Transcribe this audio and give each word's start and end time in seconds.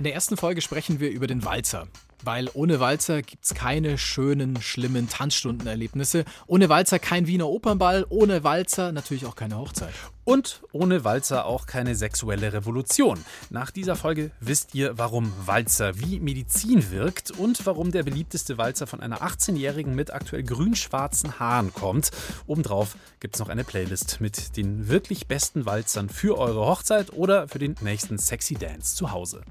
In 0.00 0.04
der 0.04 0.14
ersten 0.14 0.38
Folge 0.38 0.62
sprechen 0.62 0.98
wir 0.98 1.10
über 1.10 1.26
den 1.26 1.44
Walzer. 1.44 1.86
Weil 2.22 2.48
ohne 2.54 2.80
Walzer 2.80 3.22
gibt 3.22 3.44
es 3.44 3.54
keine 3.54 3.98
schönen, 3.98 4.60
schlimmen 4.60 5.08
Tanzstundenerlebnisse. 5.08 6.24
Ohne 6.46 6.68
Walzer 6.68 6.98
kein 6.98 7.26
Wiener 7.26 7.48
Opernball, 7.48 8.04
ohne 8.08 8.44
Walzer 8.44 8.92
natürlich 8.92 9.26
auch 9.26 9.36
keine 9.36 9.56
Hochzeit. 9.58 9.94
Und 10.24 10.62
ohne 10.72 11.02
Walzer 11.02 11.46
auch 11.46 11.66
keine 11.66 11.94
sexuelle 11.94 12.52
Revolution. 12.52 13.18
Nach 13.48 13.70
dieser 13.70 13.96
Folge 13.96 14.30
wisst 14.38 14.74
ihr, 14.74 14.96
warum 14.98 15.32
Walzer 15.44 15.98
wie 15.98 16.20
Medizin 16.20 16.90
wirkt 16.90 17.30
und 17.30 17.64
warum 17.66 17.90
der 17.90 18.02
beliebteste 18.02 18.58
Walzer 18.58 18.86
von 18.86 19.00
einer 19.00 19.22
18-Jährigen 19.22 19.94
mit 19.94 20.12
aktuell 20.12 20.42
grün-schwarzen 20.42 21.40
Haaren 21.40 21.72
kommt. 21.72 22.10
Obendrauf 22.46 22.96
gibt 23.18 23.34
es 23.34 23.40
noch 23.40 23.48
eine 23.48 23.64
Playlist 23.64 24.20
mit 24.20 24.56
den 24.56 24.88
wirklich 24.88 25.26
besten 25.26 25.66
Walzern 25.66 26.08
für 26.08 26.38
eure 26.38 26.66
Hochzeit 26.66 27.12
oder 27.12 27.48
für 27.48 27.58
den 27.58 27.74
nächsten 27.80 28.18
Sexy 28.18 28.54
Dance 28.54 28.94
zu 28.94 29.10
Hause. 29.10 29.42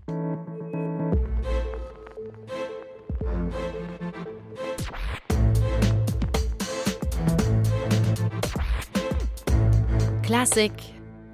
Klassik 10.29 10.73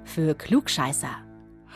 für 0.04 0.34
Klugscheißer. 0.34 1.10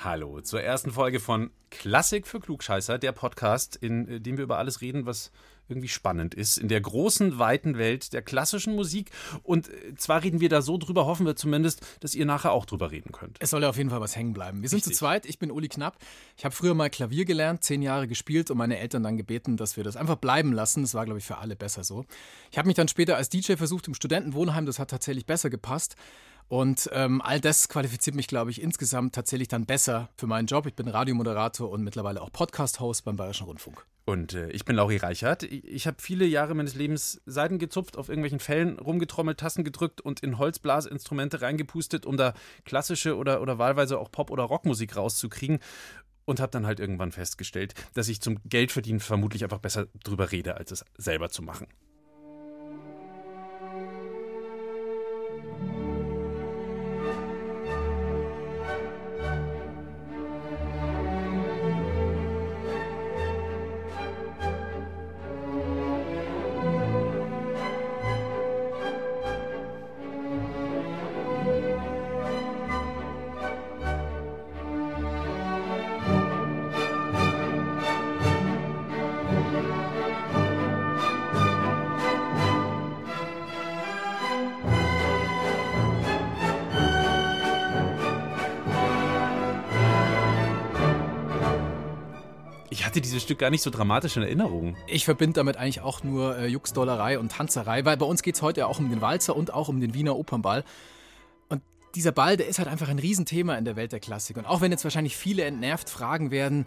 Hallo 0.02 0.40
zur 0.40 0.62
ersten 0.62 0.90
Folge 0.90 1.20
von 1.20 1.50
Klassik 1.68 2.26
für 2.26 2.40
Klugscheißer, 2.40 2.96
der 2.96 3.12
Podcast, 3.12 3.76
in 3.76 4.08
äh, 4.08 4.20
dem 4.22 4.38
wir 4.38 4.44
über 4.44 4.56
alles 4.56 4.80
reden, 4.80 5.04
was 5.04 5.30
irgendwie 5.68 5.88
spannend 5.88 6.32
ist, 6.32 6.56
in 6.56 6.68
der 6.68 6.80
großen, 6.80 7.38
weiten 7.38 7.76
Welt 7.76 8.14
der 8.14 8.22
klassischen 8.22 8.74
Musik. 8.74 9.10
Und 9.42 9.68
äh, 9.68 9.94
zwar 9.96 10.22
reden 10.22 10.40
wir 10.40 10.48
da 10.48 10.62
so 10.62 10.78
drüber, 10.78 11.04
hoffen 11.04 11.26
wir 11.26 11.36
zumindest, 11.36 11.86
dass 12.00 12.14
ihr 12.14 12.24
nachher 12.24 12.52
auch 12.52 12.64
drüber 12.64 12.90
reden 12.90 13.12
könnt. 13.12 13.36
Es 13.38 13.50
soll 13.50 13.60
ja 13.64 13.68
auf 13.68 13.76
jeden 13.76 13.90
Fall 13.90 14.00
was 14.00 14.16
hängen 14.16 14.32
bleiben. 14.32 14.62
Wir 14.62 14.70
sind 14.70 14.78
Richtig. 14.78 14.94
zu 14.94 15.00
zweit, 15.00 15.26
ich 15.26 15.38
bin 15.38 15.50
Uli 15.50 15.68
Knapp. 15.68 15.98
Ich 16.38 16.46
habe 16.46 16.54
früher 16.54 16.72
mal 16.72 16.88
Klavier 16.88 17.26
gelernt, 17.26 17.62
zehn 17.62 17.82
Jahre 17.82 18.08
gespielt 18.08 18.50
und 18.50 18.56
meine 18.56 18.78
Eltern 18.78 19.02
dann 19.02 19.18
gebeten, 19.18 19.58
dass 19.58 19.76
wir 19.76 19.84
das 19.84 19.96
einfach 19.96 20.16
bleiben 20.16 20.54
lassen. 20.54 20.80
Das 20.80 20.94
war, 20.94 21.04
glaube 21.04 21.18
ich, 21.18 21.26
für 21.26 21.36
alle 21.36 21.54
besser 21.54 21.84
so. 21.84 22.06
Ich 22.50 22.56
habe 22.56 22.66
mich 22.66 22.76
dann 22.76 22.88
später 22.88 23.18
als 23.18 23.28
DJ 23.28 23.56
versucht 23.56 23.88
im 23.88 23.94
Studentenwohnheim, 23.94 24.64
das 24.64 24.78
hat 24.78 24.88
tatsächlich 24.88 25.26
besser 25.26 25.50
gepasst. 25.50 25.96
Und 26.50 26.90
ähm, 26.92 27.22
all 27.22 27.40
das 27.40 27.68
qualifiziert 27.68 28.16
mich, 28.16 28.26
glaube 28.26 28.50
ich, 28.50 28.60
insgesamt 28.60 29.14
tatsächlich 29.14 29.46
dann 29.46 29.66
besser 29.66 30.08
für 30.16 30.26
meinen 30.26 30.46
Job. 30.46 30.66
Ich 30.66 30.74
bin 30.74 30.88
Radiomoderator 30.88 31.70
und 31.70 31.84
mittlerweile 31.84 32.20
auch 32.20 32.32
Podcast-Host 32.32 33.04
beim 33.04 33.14
Bayerischen 33.14 33.46
Rundfunk. 33.46 33.86
Und 34.04 34.34
äh, 34.34 34.50
ich 34.50 34.64
bin 34.64 34.74
Lauri 34.74 34.96
Reichert. 34.96 35.44
Ich, 35.44 35.86
habe 35.86 35.98
viele 36.00 36.24
Jahre 36.24 36.56
meines 36.56 36.74
Lebens 36.74 37.22
Seiten 37.24 37.60
gezupft, 37.60 37.96
auf 37.96 38.08
irgendwelchen 38.08 38.40
Fällen 38.40 38.80
rumgetrommelt, 38.80 39.38
Tassen 39.38 39.62
gedrückt 39.62 40.00
und 40.00 40.24
in 40.24 40.38
Holzblasinstrumente 40.38 41.40
reingepustet, 41.40 42.04
um 42.04 42.16
da 42.16 42.34
klassische 42.64 43.16
oder, 43.16 43.42
oder 43.42 43.58
wahlweise 43.58 44.00
auch 44.00 44.10
Pop- 44.10 44.32
oder 44.32 44.42
Rockmusik 44.42 44.96
rauszukriegen. 44.96 45.60
Und 46.24 46.40
habe 46.40 46.50
dann 46.50 46.66
halt 46.66 46.80
irgendwann 46.80 47.12
festgestellt, 47.12 47.74
dass 47.94 48.08
ich 48.08 48.20
zum 48.20 48.38
Geldverdienen 48.44 48.98
vermutlich 48.98 49.44
einfach 49.44 49.60
besser 49.60 49.86
drüber 50.02 50.32
rede, 50.32 50.56
als 50.56 50.72
es 50.72 50.84
selber 50.98 51.30
zu 51.30 51.42
machen. 51.42 51.68
Dieses 93.10 93.22
Stück 93.22 93.38
gar 93.38 93.50
nicht 93.50 93.62
so 93.62 93.70
dramatisch 93.70 94.16
in 94.16 94.22
Erinnerung. 94.22 94.76
Ich 94.86 95.04
verbinde 95.04 95.34
damit 95.34 95.56
eigentlich 95.56 95.80
auch 95.80 96.02
nur 96.02 96.38
äh, 96.38 96.46
Juxdollerei 96.46 97.18
und 97.18 97.32
Tanzerei, 97.32 97.84
weil 97.84 97.96
bei 97.96 98.06
uns 98.06 98.22
geht 98.22 98.36
es 98.36 98.42
heute 98.42 98.60
ja 98.60 98.66
auch 98.66 98.78
um 98.78 98.88
den 98.88 99.00
Walzer 99.00 99.36
und 99.36 99.52
auch 99.52 99.68
um 99.68 99.80
den 99.80 99.94
Wiener 99.94 100.16
Opernball. 100.16 100.64
Und 101.48 101.62
dieser 101.94 102.12
Ball, 102.12 102.36
der 102.36 102.46
ist 102.46 102.58
halt 102.58 102.68
einfach 102.68 102.88
ein 102.88 102.98
Riesenthema 102.98 103.56
in 103.56 103.64
der 103.64 103.76
Welt 103.76 103.92
der 103.92 104.00
Klassik. 104.00 104.36
Und 104.36 104.46
auch 104.46 104.60
wenn 104.60 104.70
jetzt 104.70 104.84
wahrscheinlich 104.84 105.16
viele 105.16 105.44
entnervt 105.44 105.90
fragen 105.90 106.30
werden, 106.30 106.66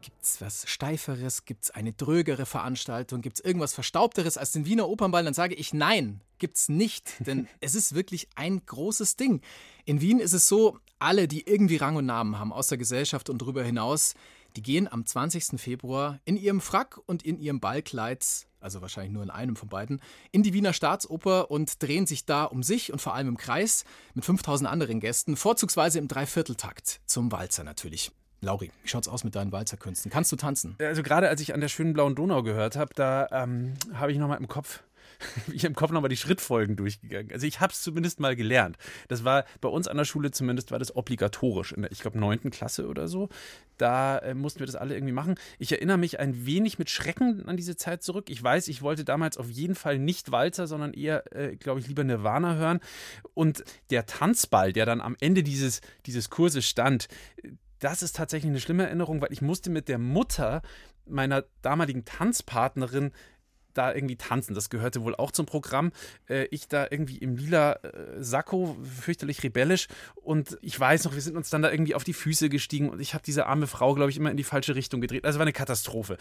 gibt 0.00 0.24
es 0.24 0.40
was 0.40 0.68
Steiferes, 0.68 1.44
gibt 1.44 1.64
es 1.64 1.70
eine 1.70 1.92
drögere 1.92 2.44
Veranstaltung, 2.44 3.20
gibt 3.20 3.38
es 3.38 3.44
irgendwas 3.44 3.72
Verstaubteres 3.72 4.36
als 4.36 4.52
den 4.52 4.66
Wiener 4.66 4.88
Opernball, 4.88 5.24
dann 5.24 5.34
sage 5.34 5.54
ich 5.54 5.72
nein, 5.72 6.20
gibt 6.38 6.56
es 6.56 6.68
nicht, 6.68 7.14
denn 7.26 7.48
es 7.60 7.74
ist 7.74 7.94
wirklich 7.94 8.28
ein 8.34 8.64
großes 8.66 9.16
Ding. 9.16 9.40
In 9.84 10.00
Wien 10.00 10.18
ist 10.18 10.32
es 10.32 10.48
so, 10.48 10.78
alle, 10.98 11.28
die 11.28 11.46
irgendwie 11.46 11.76
Rang 11.76 11.96
und 11.96 12.06
Namen 12.06 12.38
haben 12.38 12.52
aus 12.52 12.68
der 12.68 12.78
Gesellschaft 12.78 13.28
und 13.30 13.40
darüber 13.42 13.62
hinaus, 13.64 14.14
die 14.56 14.62
gehen 14.62 14.90
am 14.90 15.06
20. 15.06 15.60
Februar 15.60 16.20
in 16.24 16.36
ihrem 16.36 16.60
Frack 16.60 17.00
und 17.06 17.22
in 17.22 17.38
ihrem 17.38 17.60
Ballkleid, 17.60 18.24
also 18.60 18.80
wahrscheinlich 18.80 19.12
nur 19.12 19.22
in 19.22 19.30
einem 19.30 19.56
von 19.56 19.68
beiden, 19.68 20.00
in 20.30 20.42
die 20.42 20.52
Wiener 20.52 20.72
Staatsoper 20.72 21.50
und 21.50 21.82
drehen 21.82 22.06
sich 22.06 22.24
da 22.24 22.44
um 22.44 22.62
sich 22.62 22.92
und 22.92 23.00
vor 23.00 23.14
allem 23.14 23.28
im 23.28 23.36
Kreis 23.36 23.84
mit 24.14 24.24
5000 24.24 24.68
anderen 24.68 25.00
Gästen, 25.00 25.36
vorzugsweise 25.36 25.98
im 25.98 26.08
Dreivierteltakt, 26.08 27.00
zum 27.06 27.32
Walzer 27.32 27.64
natürlich. 27.64 28.12
Lauri, 28.40 28.72
wie 28.82 28.88
schaut's 28.88 29.06
aus 29.06 29.22
mit 29.22 29.36
deinen 29.36 29.52
Walzerkünsten? 29.52 30.10
Kannst 30.10 30.32
du 30.32 30.36
tanzen? 30.36 30.74
Also 30.80 31.04
gerade 31.04 31.28
als 31.28 31.40
ich 31.40 31.54
an 31.54 31.60
der 31.60 31.68
schönen 31.68 31.92
blauen 31.92 32.16
Donau 32.16 32.42
gehört 32.42 32.74
habe, 32.74 32.92
da 32.94 33.28
ähm, 33.30 33.74
habe 33.94 34.10
ich 34.10 34.18
nochmal 34.18 34.38
im 34.38 34.48
Kopf 34.48 34.82
ich 35.52 35.64
im 35.64 35.74
Kopf 35.74 35.90
nochmal 35.90 36.08
die 36.08 36.16
Schrittfolgen 36.16 36.76
durchgegangen. 36.76 37.32
Also 37.32 37.46
ich 37.46 37.60
habe 37.60 37.72
es 37.72 37.82
zumindest 37.82 38.20
mal 38.20 38.36
gelernt. 38.36 38.76
Das 39.08 39.24
war 39.24 39.44
bei 39.60 39.68
uns 39.68 39.88
an 39.88 39.96
der 39.96 40.04
Schule 40.04 40.30
zumindest 40.30 40.70
war 40.70 40.78
das 40.78 40.94
obligatorisch 40.94 41.72
in 41.72 41.82
der, 41.82 41.92
ich 41.92 42.00
glaube, 42.00 42.18
neunten 42.18 42.50
Klasse 42.50 42.88
oder 42.88 43.08
so. 43.08 43.28
Da 43.78 44.18
äh, 44.18 44.34
mussten 44.34 44.60
wir 44.60 44.66
das 44.66 44.76
alle 44.76 44.94
irgendwie 44.94 45.12
machen. 45.12 45.36
Ich 45.58 45.72
erinnere 45.72 45.98
mich 45.98 46.20
ein 46.20 46.46
wenig 46.46 46.78
mit 46.78 46.90
Schrecken 46.90 47.46
an 47.46 47.56
diese 47.56 47.76
Zeit 47.76 48.02
zurück. 48.02 48.30
Ich 48.30 48.42
weiß, 48.42 48.68
ich 48.68 48.82
wollte 48.82 49.04
damals 49.04 49.36
auf 49.36 49.50
jeden 49.50 49.74
Fall 49.74 49.98
nicht 49.98 50.32
Walzer, 50.32 50.66
sondern 50.66 50.92
eher, 50.92 51.34
äh, 51.34 51.56
glaube 51.56 51.80
ich, 51.80 51.88
lieber 51.88 52.04
Nirvana 52.04 52.56
hören. 52.56 52.80
Und 53.34 53.64
der 53.90 54.06
Tanzball, 54.06 54.72
der 54.72 54.86
dann 54.86 55.00
am 55.00 55.16
Ende 55.20 55.42
dieses, 55.42 55.80
dieses 56.06 56.30
Kurses 56.30 56.66
stand, 56.66 57.08
das 57.78 58.02
ist 58.02 58.14
tatsächlich 58.14 58.50
eine 58.50 58.60
schlimme 58.60 58.84
Erinnerung, 58.84 59.20
weil 59.20 59.32
ich 59.32 59.42
musste 59.42 59.68
mit 59.68 59.88
der 59.88 59.98
Mutter 59.98 60.62
meiner 61.06 61.44
damaligen 61.62 62.04
Tanzpartnerin 62.04 63.10
da 63.74 63.94
irgendwie 63.94 64.16
tanzen. 64.16 64.54
Das 64.54 64.70
gehörte 64.70 65.02
wohl 65.02 65.14
auch 65.14 65.30
zum 65.30 65.46
Programm. 65.46 65.92
Äh, 66.28 66.44
ich 66.46 66.68
da 66.68 66.86
irgendwie 66.90 67.18
im 67.18 67.36
lila 67.36 67.74
äh, 67.74 67.88
Sakko, 68.18 68.76
fürchterlich 69.00 69.42
rebellisch. 69.42 69.88
Und 70.16 70.58
ich 70.62 70.78
weiß 70.78 71.04
noch, 71.04 71.14
wir 71.14 71.22
sind 71.22 71.36
uns 71.36 71.50
dann 71.50 71.62
da 71.62 71.70
irgendwie 71.70 71.94
auf 71.94 72.04
die 72.04 72.12
Füße 72.12 72.48
gestiegen 72.48 72.90
und 72.90 73.00
ich 73.00 73.14
habe 73.14 73.24
diese 73.24 73.46
arme 73.46 73.66
Frau, 73.66 73.94
glaube 73.94 74.10
ich, 74.10 74.16
immer 74.16 74.30
in 74.30 74.36
die 74.36 74.44
falsche 74.44 74.74
Richtung 74.74 75.00
gedreht. 75.00 75.24
Also 75.24 75.38
war 75.38 75.44
eine 75.44 75.52
Katastrophe. 75.52 76.16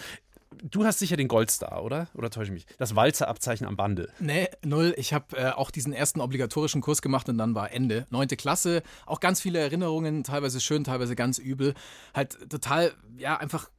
Du 0.63 0.83
hast 0.83 0.99
sicher 0.99 1.15
den 1.15 1.29
Goldstar, 1.29 1.83
oder? 1.83 2.09
Oder 2.13 2.29
täusche 2.29 2.47
ich 2.47 2.51
mich? 2.51 2.65
Das 2.77 2.95
Walzerabzeichen 2.95 3.65
am 3.65 3.77
Bande. 3.77 4.09
Nee, 4.19 4.49
null. 4.63 4.93
Ich 4.97 5.13
habe 5.13 5.37
äh, 5.37 5.51
auch 5.51 5.71
diesen 5.71 5.93
ersten 5.93 6.19
obligatorischen 6.19 6.81
Kurs 6.81 7.01
gemacht 7.01 7.29
und 7.29 7.37
dann 7.37 7.55
war 7.55 7.71
Ende. 7.71 8.05
Neunte 8.09 8.35
Klasse, 8.35 8.83
auch 9.05 9.21
ganz 9.21 9.39
viele 9.39 9.59
Erinnerungen, 9.59 10.23
teilweise 10.23 10.59
schön, 10.59 10.83
teilweise 10.83 11.15
ganz 11.15 11.37
übel. 11.37 11.73
Halt 12.13 12.37
total, 12.49 12.91
ja, 13.17 13.37
einfach 13.37 13.69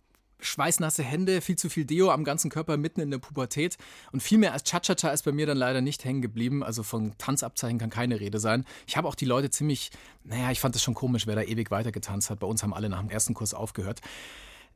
schweißnasse 0.43 1.03
Hände, 1.03 1.41
viel 1.41 1.57
zu 1.57 1.69
viel 1.71 1.85
Deo 1.85 2.11
am 2.11 2.25
ganzen 2.25 2.51
Körper 2.51 2.77
mitten 2.77 3.01
in 3.01 3.11
der 3.11 3.19
Pubertät. 3.19 3.79
Und 4.13 4.23
viel 4.23 4.39
mehr 4.39 4.53
als 4.53 4.65
Cha-Cha-Cha 4.65 5.11
ist 5.11 5.25
bei 5.25 5.33
mir 5.33 5.47
dann 5.47 5.57
leider 5.57 5.81
nicht 5.81 6.05
hängen 6.05 6.23
geblieben. 6.23 6.63
Also 6.63 6.83
von 6.83 7.17
Tanzabzeichen 7.19 7.79
kann 7.79 7.91
keine 7.91 8.21
Rede 8.21 8.39
sein. 8.39 8.65
Ich 8.87 8.97
habe 8.97 9.09
auch 9.09 9.15
die 9.15 9.25
Leute 9.25 9.51
ziemlich, 9.51 9.91
naja, 10.25 10.51
ich 10.51 10.61
fand 10.61 10.75
das 10.75 10.83
schon 10.83 10.95
komisch, 10.95 11.27
wer 11.27 11.37
da 11.37 11.43
ewig 11.43 11.71
weiter 11.71 11.93
getanzt 11.93 12.31
hat. 12.31 12.41
Bei 12.41 12.47
uns 12.47 12.63
haben 12.63 12.75
alle 12.75 12.89
nach 12.89 13.01
dem 13.01 13.11
ersten 13.11 13.35
Kurs 13.35 13.55
aufgehört. 13.55 14.01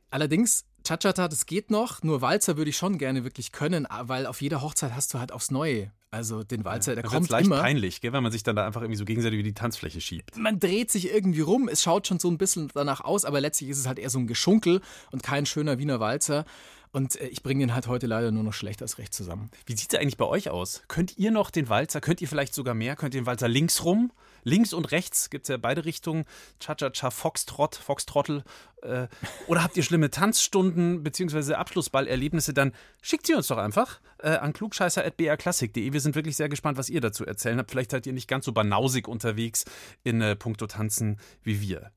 Allerdings, 0.09 0.65
Cha-Cha-Cha, 0.83 1.27
das 1.27 1.45
geht 1.45 1.69
noch. 1.69 2.01
Nur 2.01 2.21
Walzer 2.21 2.57
würde 2.57 2.69
ich 2.69 2.77
schon 2.77 2.97
gerne 2.97 3.23
wirklich 3.23 3.51
können, 3.51 3.87
weil 4.01 4.25
auf 4.25 4.41
jeder 4.41 4.61
Hochzeit 4.61 4.95
hast 4.95 5.13
du 5.13 5.19
halt 5.19 5.31
aufs 5.31 5.51
Neue 5.51 5.91
also 6.09 6.43
den 6.43 6.63
Walzer, 6.63 6.95
der 6.95 7.03
da 7.03 7.09
kommt 7.09 7.29
leicht 7.29 7.47
immer. 7.47 7.61
peinlich, 7.61 8.01
gell, 8.01 8.13
wenn 8.13 8.23
man 8.23 8.31
sich 8.31 8.43
dann 8.43 8.55
da 8.55 8.65
einfach 8.65 8.81
irgendwie 8.81 8.97
so 8.97 9.05
gegenseitig 9.05 9.39
über 9.39 9.47
die 9.47 9.53
Tanzfläche 9.53 9.99
schiebt. 9.99 10.37
Man 10.37 10.59
dreht 10.59 10.89
sich 10.89 11.11
irgendwie 11.11 11.41
rum, 11.41 11.67
es 11.67 11.83
schaut 11.83 12.07
schon 12.07 12.19
so 12.19 12.29
ein 12.29 12.37
bisschen 12.37 12.69
danach 12.73 13.01
aus, 13.01 13.25
aber 13.25 13.41
letztlich 13.41 13.69
ist 13.69 13.79
es 13.79 13.87
halt 13.87 13.99
eher 13.99 14.09
so 14.09 14.19
ein 14.19 14.27
Geschunkel 14.27 14.81
und 15.11 15.23
kein 15.23 15.45
schöner 15.45 15.79
Wiener 15.79 15.99
Walzer. 15.99 16.45
Und 16.91 17.19
äh, 17.19 17.27
ich 17.27 17.43
bringe 17.43 17.59
den 17.59 17.73
halt 17.73 17.87
heute 17.87 18.07
leider 18.07 18.31
nur 18.31 18.43
noch 18.43 18.53
schlecht 18.53 18.81
als 18.81 18.97
recht 18.97 19.13
zusammen. 19.13 19.51
Wie 19.65 19.75
sieht 19.75 19.93
es 19.93 19.99
eigentlich 19.99 20.17
bei 20.17 20.25
euch 20.25 20.49
aus? 20.49 20.83
Könnt 20.87 21.17
ihr 21.17 21.31
noch 21.31 21.51
den 21.51 21.69
Walzer, 21.69 21.99
könnt 21.99 22.21
ihr 22.21 22.27
vielleicht 22.27 22.53
sogar 22.53 22.73
mehr, 22.73 22.95
könnt 22.95 23.13
ihr 23.13 23.21
den 23.21 23.27
Walzer 23.27 23.47
links 23.47 23.83
rum? 23.83 24.11
Links 24.47 24.71
und 24.71 24.91
rechts 24.91 25.29
gibt 25.29 25.43
es 25.43 25.49
ja 25.49 25.57
beide 25.57 25.83
Richtungen. 25.83 26.23
Cha-Cha-Cha, 26.59 27.11
Foxtrott, 27.11 27.75
Foxtrottel. 27.75 28.43
Äh, 28.81 29.07
oder 29.47 29.61
habt 29.61 29.75
ihr 29.75 29.83
schlimme 29.83 30.09
Tanzstunden 30.09 31.03
bzw. 31.03 31.55
Abschlussballerlebnisse, 31.55 32.53
dann 32.53 32.71
schickt 33.01 33.27
sie 33.27 33.33
uns 33.33 33.47
doch 33.47 33.57
einfach 33.57 33.99
äh, 34.19 34.29
an 34.29 34.53
klugscheißer.brklassik.de. 34.53 35.91
Wir 35.91 35.99
sind 35.99 36.15
wirklich 36.15 36.37
sehr 36.37 36.47
gespannt, 36.47 36.77
was 36.77 36.89
ihr 36.89 37.01
dazu 37.01 37.25
erzählen 37.25 37.59
habt. 37.59 37.71
Vielleicht 37.71 37.91
seid 37.91 38.07
ihr 38.07 38.13
nicht 38.13 38.29
ganz 38.29 38.45
so 38.45 38.53
banausig 38.53 39.09
unterwegs 39.09 39.65
in 40.05 40.21
äh, 40.21 40.37
puncto 40.37 40.65
Tanzen 40.67 41.19
wie 41.43 41.59
wir. 41.59 41.91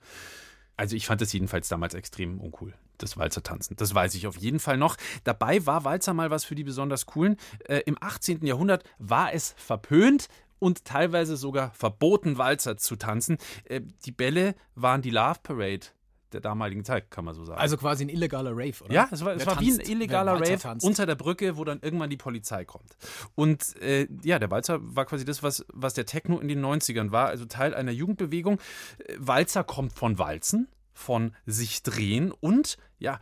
Also 0.76 0.96
ich 0.96 1.06
fand 1.06 1.22
es 1.22 1.32
jedenfalls 1.32 1.68
damals 1.68 1.94
extrem 1.94 2.40
uncool. 2.40 2.74
das 2.98 3.16
Walzertanzen. 3.16 3.76
Das 3.76 3.94
weiß 3.94 4.14
ich 4.16 4.26
auf 4.26 4.36
jeden 4.36 4.58
Fall 4.58 4.76
noch. 4.76 4.96
Dabei 5.22 5.64
war 5.66 5.84
Walzer 5.84 6.14
mal 6.14 6.30
was 6.30 6.44
für 6.44 6.54
die 6.56 6.64
besonders 6.64 7.06
coolen. 7.06 7.36
Äh, 7.68 7.82
Im 7.86 7.96
18. 8.00 8.44
Jahrhundert 8.44 8.82
war 8.98 9.32
es 9.32 9.54
verpönt 9.56 10.28
und 10.60 10.84
teilweise 10.84 11.36
sogar 11.36 11.72
verboten, 11.72 12.38
Walzer 12.38 12.76
zu 12.76 12.94
tanzen. 12.94 13.38
Äh, 13.64 13.80
die 14.04 14.12
Bälle 14.12 14.54
waren 14.76 15.02
die 15.02 15.10
Love 15.10 15.40
Parade 15.42 15.86
der 16.32 16.40
damaligen 16.40 16.84
Zeit, 16.84 17.10
kann 17.10 17.24
man 17.24 17.34
so 17.34 17.44
sagen. 17.44 17.60
Also 17.60 17.76
quasi 17.76 18.04
ein 18.04 18.08
illegaler 18.08 18.52
Rave, 18.52 18.84
oder? 18.84 18.94
Ja, 18.94 19.08
es 19.10 19.24
war, 19.24 19.34
es 19.34 19.46
war 19.46 19.60
wie 19.60 19.72
ein 19.72 19.80
illegaler 19.80 20.34
Rave 20.34 20.58
tanzt. 20.58 20.86
unter 20.86 21.06
der 21.06 21.16
Brücke, 21.16 21.56
wo 21.56 21.64
dann 21.64 21.80
irgendwann 21.82 22.10
die 22.10 22.16
Polizei 22.16 22.64
kommt. 22.64 22.96
Und 23.34 23.76
äh, 23.82 24.06
ja, 24.22 24.38
der 24.38 24.50
Walzer 24.50 24.78
war 24.80 25.06
quasi 25.06 25.24
das, 25.24 25.42
was, 25.42 25.64
was 25.72 25.94
der 25.94 26.06
Techno 26.06 26.38
in 26.38 26.48
den 26.48 26.64
90ern 26.64 27.10
war, 27.10 27.26
also 27.28 27.46
Teil 27.46 27.74
einer 27.74 27.92
Jugendbewegung. 27.92 28.58
Äh, 28.98 29.16
Walzer 29.18 29.64
kommt 29.64 29.92
von 29.92 30.18
Walzen 30.18 30.68
von 31.00 31.34
sich 31.46 31.82
drehen 31.82 32.30
und 32.30 32.76
ja, 32.98 33.18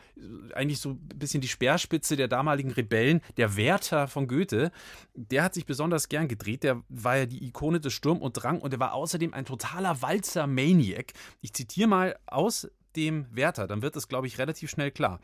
eigentlich 0.54 0.80
so 0.80 0.90
ein 0.90 1.08
bisschen 1.14 1.40
die 1.40 1.48
Speerspitze 1.48 2.16
der 2.16 2.26
damaligen 2.26 2.72
Rebellen, 2.72 3.20
der 3.36 3.56
Werther 3.56 4.08
von 4.08 4.26
Goethe, 4.26 4.72
der 5.14 5.44
hat 5.44 5.54
sich 5.54 5.66
besonders 5.66 6.08
gern 6.08 6.26
gedreht. 6.26 6.64
Der 6.64 6.82
war 6.88 7.16
ja 7.16 7.26
die 7.26 7.46
Ikone 7.46 7.78
des 7.78 7.92
Sturm 7.92 8.18
und 8.18 8.32
Drang 8.32 8.60
und 8.60 8.72
er 8.72 8.80
war 8.80 8.92
außerdem 8.92 9.32
ein 9.32 9.44
totaler 9.44 10.02
Walzer-Maniac. 10.02 11.12
Ich 11.40 11.54
zitiere 11.54 11.88
mal 11.88 12.18
aus 12.26 12.68
dem 12.96 13.26
Werther, 13.30 13.68
dann 13.68 13.82
wird 13.82 13.94
es, 13.94 14.08
glaube 14.08 14.26
ich, 14.26 14.38
relativ 14.38 14.70
schnell 14.70 14.90
klar. 14.90 15.20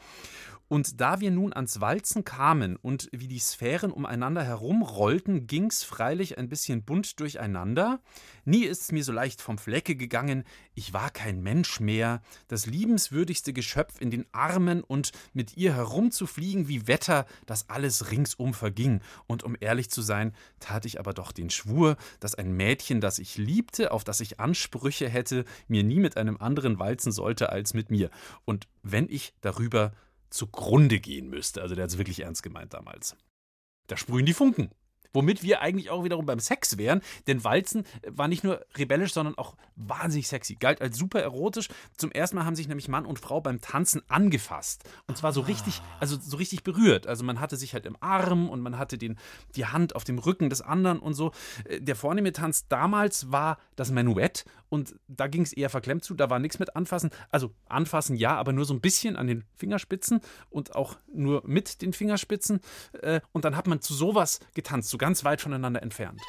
Und 0.68 1.00
da 1.00 1.20
wir 1.20 1.30
nun 1.30 1.52
ans 1.52 1.80
Walzen 1.80 2.24
kamen 2.24 2.76
und 2.76 3.08
wie 3.12 3.28
die 3.28 3.38
Sphären 3.38 3.92
umeinander 3.92 4.42
herumrollten, 4.42 5.46
ging's 5.46 5.84
freilich 5.84 6.38
ein 6.38 6.48
bisschen 6.48 6.82
bunt 6.84 7.20
durcheinander. 7.20 8.00
Nie 8.44 8.64
ist's 8.64 8.90
mir 8.90 9.04
so 9.04 9.12
leicht 9.12 9.42
vom 9.42 9.58
Flecke 9.58 9.94
gegangen, 9.94 10.44
ich 10.74 10.92
war 10.92 11.10
kein 11.10 11.42
Mensch 11.42 11.80
mehr, 11.80 12.22
das 12.48 12.66
liebenswürdigste 12.66 13.52
Geschöpf 13.52 14.00
in 14.00 14.10
den 14.10 14.26
Armen 14.32 14.82
und 14.82 15.12
mit 15.32 15.56
ihr 15.56 15.74
herumzufliegen 15.74 16.66
wie 16.66 16.88
Wetter, 16.88 17.26
dass 17.46 17.68
alles 17.68 18.10
ringsum 18.10 18.54
verging. 18.54 19.00
Und 19.26 19.44
um 19.44 19.56
ehrlich 19.60 19.90
zu 19.90 20.02
sein, 20.02 20.34
tat 20.60 20.86
ich 20.86 20.98
aber 20.98 21.12
doch 21.12 21.32
den 21.32 21.50
Schwur, 21.50 21.96
dass 22.20 22.34
ein 22.34 22.52
Mädchen, 22.52 23.00
das 23.00 23.18
ich 23.18 23.36
liebte, 23.36 23.92
auf 23.92 24.02
das 24.02 24.20
ich 24.20 24.40
Ansprüche 24.40 25.08
hätte, 25.08 25.44
mir 25.68 25.84
nie 25.84 26.00
mit 26.00 26.16
einem 26.16 26.38
anderen 26.38 26.78
walzen 26.78 27.12
sollte 27.12 27.50
als 27.50 27.74
mit 27.74 27.90
mir. 27.90 28.10
Und 28.44 28.66
wenn 28.82 29.08
ich 29.08 29.34
darüber 29.40 29.92
zugrunde 30.34 30.98
gehen 31.00 31.28
müsste. 31.30 31.62
Also 31.62 31.74
der 31.74 31.84
hat 31.84 31.90
es 31.90 31.98
wirklich 31.98 32.20
ernst 32.20 32.42
gemeint 32.42 32.74
damals. 32.74 33.16
Da 33.86 33.96
sprühen 33.96 34.26
die 34.26 34.34
Funken. 34.34 34.70
Womit 35.12 35.44
wir 35.44 35.60
eigentlich 35.60 35.90
auch 35.90 36.02
wiederum 36.02 36.26
beim 36.26 36.40
Sex 36.40 36.76
wären, 36.76 37.00
denn 37.28 37.44
Walzen 37.44 37.84
war 38.04 38.26
nicht 38.26 38.42
nur 38.42 38.66
rebellisch, 38.76 39.12
sondern 39.12 39.38
auch 39.38 39.54
wahnsinnig 39.76 40.26
sexy. 40.26 40.56
Galt 40.56 40.80
als 40.80 40.98
super 40.98 41.20
erotisch. 41.20 41.68
Zum 41.96 42.10
ersten 42.10 42.34
Mal 42.34 42.44
haben 42.44 42.56
sich 42.56 42.66
nämlich 42.66 42.88
Mann 42.88 43.06
und 43.06 43.20
Frau 43.20 43.40
beim 43.40 43.60
Tanzen 43.60 44.02
angefasst. 44.08 44.82
Und 45.06 45.16
zwar 45.16 45.32
so 45.32 45.40
richtig, 45.42 45.80
also 46.00 46.18
so 46.20 46.36
richtig 46.36 46.64
berührt. 46.64 47.06
Also 47.06 47.22
man 47.22 47.38
hatte 47.38 47.56
sich 47.56 47.74
halt 47.74 47.86
im 47.86 47.96
Arm 48.00 48.48
und 48.48 48.60
man 48.60 48.76
hatte 48.76 48.98
den, 48.98 49.16
die 49.54 49.66
Hand 49.66 49.94
auf 49.94 50.02
dem 50.02 50.18
Rücken 50.18 50.50
des 50.50 50.62
anderen 50.62 50.98
und 50.98 51.14
so. 51.14 51.30
Äh, 51.64 51.80
der 51.80 51.94
vornehme 51.94 52.32
Tanz 52.32 52.66
damals 52.66 53.30
war 53.30 53.58
das 53.76 53.92
Menuett 53.92 54.44
und 54.68 54.94
da 55.08 55.26
ging 55.26 55.42
es 55.42 55.52
eher 55.52 55.70
verklemmt 55.70 56.04
zu, 56.04 56.14
da 56.14 56.30
war 56.30 56.38
nichts 56.38 56.58
mit 56.58 56.76
anfassen. 56.76 57.10
Also 57.30 57.52
anfassen 57.66 58.16
ja, 58.16 58.36
aber 58.36 58.52
nur 58.52 58.64
so 58.64 58.74
ein 58.74 58.80
bisschen 58.80 59.16
an 59.16 59.26
den 59.26 59.44
Fingerspitzen 59.56 60.20
und 60.50 60.74
auch 60.74 60.96
nur 61.12 61.42
mit 61.46 61.82
den 61.82 61.92
Fingerspitzen. 61.92 62.60
Äh, 63.02 63.20
und 63.32 63.44
dann 63.44 63.56
hat 63.56 63.66
man 63.66 63.80
zu 63.80 63.94
sowas 63.94 64.40
getanzt, 64.54 64.90
so 64.90 64.98
ganz 64.98 65.24
weit 65.24 65.40
voneinander 65.40 65.82
entfernt. 65.82 66.20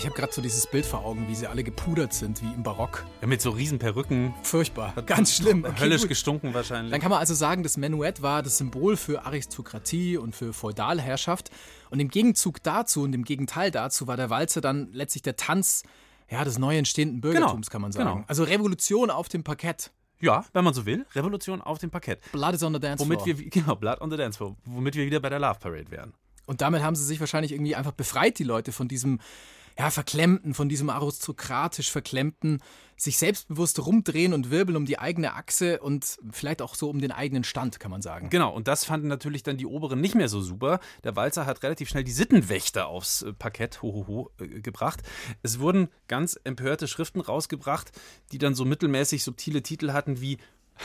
Ich 0.00 0.06
habe 0.06 0.16
gerade 0.16 0.32
so 0.32 0.40
dieses 0.40 0.66
Bild 0.66 0.86
vor 0.86 1.04
Augen, 1.04 1.28
wie 1.28 1.34
sie 1.34 1.46
alle 1.46 1.62
gepudert 1.62 2.14
sind, 2.14 2.40
wie 2.40 2.46
im 2.54 2.62
Barock. 2.62 3.04
Ja, 3.20 3.26
mit 3.26 3.42
so 3.42 3.50
riesen 3.50 3.78
Perücken. 3.78 4.34
Furchtbar, 4.42 4.94
ganz 5.04 5.36
schlimm. 5.36 5.62
Okay, 5.70 5.78
Höllisch 5.78 6.00
gut. 6.00 6.08
gestunken 6.08 6.54
wahrscheinlich. 6.54 6.90
Dann 6.90 7.02
kann 7.02 7.10
man 7.10 7.18
also 7.18 7.34
sagen, 7.34 7.62
das 7.62 7.76
Menuett 7.76 8.22
war 8.22 8.42
das 8.42 8.56
Symbol 8.56 8.96
für 8.96 9.26
Aristokratie 9.26 10.16
und 10.16 10.34
für 10.34 10.54
Feudalherrschaft. 10.54 11.50
Und 11.90 12.00
im 12.00 12.08
Gegenzug 12.08 12.62
dazu 12.62 13.02
und 13.02 13.12
im 13.14 13.24
Gegenteil 13.24 13.70
dazu 13.70 14.06
war 14.06 14.16
der 14.16 14.30
Walzer 14.30 14.62
dann 14.62 14.88
letztlich 14.92 15.20
der 15.20 15.36
Tanz 15.36 15.82
ja, 16.30 16.44
des 16.44 16.58
neu 16.58 16.78
entstehenden 16.78 17.20
Bürgertums, 17.20 17.66
Genau, 17.66 17.70
kann 17.72 17.82
man 17.82 17.92
sagen. 17.92 18.08
genau. 18.10 18.24
Also 18.26 18.44
Revolution 18.44 19.10
auf 19.10 19.28
dem 19.28 19.44
Parkett. 19.44 19.90
Ja, 20.20 20.46
wenn 20.54 20.64
man 20.64 20.72
so 20.72 20.86
will. 20.86 21.04
Revolution 21.14 21.60
auf 21.60 21.76
dem 21.78 21.90
Parkett. 21.90 22.20
Blood 22.32 22.54
is 22.54 22.62
on 22.62 22.72
the 22.72 22.80
dance 22.80 23.04
Womit 23.04 23.20
floor. 23.20 23.38
wir, 23.38 23.50
genau, 23.50 23.76
Blood 23.76 24.00
on 24.00 24.10
the 24.10 24.16
Dance 24.16 24.38
Floor, 24.38 24.56
womit 24.64 24.94
wir 24.94 25.04
wieder 25.04 25.20
bei 25.20 25.28
der 25.28 25.40
Love 25.40 25.58
Parade 25.60 25.90
wären. 25.90 26.14
Und 26.46 26.62
damit 26.62 26.82
haben 26.82 26.96
sie 26.96 27.04
sich 27.04 27.20
wahrscheinlich 27.20 27.52
irgendwie 27.52 27.76
einfach 27.76 27.92
befreit, 27.92 28.38
die 28.38 28.44
Leute, 28.44 28.72
von 28.72 28.88
diesem 28.88 29.20
ja, 29.78 29.90
Verklemmten, 29.90 30.54
von 30.54 30.68
diesem 30.68 30.90
aristokratisch 30.90 31.90
Verklemmten, 31.90 32.60
sich 32.96 33.16
selbstbewusst 33.16 33.84
rumdrehen 33.84 34.34
und 34.34 34.50
wirbeln 34.50 34.76
um 34.76 34.84
die 34.84 34.98
eigene 34.98 35.34
Achse 35.34 35.80
und 35.80 36.18
vielleicht 36.30 36.60
auch 36.60 36.74
so 36.74 36.90
um 36.90 37.00
den 37.00 37.12
eigenen 37.12 37.44
Stand, 37.44 37.80
kann 37.80 37.90
man 37.90 38.02
sagen. 38.02 38.28
Genau, 38.28 38.52
und 38.54 38.68
das 38.68 38.84
fanden 38.84 39.08
natürlich 39.08 39.42
dann 39.42 39.56
die 39.56 39.64
Oberen 39.64 40.02
nicht 40.02 40.14
mehr 40.14 40.28
so 40.28 40.42
super. 40.42 40.80
Der 41.02 41.16
Walzer 41.16 41.46
hat 41.46 41.62
relativ 41.62 41.88
schnell 41.88 42.04
die 42.04 42.12
Sittenwächter 42.12 42.88
aufs 42.88 43.22
äh, 43.22 43.32
Parkett 43.32 43.80
hohoho 43.80 44.30
äh, 44.38 44.60
gebracht. 44.60 45.02
Es 45.42 45.60
wurden 45.60 45.88
ganz 46.08 46.38
empörte 46.44 46.88
Schriften 46.88 47.20
rausgebracht, 47.20 47.90
die 48.32 48.38
dann 48.38 48.54
so 48.54 48.66
mittelmäßig 48.66 49.24
subtile 49.24 49.62
Titel 49.62 49.92
hatten 49.92 50.20
wie 50.20 50.36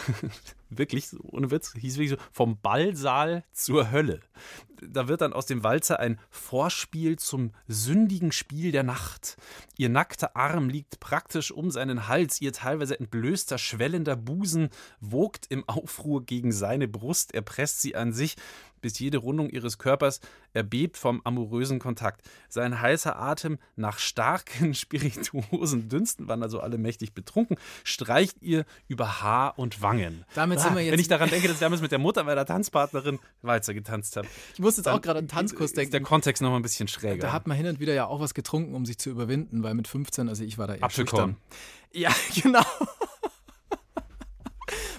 wirklich, 0.70 1.08
ohne 1.22 1.52
Witz, 1.52 1.74
hieß 1.74 1.98
wirklich 1.98 2.20
so, 2.20 2.26
vom 2.32 2.60
Ballsaal 2.62 3.44
zur 3.54 3.92
Hölle. 3.92 4.22
Da 4.82 5.08
wird 5.08 5.22
dann 5.22 5.34
aus 5.34 5.46
dem 5.46 5.64
Walzer 5.64 6.00
ein 6.00 6.20
Vorspiel 6.30 7.18
zum 7.18 7.52
sündigen 7.68 8.32
Spiel 8.32 8.72
der 8.72 8.84
Nacht. 8.84 9.38
Ihr 9.78 9.90
nackter 9.90 10.36
Arm 10.36 10.70
liegt 10.70 11.00
praktisch 11.00 11.52
um 11.52 11.72
seinen 11.72 12.08
Hals, 12.08 12.42
ihr 12.42 12.52
teilweise 12.52 13.00
entblößter, 13.00 13.58
schwellender 13.58 14.16
Busen 14.16 14.70
wogt 15.00 15.48
im 15.50 15.68
Aufruhr 15.68 16.26
gegen 16.26 16.52
seine 16.52 16.88
Brust, 16.88 17.34
er 17.34 17.42
presst 17.42 17.82
sie 17.82 17.96
an 17.96 18.12
sich, 18.12 18.36
bis 18.86 19.00
jede 19.00 19.18
Rundung 19.18 19.50
ihres 19.50 19.80
Körpers 19.80 20.20
erbebt 20.54 20.96
vom 20.96 21.22
amorösen 21.24 21.80
Kontakt. 21.80 22.22
Sein 22.50 22.80
heißer 22.82 23.20
Atem 23.20 23.58
nach 23.76 23.98
starken 23.98 24.74
spirituosen 24.76 25.90
Dünsten, 25.90 26.28
waren 26.28 26.44
also 26.44 26.60
alle 26.60 26.78
mächtig 26.78 27.14
betrunken, 27.16 27.58
streicht 27.84 28.44
ihr 28.44 28.64
über 28.88 29.24
Haar 29.24 29.58
und 29.58 29.82
Wangen. 29.82 30.24
Damit 30.36 30.60
sind 30.60 30.76
wir 30.76 30.84
jetzt- 30.84 30.92
Wenn 30.94 31.00
ich 31.00 31.08
daran 31.08 31.32
denke, 31.32 31.48
dass 31.48 31.56
ich 31.56 31.62
damals 31.62 31.82
mit 31.82 31.92
der 31.92 31.98
Mutter 31.98 32.24
meiner 32.24 32.46
Tanzpartnerin 32.46 33.18
Walzer 33.42 33.74
getanzt 33.74 34.18
habe. 34.18 34.28
Ich 34.54 34.60
muss 34.60 34.78
jetzt 34.78 34.88
auch 34.88 35.02
gerade 35.02 35.18
an 35.18 35.28
Tanzkurs 35.28 35.72
Ist 35.72 35.78
der 35.78 35.86
denken. 35.88 36.06
Kontext 36.08 36.44
noch 36.44 36.52
mal 36.52 36.58
ein 36.58 36.62
bisschen 36.62 36.88
schräger. 36.88 37.24
Da 37.24 37.32
hat 37.34 37.48
man 37.48 37.58
hin 37.58 37.66
und 37.66 37.80
wieder 37.80 37.96
ja 37.96 38.06
auch 38.06 38.20
was 38.20 38.36
getrunken, 38.36 38.76
um 38.76 38.86
sich 38.86 39.00
zu 39.00 39.10
überwinden, 39.10 39.64
weil 39.64 39.74
mit 39.74 39.88
15, 39.88 40.30
also 40.30 40.44
ich 40.44 40.60
war 40.60 40.68
da 40.68 40.76
eher 40.76 40.84
Apfelkorn. 40.84 41.38
schüchtern. 41.38 41.92
Ja, 41.92 42.14
genau. 42.44 42.62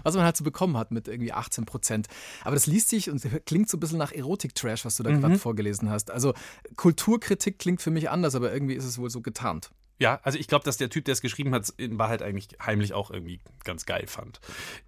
Was 0.06 0.14
man 0.14 0.24
halt 0.24 0.36
so 0.36 0.44
bekommen 0.44 0.76
hat 0.76 0.92
mit 0.92 1.08
irgendwie 1.08 1.32
18 1.32 1.66
Prozent. 1.66 2.06
Aber 2.44 2.54
das 2.54 2.66
liest 2.66 2.88
sich 2.88 3.10
und 3.10 3.20
klingt 3.44 3.68
so 3.68 3.76
ein 3.76 3.80
bisschen 3.80 3.98
nach 3.98 4.12
Erotik-Trash, 4.12 4.84
was 4.84 4.96
du 4.96 5.02
da 5.02 5.10
Mhm. 5.10 5.20
gerade 5.20 5.38
vorgelesen 5.38 5.90
hast. 5.90 6.10
Also 6.10 6.32
Kulturkritik 6.76 7.58
klingt 7.58 7.82
für 7.82 7.90
mich 7.90 8.10
anders, 8.10 8.34
aber 8.34 8.52
irgendwie 8.52 8.74
ist 8.74 8.84
es 8.84 8.98
wohl 8.98 9.10
so 9.10 9.20
getarnt. 9.20 9.70
Ja, 9.98 10.20
also 10.22 10.38
ich 10.38 10.46
glaube, 10.46 10.64
dass 10.64 10.76
der 10.76 10.90
Typ, 10.90 11.06
der 11.06 11.12
es 11.14 11.22
geschrieben 11.22 11.54
hat, 11.54 11.70
in 11.78 11.98
Wahrheit 11.98 12.20
eigentlich 12.22 12.48
heimlich 12.64 12.92
auch 12.92 13.10
irgendwie 13.10 13.40
ganz 13.64 13.86
geil 13.86 14.06
fand. 14.06 14.40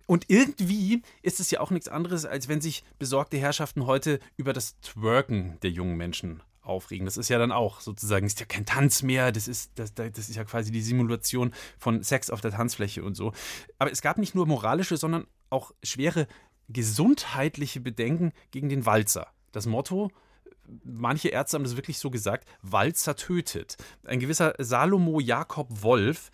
Und 0.07 0.27
irgendwie 0.29 1.03
ist 1.23 1.41
es 1.41 1.51
ja 1.51 1.61
auch 1.61 1.71
nichts 1.71 1.89
anderes, 1.89 2.27
als 2.27 2.47
wenn 2.49 2.61
sich 2.61 2.85
besorgte 2.99 3.39
Herrschaften 3.39 3.87
heute 3.87 4.21
über 4.37 4.53
das 4.53 4.79
Twerken 4.81 5.59
der 5.63 5.71
jungen 5.71 5.97
Menschen 5.97 6.43
aufregen. 6.69 7.05
Das 7.05 7.17
ist 7.17 7.29
ja 7.29 7.39
dann 7.39 7.53
auch 7.53 7.81
sozusagen, 7.81 8.27
ist 8.27 8.41
ja 8.41 8.47
kein 8.47 8.67
Tanz 8.67 9.03
mehr, 9.03 9.33
das 9.33 9.49
ist, 9.49 9.73
das, 9.77 9.95
das 9.95 10.29
ist 10.29 10.37
ja 10.37 10.45
quasi 10.45 10.71
die 10.71 10.83
Simulation 10.83 11.53
von 11.79 12.03
Sex 12.03 12.31
auf 12.31 12.41
der 12.41 12.53
Tanzfläche 12.53 13.03
und 13.03 13.15
so. 13.15 13.33
Aber 13.79 13.91
es 13.91 14.03
gab 14.03 14.19
nicht 14.19 14.35
nur 14.35 14.47
moralische, 14.47 14.97
sondern 14.97 15.27
auch 15.51 15.73
schwere 15.83 16.27
gesundheitliche 16.69 17.81
Bedenken 17.81 18.33
gegen 18.51 18.69
den 18.69 18.85
Walzer. 18.87 19.29
Das 19.53 19.67
Motto, 19.67 20.11
manche 20.85 21.29
Ärzte 21.29 21.57
haben 21.57 21.65
das 21.65 21.77
wirklich 21.77 21.99
so 21.99 22.11
gesagt, 22.11 22.47
Walzer 22.63 23.17
tötet. 23.17 23.77
Ein 24.05 24.21
gewisser 24.21 24.55
Salomo 24.59 25.21
Jakob 25.21 25.83
Wolf 25.83 26.31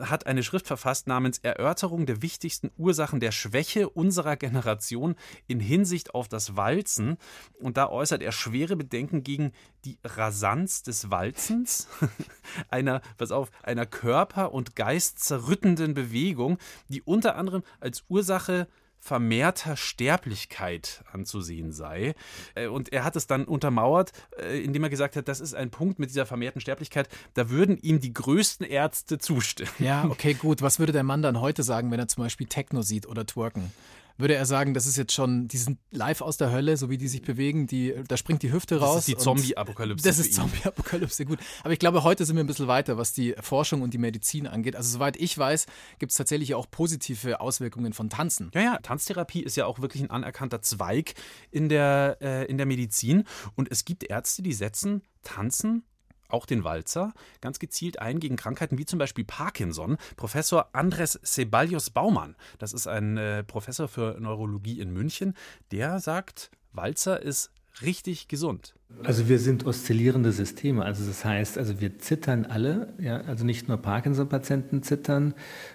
hat 0.00 0.26
eine 0.26 0.42
Schrift 0.42 0.66
verfasst 0.66 1.06
namens 1.06 1.38
Erörterung 1.38 2.06
der 2.06 2.22
wichtigsten 2.22 2.70
Ursachen 2.76 3.20
der 3.20 3.32
Schwäche 3.32 3.88
unserer 3.88 4.36
Generation 4.36 5.16
in 5.46 5.60
Hinsicht 5.60 6.14
auf 6.14 6.28
das 6.28 6.56
Walzen. 6.56 7.16
Und 7.60 7.76
da 7.76 7.88
äußert 7.88 8.22
er 8.22 8.32
schwere 8.32 8.76
Bedenken 8.76 9.22
gegen 9.22 9.52
die 9.84 9.98
Rasanz 10.04 10.82
des 10.82 11.10
Walzens, 11.10 11.88
einer, 12.68 13.00
pass 13.16 13.30
auf, 13.30 13.50
einer 13.62 13.86
körper- 13.86 14.52
und 14.52 14.76
geisterzerrüttenden 14.76 15.94
Bewegung, 15.94 16.58
die 16.88 17.02
unter 17.02 17.36
anderem 17.36 17.62
als 17.80 18.04
Ursache 18.08 18.68
vermehrter 19.06 19.76
Sterblichkeit 19.76 21.04
anzusehen 21.12 21.72
sei. 21.72 22.14
Äh, 22.54 22.66
Und 22.66 22.92
er 22.92 23.04
hat 23.04 23.14
es 23.16 23.26
dann 23.26 23.44
untermauert, 23.44 24.12
äh, 24.38 24.62
indem 24.62 24.82
er 24.82 24.90
gesagt 24.90 25.16
hat, 25.16 25.28
das 25.28 25.40
ist 25.40 25.54
ein 25.54 25.70
Punkt 25.70 25.98
mit 25.98 26.10
dieser 26.10 26.26
vermehrten 26.26 26.60
Sterblichkeit, 26.60 27.08
da 27.34 27.48
würden 27.48 27.78
ihm 27.78 28.00
die 28.00 28.12
größten 28.12 28.66
Ärzte 28.66 29.18
zustimmen. 29.18 29.70
Ja, 29.78 30.04
okay, 30.10 30.34
gut. 30.34 30.60
Was 30.60 30.78
würde 30.78 30.92
der 30.92 31.04
Mann 31.04 31.22
dann 31.22 31.40
heute 31.40 31.62
sagen, 31.62 31.90
wenn 31.90 32.00
er 32.00 32.08
zum 32.08 32.24
Beispiel 32.24 32.48
Techno 32.48 32.82
sieht 32.82 33.06
oder 33.06 33.24
Twerken? 33.24 33.72
Würde 34.18 34.34
er 34.34 34.46
sagen, 34.46 34.72
das 34.72 34.86
ist 34.86 34.96
jetzt 34.96 35.12
schon, 35.12 35.48
die 35.48 35.58
sind 35.58 35.78
live 35.90 36.22
aus 36.22 36.36
der 36.36 36.50
Hölle, 36.50 36.76
so 36.76 36.88
wie 36.88 36.98
die 36.98 37.08
sich 37.08 37.22
bewegen, 37.22 37.66
die, 37.66 37.94
da 38.08 38.16
springt 38.16 38.42
die 38.42 38.52
Hüfte 38.52 38.80
raus. 38.80 38.94
Das 38.94 39.08
ist 39.08 39.08
die 39.08 39.16
Zombie-Apokalypse. 39.16 40.08
Das 40.08 40.18
ist 40.18 40.34
Zombie-Apokalypse, 40.34 41.26
gut. 41.26 41.38
Aber 41.62 41.72
ich 41.72 41.78
glaube, 41.78 42.02
heute 42.02 42.24
sind 42.24 42.36
wir 42.36 42.44
ein 42.44 42.46
bisschen 42.46 42.68
weiter, 42.68 42.96
was 42.96 43.12
die 43.12 43.34
Forschung 43.40 43.82
und 43.82 43.92
die 43.92 43.98
Medizin 43.98 44.46
angeht. 44.46 44.76
Also 44.76 44.90
soweit 44.90 45.16
ich 45.16 45.36
weiß, 45.36 45.66
gibt 45.98 46.12
es 46.12 46.18
tatsächlich 46.18 46.54
auch 46.54 46.70
positive 46.70 47.40
Auswirkungen 47.40 47.92
von 47.92 48.08
Tanzen. 48.08 48.50
Ja, 48.54 48.62
ja, 48.62 48.78
Tanztherapie 48.78 49.42
ist 49.42 49.56
ja 49.56 49.66
auch 49.66 49.80
wirklich 49.80 50.02
ein 50.02 50.10
anerkannter 50.10 50.62
Zweig 50.62 51.14
in 51.50 51.68
der, 51.68 52.18
äh, 52.20 52.46
in 52.46 52.56
der 52.56 52.66
Medizin. 52.66 53.24
Und 53.54 53.70
es 53.70 53.84
gibt 53.84 54.04
Ärzte, 54.04 54.42
die 54.42 54.52
setzen 54.52 55.02
Tanzen 55.22 55.84
auch 56.28 56.46
den 56.46 56.64
Walzer, 56.64 57.12
ganz 57.40 57.58
gezielt 57.58 58.00
ein 58.00 58.20
gegen 58.20 58.36
Krankheiten 58.36 58.78
wie 58.78 58.86
zum 58.86 58.98
Beispiel 58.98 59.24
Parkinson. 59.24 59.96
Professor 60.16 60.68
Andres 60.72 61.18
Ceballos 61.24 61.90
Baumann, 61.90 62.36
das 62.58 62.72
ist 62.72 62.86
ein 62.86 63.16
äh, 63.16 63.44
Professor 63.44 63.88
für 63.88 64.16
Neurologie 64.20 64.80
in 64.80 64.92
München, 64.92 65.34
der 65.72 66.00
sagt, 66.00 66.50
Walzer 66.72 67.22
ist 67.22 67.50
richtig 67.82 68.28
gesund. 68.28 68.74
Also 69.02 69.28
wir 69.28 69.38
sind 69.38 69.66
oszillierende 69.66 70.32
Systeme. 70.32 70.84
Also 70.84 71.04
das 71.06 71.24
heißt, 71.24 71.58
also 71.58 71.80
wir 71.80 71.98
zittern 71.98 72.46
alle, 72.46 72.94
ja, 72.98 73.20
also 73.22 73.44
nicht 73.44 73.68
nur 73.68 73.78
Parkinson-Patienten 73.78 74.82
zittern. 74.82 75.34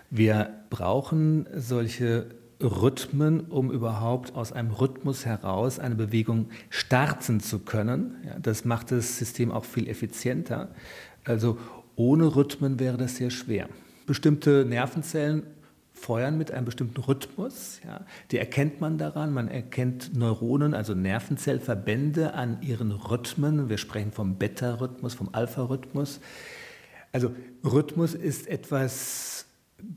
Wir 0.10 0.66
brauchen 0.70 1.48
solche 1.54 2.41
Rhythmen, 2.62 3.42
um 3.42 3.72
überhaupt 3.72 4.36
aus 4.36 4.52
einem 4.52 4.72
Rhythmus 4.72 5.26
heraus 5.26 5.80
eine 5.80 5.96
Bewegung 5.96 6.50
starten 6.70 7.40
zu 7.40 7.60
können. 7.60 8.16
Ja, 8.26 8.40
das 8.40 8.66
macht 8.66 8.92
das 8.92 9.18
System 9.18 9.52
auch 9.52 9.66
viel 9.66 9.88
effizienter. 9.88 10.70
Also 11.24 11.58
ohne 11.96 12.36
Rhythmen 12.36 12.80
wäre 12.80 12.98
das 12.98 13.18
sehr 13.18 13.30
schwer. 13.30 13.68
Bestimmte 14.06 14.66
Nervenzellen 14.66 15.44
feuern 15.94 16.38
mit 16.38 16.52
einem 16.52 16.66
bestimmten 16.66 17.00
Rhythmus. 17.02 17.80
Ja, 17.86 18.02
die 18.32 18.38
erkennt 18.38 18.82
man 18.82 18.98
daran. 18.98 19.34
Man 19.34 19.48
erkennt 19.48 20.16
Neuronen, 20.16 20.74
also 20.74 20.96
Nervenzellverbände 20.96 22.34
an 22.34 22.62
ihren 22.62 22.92
Rhythmen. 22.92 23.70
Wir 23.70 23.78
sprechen 23.78 24.12
vom 24.12 24.36
Beta-Rhythmus, 24.36 25.14
vom 25.14 25.30
Alpha-Rhythmus. 25.32 26.20
Also 27.12 27.32
Rhythmus 27.64 28.14
ist 28.14 28.48
etwas 28.48 29.46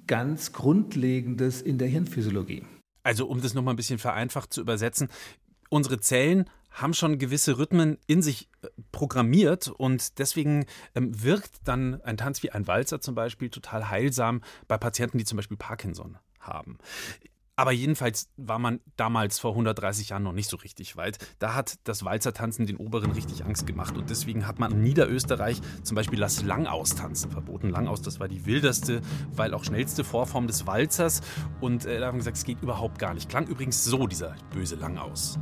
ganz 0.07 0.53
Grundlegendes 0.53 1.63
in 1.63 1.79
der 1.79 1.89
Hirnphysiologie. 1.89 2.65
Also 3.03 3.27
um 3.27 3.41
das 3.41 3.55
nochmal 3.55 3.75
ein 3.75 3.77
bisschen 3.77 3.99
vereinfacht 3.99 4.53
zu 4.53 4.61
übersetzen, 4.61 5.09
unsere 5.69 6.01
Zellen 6.01 6.49
haben 6.71 6.93
schon 6.93 7.19
gewisse 7.19 7.59
Rhythmen 7.59 7.99
in 8.07 8.21
sich 8.21 8.49
äh, 8.63 8.69
programmiert 8.91 9.69
und 9.69 10.19
deswegen 10.19 10.67
ähm, 10.95 11.23
wirkt 11.23 11.53
dann 11.65 12.01
ein 12.03 12.17
Tanz 12.17 12.43
wie 12.43 12.51
ein 12.51 12.67
Walzer 12.67 13.01
zum 13.01 13.15
Beispiel 13.15 13.49
total 13.49 13.91
heilsam 13.91 14.43
bei 14.67 14.77
Patienten, 14.77 15.19
die 15.19 15.25
zum 15.25 15.37
Beispiel 15.37 15.57
Parkinson 15.57 16.19
haben. 16.41 16.79
Aber 17.57 17.73
jedenfalls 17.73 18.29
war 18.37 18.59
man 18.59 18.81
damals 18.97 19.39
vor 19.39 19.53
130 19.53 20.09
Jahren 20.09 20.25
noch 20.25 20.33
nicht 20.33 20.51
so 20.51 20.57
richtig 20.57 20.97
weit. 20.97 21.19
Da 21.39 21.55
hat 21.55 21.79
das 21.85 22.05
Walzertanzen 22.05 22.67
den 22.67 22.77
Oberen 22.77 23.13
richtig 23.13 23.45
Angst 23.45 23.67
gemacht. 23.67 23.97
Und 23.97 24.11
deswegen 24.11 24.47
hat 24.47 24.59
man 24.59 24.73
in 24.73 24.83
Niederösterreich 24.83 25.61
zum 25.83 25.95
Beispiel 25.95 26.19
das 26.19 26.43
Langaustanzen 26.43 27.31
verboten. 27.31 27.71
Langaus, 27.71 28.03
das 28.03 28.19
war 28.19 28.27
die 28.27 28.45
wildeste, 28.45 29.03
weil 29.33 29.55
auch 29.55 29.65
schnellste 29.65 30.03
Vorform 30.03 30.49
des 30.49 30.67
Walzers. 30.67 31.21
Und 31.61 31.87
äh, 31.87 32.01
da 32.01 32.07
haben 32.07 32.15
wir 32.15 32.19
gesagt, 32.19 32.39
es 32.39 32.45
geht 32.45 32.61
überhaupt 32.61 32.99
gar 32.99 33.15
nicht. 33.15 33.29
Klang 33.29 33.47
übrigens 33.47 33.85
so, 33.85 34.07
dieser 34.07 34.35
böse 34.53 34.75
Langaus. 34.75 35.39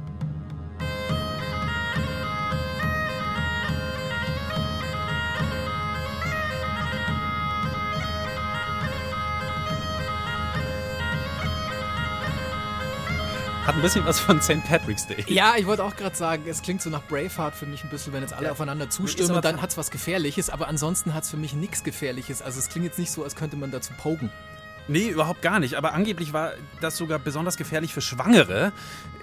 Hat 13.65 13.77
ein 13.77 13.81
bisschen 13.81 14.05
was 14.05 14.19
von 14.19 14.43
St. 14.43 14.65
Patrick's 14.65 15.07
Day. 15.07 15.25
Ja, 15.29 15.55
ich 15.57 15.67
wollte 15.67 15.85
auch 15.85 15.95
gerade 15.95 16.17
sagen, 16.17 16.43
es 16.49 16.63
klingt 16.63 16.83
so 16.83 16.91
nach 16.91 17.07
Braveheart 17.07 17.55
für 17.55 17.65
mich 17.65 17.85
ein 17.85 17.91
bisschen, 17.91 18.13
wenn 18.13 18.23
jetzt 18.23 18.33
alle 18.33 18.47
ja. 18.47 18.53
aufeinander 18.53 18.91
zustimmen, 18.91 19.41
dann 19.41 19.63
hat 19.63 19.71
es 19.71 19.79
was 19.79 19.93
Gefährliches, 19.93 20.51
aber 20.51 20.67
ansonsten 20.67 21.15
hat 21.15 21.23
es 21.23 21.31
für 21.31 21.37
mich 21.37 21.55
nichts 21.55 21.85
Gefährliches. 21.85 22.43
Also 22.43 22.59
es 22.59 22.69
klingt 22.69 22.87
jetzt 22.87 22.99
nicht 22.99 23.13
so, 23.13 23.23
als 23.23 23.37
könnte 23.37 23.57
man 23.57 23.71
dazu 23.71 23.93
poken. 24.03 24.31
Nee, 24.89 25.11
überhaupt 25.11 25.43
gar 25.43 25.61
nicht. 25.61 25.77
Aber 25.77 25.93
angeblich 25.93 26.33
war 26.33 26.55
das 26.81 26.97
sogar 26.97 27.21
besonders 27.21 27.57
gefährlich 27.57 27.95
für 27.95 28.01
Schwangere. 28.01 28.73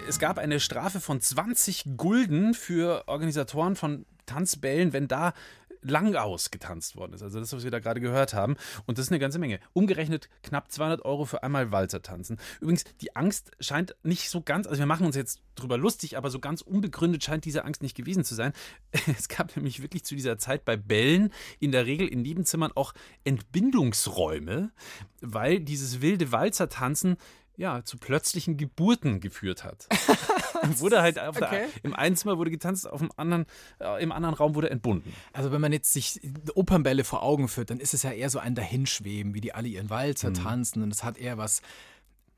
Es 0.07 0.19
gab 0.19 0.37
eine 0.37 0.61
Strafe 0.61 1.01
von 1.01 1.19
20 1.19 1.97
Gulden 1.97 2.53
für 2.53 3.09
Organisatoren 3.09 3.75
von 3.75 4.05
Tanzbällen, 4.25 4.93
wenn 4.93 5.09
da 5.09 5.33
lang 5.81 6.15
ausgetanzt 6.15 6.95
worden 6.95 7.13
ist. 7.13 7.21
Also 7.21 7.39
das, 7.39 7.53
was 7.53 7.63
wir 7.63 7.71
da 7.71 7.79
gerade 7.79 8.01
gehört 8.01 8.33
haben. 8.33 8.55
Und 8.85 8.97
das 8.97 9.05
ist 9.05 9.11
eine 9.11 9.19
ganze 9.19 9.39
Menge. 9.39 9.59
Umgerechnet 9.73 10.29
knapp 10.43 10.71
200 10.71 11.05
Euro 11.05 11.25
für 11.25 11.43
einmal 11.43 11.71
Walzer 11.71 12.01
tanzen. 12.01 12.37
Übrigens, 12.59 12.83
die 13.01 13.15
Angst 13.15 13.51
scheint 13.59 13.95
nicht 14.03 14.29
so 14.29 14.41
ganz, 14.41 14.67
also 14.67 14.79
wir 14.79 14.85
machen 14.85 15.05
uns 15.05 15.15
jetzt 15.15 15.41
drüber 15.55 15.77
lustig, 15.77 16.17
aber 16.17 16.29
so 16.29 16.39
ganz 16.39 16.61
unbegründet 16.61 17.23
scheint 17.23 17.45
diese 17.45 17.65
Angst 17.65 17.81
nicht 17.81 17.95
gewesen 17.95 18.23
zu 18.23 18.35
sein. 18.35 18.53
Es 19.19 19.27
gab 19.27 19.55
nämlich 19.55 19.81
wirklich 19.81 20.03
zu 20.03 20.15
dieser 20.15 20.37
Zeit 20.37 20.65
bei 20.65 20.77
Bällen 20.77 21.31
in 21.59 21.71
der 21.71 21.85
Regel 21.85 22.07
in 22.07 22.21
Nebenzimmern 22.21 22.71
auch 22.73 22.93
Entbindungsräume, 23.23 24.71
weil 25.21 25.59
dieses 25.59 26.01
wilde 26.01 26.31
Walzertanzen 26.31 27.17
ja, 27.59 27.83
zu 27.83 27.97
plötzlichen 27.97 28.55
Geburten 28.55 29.19
geführt 29.19 29.65
hat. 29.65 29.87
wurde 30.79 31.01
halt 31.01 31.17
okay. 31.17 31.39
der, 31.51 31.67
im 31.83 31.93
einen 31.93 32.15
Zimmer 32.15 32.37
wurde 32.37 32.51
getanzt, 32.51 32.89
auf 32.89 33.01
dem 33.01 33.11
anderen, 33.17 33.45
äh, 33.81 34.01
im 34.01 34.13
anderen 34.13 34.33
Raum 34.33 34.55
wurde 34.55 34.69
entbunden. 34.69 35.13
Also 35.33 35.51
wenn 35.51 35.59
man 35.59 35.73
jetzt 35.73 35.91
sich 35.91 36.21
Opernbälle 36.55 37.03
vor 37.03 37.21
Augen 37.21 37.49
führt, 37.49 37.69
dann 37.69 37.81
ist 37.81 37.93
es 37.93 38.03
ja 38.03 38.11
eher 38.11 38.29
so 38.29 38.39
ein 38.39 38.55
Dahinschweben, 38.55 39.33
wie 39.33 39.41
die 39.41 39.53
alle 39.53 39.67
ihren 39.67 39.89
Walzer 39.89 40.29
mhm. 40.29 40.35
tanzen 40.35 40.83
und 40.83 40.93
es 40.93 41.03
hat 41.03 41.17
eher 41.17 41.37
was 41.37 41.61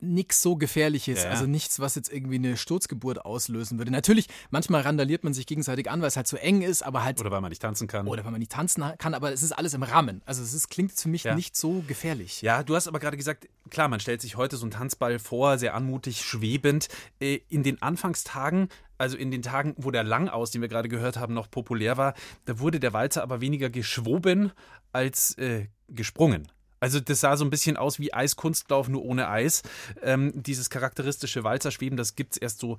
nichts 0.01 0.41
so 0.41 0.55
Gefährliches, 0.55 1.23
ja. 1.23 1.29
also 1.29 1.45
nichts, 1.45 1.79
was 1.79 1.95
jetzt 1.95 2.11
irgendwie 2.11 2.35
eine 2.35 2.57
Sturzgeburt 2.57 3.25
auslösen 3.25 3.77
würde. 3.77 3.91
Natürlich, 3.91 4.27
manchmal 4.49 4.81
randaliert 4.81 5.23
man 5.23 5.33
sich 5.33 5.45
gegenseitig 5.45 5.89
an, 5.89 6.01
weil 6.01 6.07
es 6.07 6.17
halt 6.17 6.27
zu 6.27 6.37
eng 6.37 6.61
ist, 6.61 6.83
aber 6.83 7.03
halt. 7.03 7.19
Oder 7.19 7.31
weil 7.31 7.41
man 7.41 7.49
nicht 7.49 7.61
tanzen 7.61 7.87
kann. 7.87 8.07
Oder 8.07 8.23
weil 8.25 8.31
man 8.31 8.39
nicht 8.39 8.51
tanzen 8.51 8.83
kann, 8.97 9.13
aber 9.13 9.31
es 9.31 9.43
ist 9.43 9.51
alles 9.51 9.73
im 9.73 9.83
Rahmen. 9.83 10.21
Also 10.25 10.43
es 10.43 10.53
ist, 10.53 10.69
klingt 10.69 10.91
für 10.91 11.09
mich 11.09 11.23
ja. 11.23 11.35
nicht 11.35 11.55
so 11.55 11.83
gefährlich. 11.87 12.41
Ja, 12.41 12.63
du 12.63 12.75
hast 12.75 12.87
aber 12.87 12.99
gerade 12.99 13.17
gesagt, 13.17 13.47
klar, 13.69 13.87
man 13.87 13.99
stellt 13.99 14.21
sich 14.21 14.35
heute 14.35 14.57
so 14.57 14.63
einen 14.63 14.71
Tanzball 14.71 15.19
vor, 15.19 15.57
sehr 15.57 15.75
anmutig, 15.75 16.21
schwebend. 16.21 16.87
Äh, 17.19 17.39
in 17.49 17.63
den 17.63 17.81
Anfangstagen 17.81 18.69
also 18.97 19.17
in 19.17 19.31
den 19.31 19.41
Tagen, 19.41 19.73
wo 19.77 19.89
der 19.89 20.03
Langaus, 20.03 20.51
den 20.51 20.61
wir 20.61 20.69
gerade 20.69 20.87
gehört 20.87 21.17
haben, 21.17 21.33
noch 21.33 21.49
populär 21.49 21.97
war, 21.97 22.13
da 22.45 22.59
wurde 22.59 22.79
der 22.79 22.93
Walzer 22.93 23.23
aber 23.23 23.41
weniger 23.41 23.71
geschwoben 23.71 24.51
als 24.93 25.35
äh, 25.39 25.69
gesprungen. 25.89 26.47
Also 26.81 26.99
das 26.99 27.21
sah 27.21 27.37
so 27.37 27.45
ein 27.45 27.51
bisschen 27.51 27.77
aus 27.77 27.99
wie 27.99 28.13
Eiskunstlauf, 28.13 28.89
nur 28.89 29.05
ohne 29.05 29.29
Eis. 29.29 29.61
Ähm, 30.01 30.33
dieses 30.35 30.69
charakteristische 30.69 31.43
Walzerschweben, 31.43 31.95
das 31.95 32.15
gibt 32.15 32.33
es 32.33 32.37
erst 32.37 32.59
so 32.59 32.77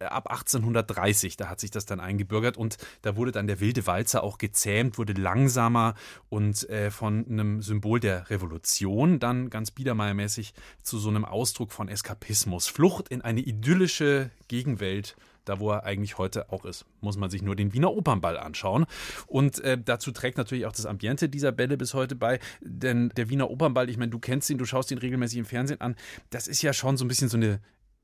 ab 0.00 0.30
1830, 0.30 1.36
da 1.36 1.48
hat 1.48 1.60
sich 1.60 1.70
das 1.70 1.86
dann 1.86 2.00
eingebürgert 2.00 2.56
und 2.56 2.78
da 3.02 3.16
wurde 3.16 3.32
dann 3.32 3.46
der 3.46 3.60
wilde 3.60 3.86
Walzer 3.86 4.22
auch 4.22 4.38
gezähmt, 4.38 4.98
wurde 4.98 5.12
langsamer 5.12 5.94
und 6.28 6.68
äh, 6.68 6.90
von 6.90 7.26
einem 7.28 7.62
Symbol 7.62 8.00
der 8.00 8.30
Revolution 8.30 9.18
dann 9.18 9.50
ganz 9.50 9.70
biedermeiermäßig 9.70 10.54
zu 10.82 10.98
so 10.98 11.08
einem 11.08 11.24
Ausdruck 11.24 11.72
von 11.72 11.88
Eskapismus, 11.88 12.66
Flucht 12.66 13.08
in 13.08 13.22
eine 13.22 13.40
idyllische 13.40 14.30
Gegenwelt 14.48 15.16
da 15.44 15.58
wo 15.58 15.70
er 15.70 15.84
eigentlich 15.84 16.18
heute 16.18 16.52
auch 16.52 16.64
ist. 16.64 16.84
Muss 17.00 17.16
man 17.16 17.30
sich 17.30 17.42
nur 17.42 17.56
den 17.56 17.72
Wiener 17.72 17.92
Opernball 17.92 18.38
anschauen. 18.38 18.86
Und 19.26 19.58
äh, 19.60 19.78
dazu 19.82 20.12
trägt 20.12 20.38
natürlich 20.38 20.66
auch 20.66 20.72
das 20.72 20.86
Ambiente 20.86 21.28
dieser 21.28 21.50
Bälle 21.50 21.76
bis 21.76 21.94
heute 21.94 22.14
bei. 22.14 22.38
Denn 22.60 23.10
der 23.16 23.30
Wiener 23.30 23.50
Opernball, 23.50 23.90
ich 23.90 23.96
meine, 23.96 24.10
du 24.10 24.18
kennst 24.18 24.48
ihn, 24.50 24.58
du 24.58 24.64
schaust 24.64 24.90
ihn 24.90 24.98
regelmäßig 24.98 25.38
im 25.38 25.44
Fernsehen 25.44 25.80
an, 25.80 25.96
das 26.30 26.46
ist 26.46 26.62
ja 26.62 26.72
schon 26.72 26.96
so 26.96 27.04
ein 27.04 27.08
bisschen 27.08 27.28
so 27.28 27.36
eine 27.36 27.60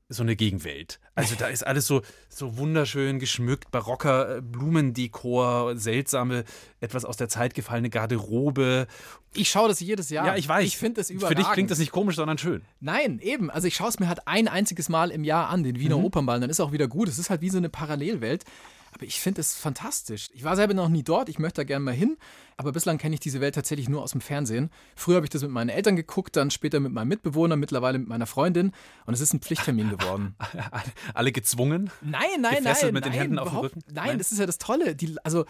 so 0.09 0.23
eine 0.23 0.35
Gegenwelt. 0.35 0.99
Also 1.15 1.35
da 1.35 1.47
ist 1.47 1.65
alles 1.65 1.85
so, 1.85 2.01
so 2.29 2.57
wunderschön 2.57 3.19
geschmückt, 3.19 3.71
barocker 3.71 4.37
äh, 4.37 4.41
Blumendekor, 4.41 5.75
seltsame, 5.77 6.45
etwas 6.79 7.03
aus 7.03 7.17
der 7.17 7.27
Zeit 7.27 7.53
gefallene 7.53 7.89
Garderobe. 7.89 8.87
Ich 9.33 9.49
schaue 9.49 9.67
das 9.67 9.79
jedes 9.81 10.09
Jahr. 10.09 10.25
Ja, 10.25 10.35
ich 10.35 10.47
weiß. 10.47 10.65
Ich 10.65 10.77
finde 10.77 11.01
das 11.01 11.09
überragend. 11.09 11.37
Für 11.37 11.43
dich 11.43 11.53
klingt 11.53 11.71
das 11.71 11.79
nicht 11.79 11.91
komisch, 11.91 12.15
sondern 12.15 12.37
schön. 12.37 12.61
Nein, 12.79 13.19
eben. 13.19 13.51
Also 13.51 13.67
ich 13.67 13.75
schaue 13.75 13.89
es 13.89 13.99
mir 13.99 14.07
halt 14.07 14.27
ein 14.27 14.47
einziges 14.47 14.87
Mal 14.87 15.11
im 15.11 15.23
Jahr 15.23 15.49
an, 15.49 15.63
den 15.63 15.79
Wiener 15.79 15.97
mhm. 15.97 16.05
Opernball. 16.05 16.39
Dann 16.39 16.49
ist 16.49 16.61
auch 16.61 16.71
wieder 16.71 16.87
gut. 16.87 17.09
Es 17.09 17.19
ist 17.19 17.29
halt 17.29 17.41
wie 17.41 17.49
so 17.49 17.57
eine 17.57 17.69
Parallelwelt. 17.69 18.45
Aber 18.93 19.05
ich 19.05 19.19
finde 19.19 19.41
es 19.41 19.55
fantastisch. 19.55 20.29
Ich 20.33 20.43
war 20.43 20.55
selber 20.55 20.73
noch 20.73 20.89
nie 20.89 21.03
dort, 21.03 21.29
ich 21.29 21.39
möchte 21.39 21.61
da 21.61 21.63
gerne 21.63 21.85
mal 21.85 21.93
hin, 21.93 22.17
aber 22.57 22.71
bislang 22.71 22.97
kenne 22.97 23.13
ich 23.13 23.19
diese 23.19 23.41
Welt 23.41 23.55
tatsächlich 23.55 23.89
nur 23.89 24.01
aus 24.01 24.11
dem 24.11 24.21
Fernsehen. 24.21 24.71
Früher 24.95 25.17
habe 25.17 25.25
ich 25.25 25.29
das 25.29 25.41
mit 25.41 25.51
meinen 25.51 25.69
Eltern 25.69 25.95
geguckt, 25.95 26.35
dann 26.35 26.51
später 26.51 26.79
mit 26.79 26.91
meinem 26.91 27.09
Mitbewohner, 27.09 27.55
mittlerweile 27.55 27.99
mit 27.99 28.07
meiner 28.07 28.27
Freundin 28.27 28.71
und 29.05 29.13
es 29.13 29.21
ist 29.21 29.33
ein 29.33 29.39
Pflichttermin 29.39 29.89
geworden. 29.89 30.35
Alle 31.13 31.31
gezwungen? 31.31 31.91
Nein, 32.01 32.21
nein, 32.39 32.63
nein. 32.63 32.93
mit 32.93 33.05
den 33.05 33.11
nein, 33.11 33.21
Händen 33.21 33.39
auf 33.39 33.49
dem 33.49 33.57
Rücken? 33.57 33.83
Nein, 33.91 34.07
nein, 34.07 34.17
das 34.17 34.31
ist 34.31 34.39
ja 34.39 34.45
das 34.45 34.57
Tolle. 34.57 34.95
Die, 34.95 35.15
also 35.23 35.45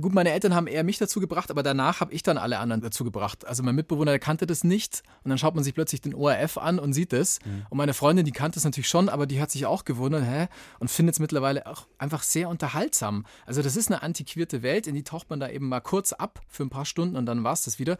gut, 0.00 0.12
meine 0.12 0.30
Eltern 0.32 0.54
haben 0.54 0.66
eher 0.66 0.84
mich 0.84 0.98
dazu 0.98 1.20
gebracht, 1.20 1.50
aber 1.50 1.62
danach 1.62 2.00
habe 2.00 2.12
ich 2.12 2.22
dann 2.22 2.38
alle 2.38 2.58
anderen 2.58 2.80
dazu 2.80 3.04
gebracht. 3.04 3.46
Also 3.46 3.62
mein 3.62 3.74
Mitbewohner, 3.74 4.12
der 4.12 4.18
kannte 4.18 4.46
das 4.46 4.64
nicht 4.64 5.02
und 5.24 5.30
dann 5.30 5.38
schaut 5.38 5.54
man 5.54 5.64
sich 5.64 5.74
plötzlich 5.74 6.00
den 6.00 6.14
ORF 6.14 6.58
an 6.58 6.78
und 6.78 6.92
sieht 6.92 7.12
es. 7.12 7.38
Mhm. 7.44 7.66
Und 7.70 7.78
meine 7.78 7.94
Freundin, 7.94 8.24
die 8.24 8.32
kannte 8.32 8.58
es 8.58 8.64
natürlich 8.64 8.88
schon, 8.88 9.08
aber 9.08 9.26
die 9.26 9.40
hat 9.40 9.50
sich 9.50 9.66
auch 9.66 9.84
gewundert, 9.84 10.24
hä? 10.24 10.48
Und 10.78 10.90
findet 10.90 11.14
es 11.14 11.20
mittlerweile 11.20 11.66
auch 11.66 11.86
einfach 11.98 12.22
sehr 12.22 12.48
unterhaltsam. 12.48 13.24
Also 13.46 13.62
das 13.62 13.76
ist 13.76 13.90
eine 13.90 14.02
antiquierte 14.02 14.62
Welt, 14.62 14.86
in 14.86 14.94
die 14.94 15.04
taucht 15.04 15.30
man 15.30 15.40
da 15.40 15.48
eben 15.48 15.68
mal 15.68 15.80
kurz 15.80 16.12
ab 16.12 16.40
für 16.48 16.62
ein 16.62 16.70
paar 16.70 16.84
Stunden 16.84 17.16
und 17.16 17.26
dann 17.26 17.44
war 17.44 17.52
es 17.52 17.62
das 17.62 17.78
wieder. 17.78 17.96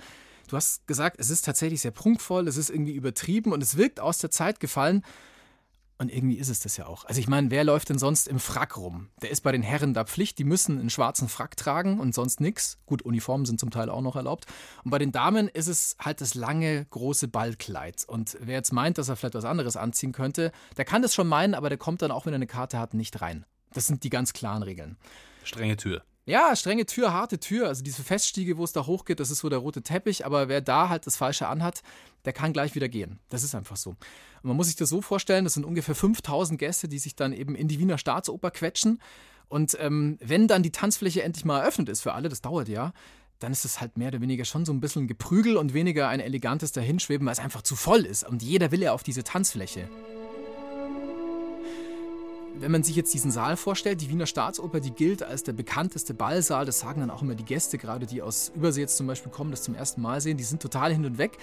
Du 0.49 0.57
hast 0.57 0.87
gesagt, 0.87 1.17
es 1.21 1.31
ist 1.31 1.45
tatsächlich 1.45 1.81
sehr 1.81 1.93
prunkvoll, 1.93 2.49
es 2.49 2.57
ist 2.57 2.71
irgendwie 2.71 2.95
übertrieben 2.95 3.53
und 3.53 3.63
es 3.63 3.77
wirkt 3.77 4.01
aus 4.01 4.19
der 4.19 4.31
Zeit 4.31 4.59
gefallen. 4.61 5.05
Und 6.01 6.11
irgendwie 6.11 6.39
ist 6.39 6.49
es 6.49 6.61
das 6.61 6.79
ja 6.79 6.87
auch. 6.87 7.05
Also 7.05 7.21
ich 7.21 7.29
meine, 7.29 7.51
wer 7.51 7.63
läuft 7.63 7.91
denn 7.91 7.99
sonst 7.99 8.27
im 8.27 8.39
Frack 8.39 8.79
rum? 8.79 9.11
Der 9.21 9.29
ist 9.31 9.43
bei 9.43 9.53
den 9.53 9.61
Herren 9.61 9.93
da 9.93 10.05
Pflicht, 10.05 10.39
die 10.39 10.45
müssen 10.45 10.81
einen 10.81 10.89
schwarzen 10.89 11.29
Frack 11.29 11.59
tragen 11.59 12.01
und 12.01 12.15
sonst 12.15 12.41
nichts. 12.41 12.79
Gut, 12.87 13.03
Uniformen 13.03 13.45
sind 13.45 13.61
zum 13.61 13.71
Teil 13.71 13.91
auch 13.91 14.01
noch 14.01 14.17
erlaubt. 14.17 14.47
Und 14.83 14.93
bei 14.93 14.99
den 14.99 15.13
Damen 15.13 15.47
ist 15.49 15.67
es 15.67 15.97
halt 16.01 16.23
das 16.23 16.35
lange, 16.35 16.87
große 16.87 17.29
Ballkleid. 17.29 18.07
Und 18.09 18.39
wer 18.41 18.55
jetzt 18.55 18.73
meint, 18.73 18.97
dass 18.97 19.11
er 19.11 19.17
vielleicht 19.17 19.35
was 19.35 19.45
anderes 19.45 19.77
anziehen 19.77 20.13
könnte, 20.13 20.53
der 20.79 20.87
kann 20.87 21.03
das 21.03 21.15
schon 21.15 21.29
meinen, 21.29 21.55
aber 21.55 21.69
der 21.69 21.77
kommt 21.77 22.01
dann 22.01 22.13
auch, 22.13 22.25
wenn 22.25 22.33
er 22.33 22.37
eine 22.37 22.47
Karte 22.47 22.79
hat, 22.79 22.95
nicht 22.95 23.21
rein. 23.21 23.45
Das 23.75 23.87
sind 23.87 24.03
die 24.03 24.11
ganz 24.11 24.33
klaren 24.33 24.63
Regeln. 24.63 24.97
Strenge 25.45 25.77
Tür. 25.77 26.03
Ja, 26.27 26.55
strenge 26.55 26.87
Tür, 26.87 27.13
harte 27.13 27.41
Tür. 27.41 27.69
Also 27.69 27.83
diese 27.83 28.03
Feststiege, 28.03 28.57
wo 28.57 28.65
es 28.65 28.73
da 28.73 28.87
hochgeht, 28.87 29.21
das 29.21 29.31
ist 29.31 29.39
so 29.39 29.49
der 29.49 29.59
rote 29.59 29.83
Teppich. 29.83 30.27
Aber 30.27 30.49
wer 30.49 30.61
da 30.61 30.89
halt 30.89 31.07
das 31.07 31.17
Falsche 31.17 31.49
anhat, 31.49 31.83
der 32.25 32.33
kann 32.33 32.53
gleich 32.53 32.75
wieder 32.75 32.89
gehen. 32.89 33.19
Das 33.31 33.43
ist 33.43 33.55
einfach 33.55 33.77
so. 33.77 33.91
Und 33.91 33.99
man 34.49 34.57
muss 34.57 34.67
sich 34.67 34.77
das 34.77 34.91
so 34.91 35.03
vorstellen, 35.03 35.45
das 35.45 35.55
sind 35.55 35.65
ungefähr 35.65 35.95
5000 35.95 36.59
Gäste, 36.59 36.89
die 36.89 36.99
sich 36.99 37.17
dann 37.17 37.33
eben 37.33 37.55
in 37.55 37.69
die 37.69 37.79
Wiener 37.79 37.99
Staatsoper 37.99 38.51
quetschen. 38.51 39.01
Und 39.49 39.77
ähm, 39.81 40.19
wenn 40.21 40.47
dann 40.47 40.63
die 40.63 40.71
Tanzfläche 40.71 41.23
endlich 41.23 41.45
mal 41.45 41.61
eröffnet 41.61 41.89
ist 41.89 42.03
für 42.03 42.13
alle, 42.13 42.29
das 42.29 42.41
dauert 42.41 42.69
ja, 42.69 42.93
dann 43.41 43.53
ist 43.53 43.65
es 43.65 43.81
halt 43.81 43.97
mehr 43.97 44.09
oder 44.09 44.21
weniger 44.21 44.45
schon 44.45 44.65
so 44.65 44.73
ein 44.73 44.81
bisschen 44.81 45.09
Geprügel 45.09 45.57
und 45.57 45.75
weniger 45.75 46.09
ein 46.09 46.21
elegantes 46.21 46.73
Dahinschweben, 46.73 47.27
weil 47.27 47.33
es 47.33 47.39
einfach 47.41 47.63
zu 47.63 47.75
voll 47.75 48.05
ist. 48.05 48.29
Und 48.29 48.43
jeder 48.43 48.71
will 48.71 48.83
ja 48.83 48.93
auf 48.93 49.03
diese 49.03 49.25
Tanzfläche 49.25 49.89
wenn 52.59 52.71
man 52.71 52.83
sich 52.83 52.97
jetzt 52.97 53.13
diesen 53.15 53.31
Saal 53.31 53.57
vorstellt, 53.57 54.01
die 54.01 54.09
Wiener 54.09 54.27
Staatsoper, 54.27 54.81
die 54.81 54.91
gilt 54.91 55.23
als 55.23 55.43
der 55.43 55.53
bekannteste 55.53 56.15
Ballsaal, 56.15 56.67
das 56.67 56.81
sagen 56.81 57.01
dann 57.01 57.11
auch 57.11 57.23
immer 57.23 57.35
die 57.35 57.45
Gäste, 57.45 57.79
gerade 57.79 58.07
die 58.07 58.23
aus 58.23 58.53
Übersee 58.55 58.83
jetzt 58.83 58.97
zum 58.97 59.07
Beispiel 59.07 59.33
kommen, 59.33 59.51
das 59.51 59.63
zum 59.63 59.75
ersten 59.75 60.01
Mal 60.03 60.21
sehen, 60.21 60.37
die 60.37 60.45
sind 60.45 60.61
total 60.61 60.93
hin 60.93 61.05
und 61.05 61.19
weg. 61.19 61.39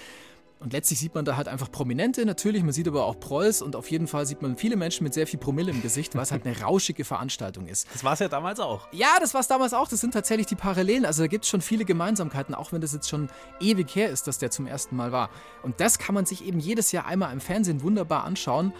Und 0.60 0.72
letztlich 0.72 0.98
sieht 0.98 1.14
man 1.14 1.24
da 1.24 1.36
halt 1.36 1.46
einfach 1.46 1.70
Prominente 1.70 2.26
natürlich, 2.26 2.64
man 2.64 2.72
sieht 2.72 2.88
aber 2.88 3.04
auch 3.04 3.20
Prolls 3.20 3.62
und 3.62 3.76
auf 3.76 3.88
jeden 3.90 4.08
Fall 4.08 4.26
sieht 4.26 4.42
man 4.42 4.56
viele 4.56 4.74
Menschen 4.74 5.04
mit 5.04 5.14
sehr 5.14 5.28
viel 5.28 5.38
Promille 5.38 5.70
im 5.70 5.82
Gesicht, 5.82 6.16
weil 6.16 6.22
es 6.22 6.32
halt 6.32 6.44
eine 6.44 6.60
rauschige 6.60 7.04
Veranstaltung 7.04 7.68
ist. 7.68 7.86
Das 7.92 8.02
war 8.02 8.14
es 8.14 8.18
ja 8.18 8.28
damals 8.28 8.58
auch. 8.58 8.88
Ja, 8.90 9.18
das 9.20 9.34
war 9.34 9.40
es 9.40 9.46
damals 9.46 9.72
auch. 9.72 9.86
Das 9.86 10.00
sind 10.00 10.14
tatsächlich 10.14 10.48
die 10.48 10.56
Parallelen. 10.56 11.04
Also 11.04 11.22
da 11.22 11.28
gibt 11.28 11.44
es 11.44 11.50
schon 11.50 11.60
viele 11.60 11.84
Gemeinsamkeiten, 11.84 12.56
auch 12.56 12.72
wenn 12.72 12.80
das 12.80 12.92
jetzt 12.92 13.08
schon 13.08 13.28
ewig 13.60 13.94
her 13.94 14.10
ist, 14.10 14.26
dass 14.26 14.38
der 14.38 14.50
zum 14.50 14.66
ersten 14.66 14.96
Mal 14.96 15.12
war. 15.12 15.30
Und 15.62 15.80
das 15.80 16.00
kann 16.00 16.14
man 16.14 16.26
sich 16.26 16.44
eben 16.44 16.58
jedes 16.58 16.90
Jahr 16.90 17.06
einmal 17.06 17.32
im 17.32 17.40
Fernsehen 17.40 17.82
wunderbar 17.82 18.24
anschauen 18.24 18.72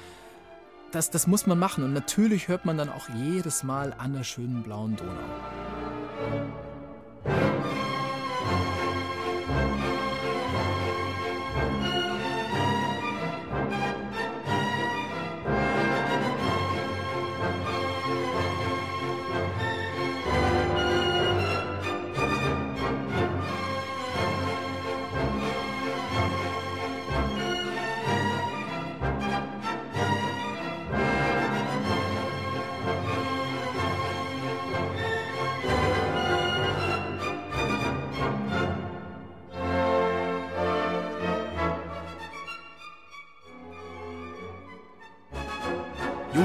das, 0.92 1.10
das 1.10 1.26
muss 1.26 1.46
man 1.46 1.58
machen. 1.58 1.84
Und 1.84 1.92
natürlich 1.92 2.48
hört 2.48 2.64
man 2.64 2.78
dann 2.78 2.88
auch 2.88 3.08
jedes 3.08 3.62
Mal 3.62 3.94
an 3.98 4.12
der 4.12 4.24
schönen 4.24 4.62
blauen 4.62 4.96
Donau. 4.96 6.67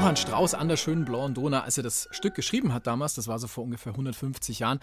Johann 0.04 0.16
Strauss 0.16 0.52
an 0.52 0.68
der 0.68 0.76
schönen 0.76 1.06
blauen 1.06 1.32
Donau, 1.32 1.60
als 1.60 1.78
er 1.78 1.82
das 1.82 2.08
Stück 2.10 2.34
geschrieben 2.34 2.74
hat 2.74 2.86
damals, 2.86 3.14
das 3.14 3.26
war 3.26 3.38
so 3.38 3.46
vor 3.46 3.64
ungefähr 3.64 3.92
150 3.92 4.58
Jahren, 4.58 4.78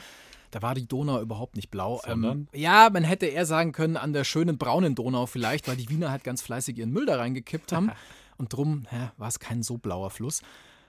da 0.50 0.64
war 0.64 0.74
die 0.74 0.88
Donau 0.88 1.22
überhaupt 1.22 1.56
nicht 1.56 1.70
blau. 1.70 2.02
Ähm, 2.08 2.48
ja, 2.54 2.90
man 2.92 3.04
hätte 3.04 3.28
eher 3.28 3.46
sagen 3.46 3.72
können, 3.72 3.98
an 3.98 4.14
der 4.14 4.24
schönen 4.24 4.58
braunen 4.58 4.96
Donau 4.96 5.28
vielleicht, 5.28 5.68
weil 5.68 5.76
die 5.76 5.90
Wiener 5.90 6.10
halt 6.10 6.24
ganz 6.24 6.42
fleißig 6.42 6.76
ihren 6.76 6.90
Müll 6.90 7.06
da 7.06 7.18
reingekippt 7.18 7.72
haben. 7.72 7.92
und 8.40 8.52
drum 8.52 8.88
ja, 8.92 9.12
war 9.18 9.28
es 9.28 9.38
kein 9.38 9.62
so 9.62 9.78
blauer 9.78 10.10
Fluss. 10.10 10.42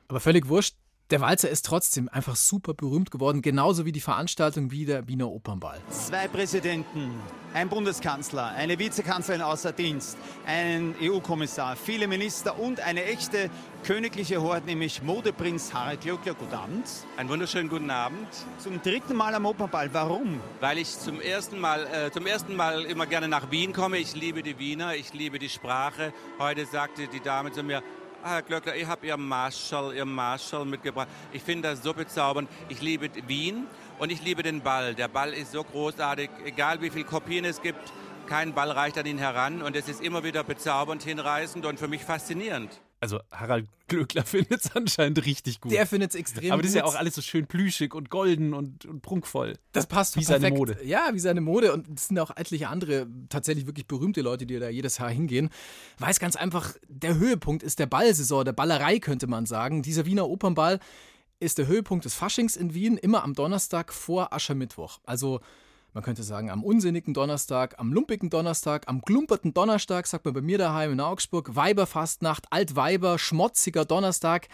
Aber 0.08 0.18
völlig 0.18 0.48
wurscht. 0.48 0.76
Der 1.12 1.20
Walzer 1.20 1.50
ist 1.50 1.66
trotzdem 1.66 2.08
einfach 2.08 2.36
super 2.36 2.72
berühmt 2.72 3.10
geworden, 3.10 3.42
genauso 3.42 3.84
wie 3.84 3.92
die 3.92 4.00
Veranstaltung 4.00 4.70
wie 4.70 4.86
der 4.86 5.08
Wiener 5.08 5.28
Opernball. 5.28 5.78
Zwei 5.90 6.26
Präsidenten, 6.26 7.10
ein 7.52 7.68
Bundeskanzler, 7.68 8.46
eine 8.52 8.78
Vizekanzlerin 8.78 9.42
außer 9.42 9.72
Dienst, 9.72 10.16
ein 10.46 10.94
EU-Kommissar, 11.02 11.76
viele 11.76 12.08
Minister 12.08 12.58
und 12.58 12.80
eine 12.80 13.04
echte 13.04 13.50
königliche 13.84 14.40
Hort, 14.40 14.64
nämlich 14.64 15.02
Modeprinz 15.02 15.74
Harald 15.74 16.00
Glöckler. 16.00 16.32
Guten 16.32 16.54
Abend. 16.54 16.88
Einen 17.18 17.28
wunderschönen 17.28 17.68
guten 17.68 17.90
Abend. 17.90 18.28
Zum 18.56 18.80
dritten 18.80 19.14
Mal 19.14 19.34
am 19.34 19.44
Opernball. 19.44 19.92
Warum? 19.92 20.40
Weil 20.60 20.78
ich 20.78 20.98
zum 20.98 21.20
ersten 21.20 21.60
Mal, 21.60 21.86
äh, 21.88 22.10
zum 22.10 22.26
ersten 22.26 22.56
Mal 22.56 22.86
immer 22.86 23.04
gerne 23.04 23.28
nach 23.28 23.50
Wien 23.50 23.74
komme. 23.74 23.98
Ich 23.98 24.14
liebe 24.14 24.42
die 24.42 24.58
Wiener, 24.58 24.94
ich 24.94 25.12
liebe 25.12 25.38
die 25.38 25.50
Sprache. 25.50 26.14
Heute 26.38 26.64
sagte 26.64 27.06
die 27.06 27.20
Dame 27.20 27.52
zu 27.52 27.62
mir, 27.62 27.82
Herr 28.24 28.42
Glöckler, 28.42 28.76
ich 28.76 28.86
habe 28.86 29.06
Ihr 29.06 29.16
Marshall, 29.16 29.94
Ihr 29.96 30.04
Marshall 30.04 30.64
mitgebracht. 30.64 31.08
Ich 31.32 31.42
finde 31.42 31.68
das 31.68 31.82
so 31.82 31.92
bezaubernd. 31.92 32.48
Ich 32.68 32.80
liebe 32.80 33.10
Wien 33.26 33.66
und 33.98 34.12
ich 34.12 34.22
liebe 34.22 34.42
den 34.42 34.60
Ball. 34.60 34.94
Der 34.94 35.08
Ball 35.08 35.32
ist 35.32 35.52
so 35.52 35.64
großartig, 35.64 36.30
egal 36.44 36.80
wie 36.80 36.90
viele 36.90 37.04
Kopien 37.04 37.44
es 37.44 37.60
gibt. 37.60 37.92
Kein 38.26 38.54
Ball 38.54 38.70
reicht 38.70 38.96
an 38.98 39.06
ihn 39.06 39.18
heran 39.18 39.62
und 39.62 39.74
es 39.74 39.88
ist 39.88 40.00
immer 40.00 40.22
wieder 40.22 40.44
bezaubernd, 40.44 41.02
hinreißend 41.02 41.66
und 41.66 41.78
für 41.78 41.88
mich 41.88 42.04
faszinierend. 42.04 42.81
Also 43.02 43.18
Harald 43.32 43.66
Glöckler 43.88 44.22
findet 44.24 44.64
es 44.64 44.76
anscheinend 44.76 45.26
richtig 45.26 45.60
gut. 45.60 45.72
Der 45.72 45.88
findet 45.88 46.10
es 46.10 46.14
extrem 46.14 46.44
gut. 46.44 46.52
Aber 46.52 46.62
das 46.62 46.70
ist 46.70 46.76
ja 46.76 46.84
auch 46.84 46.94
alles 46.94 47.16
so 47.16 47.20
schön 47.20 47.48
plüschig 47.48 47.94
und 47.94 48.10
golden 48.10 48.54
und, 48.54 48.86
und 48.86 49.02
prunkvoll. 49.02 49.58
Das 49.72 49.88
passt 49.88 50.14
wie 50.14 50.24
perfekt. 50.24 50.42
seine 50.42 50.56
Mode. 50.56 50.78
Ja, 50.84 51.10
wie 51.12 51.18
seine 51.18 51.40
Mode. 51.40 51.72
Und 51.72 51.98
es 51.98 52.06
sind 52.06 52.18
auch 52.20 52.30
etliche 52.36 52.68
andere 52.68 53.08
tatsächlich 53.28 53.66
wirklich 53.66 53.88
berühmte 53.88 54.20
Leute, 54.20 54.46
die 54.46 54.56
da 54.56 54.68
jedes 54.68 54.98
Jahr 54.98 55.10
hingehen. 55.10 55.50
Weiß 55.98 56.20
ganz 56.20 56.36
einfach, 56.36 56.76
der 56.88 57.16
Höhepunkt 57.16 57.64
ist 57.64 57.80
der 57.80 57.86
Ballsaison, 57.86 58.44
der 58.44 58.52
Ballerei 58.52 59.00
könnte 59.00 59.26
man 59.26 59.46
sagen. 59.46 59.82
Dieser 59.82 60.06
Wiener 60.06 60.28
Opernball 60.28 60.78
ist 61.40 61.58
der 61.58 61.66
Höhepunkt 61.66 62.04
des 62.04 62.14
Faschings 62.14 62.54
in 62.54 62.72
Wien, 62.72 62.96
immer 62.96 63.24
am 63.24 63.34
Donnerstag 63.34 63.92
vor 63.92 64.32
Aschermittwoch. 64.32 65.00
Also 65.04 65.40
man 65.94 66.02
könnte 66.02 66.22
sagen, 66.22 66.50
am 66.50 66.64
unsinnigen 66.64 67.12
Donnerstag, 67.14 67.78
am 67.78 67.92
lumpigen 67.92 68.30
Donnerstag, 68.30 68.88
am 68.88 69.02
glumperten 69.02 69.52
Donnerstag, 69.54 70.06
sagt 70.06 70.24
man 70.24 70.34
bei 70.34 70.40
mir 70.40 70.58
daheim 70.58 70.92
in 70.92 71.00
Augsburg, 71.00 71.54
Weiberfastnacht, 71.54 72.46
Altweiber, 72.50 73.18
schmotziger 73.18 73.84
Donnerstag. 73.84 74.48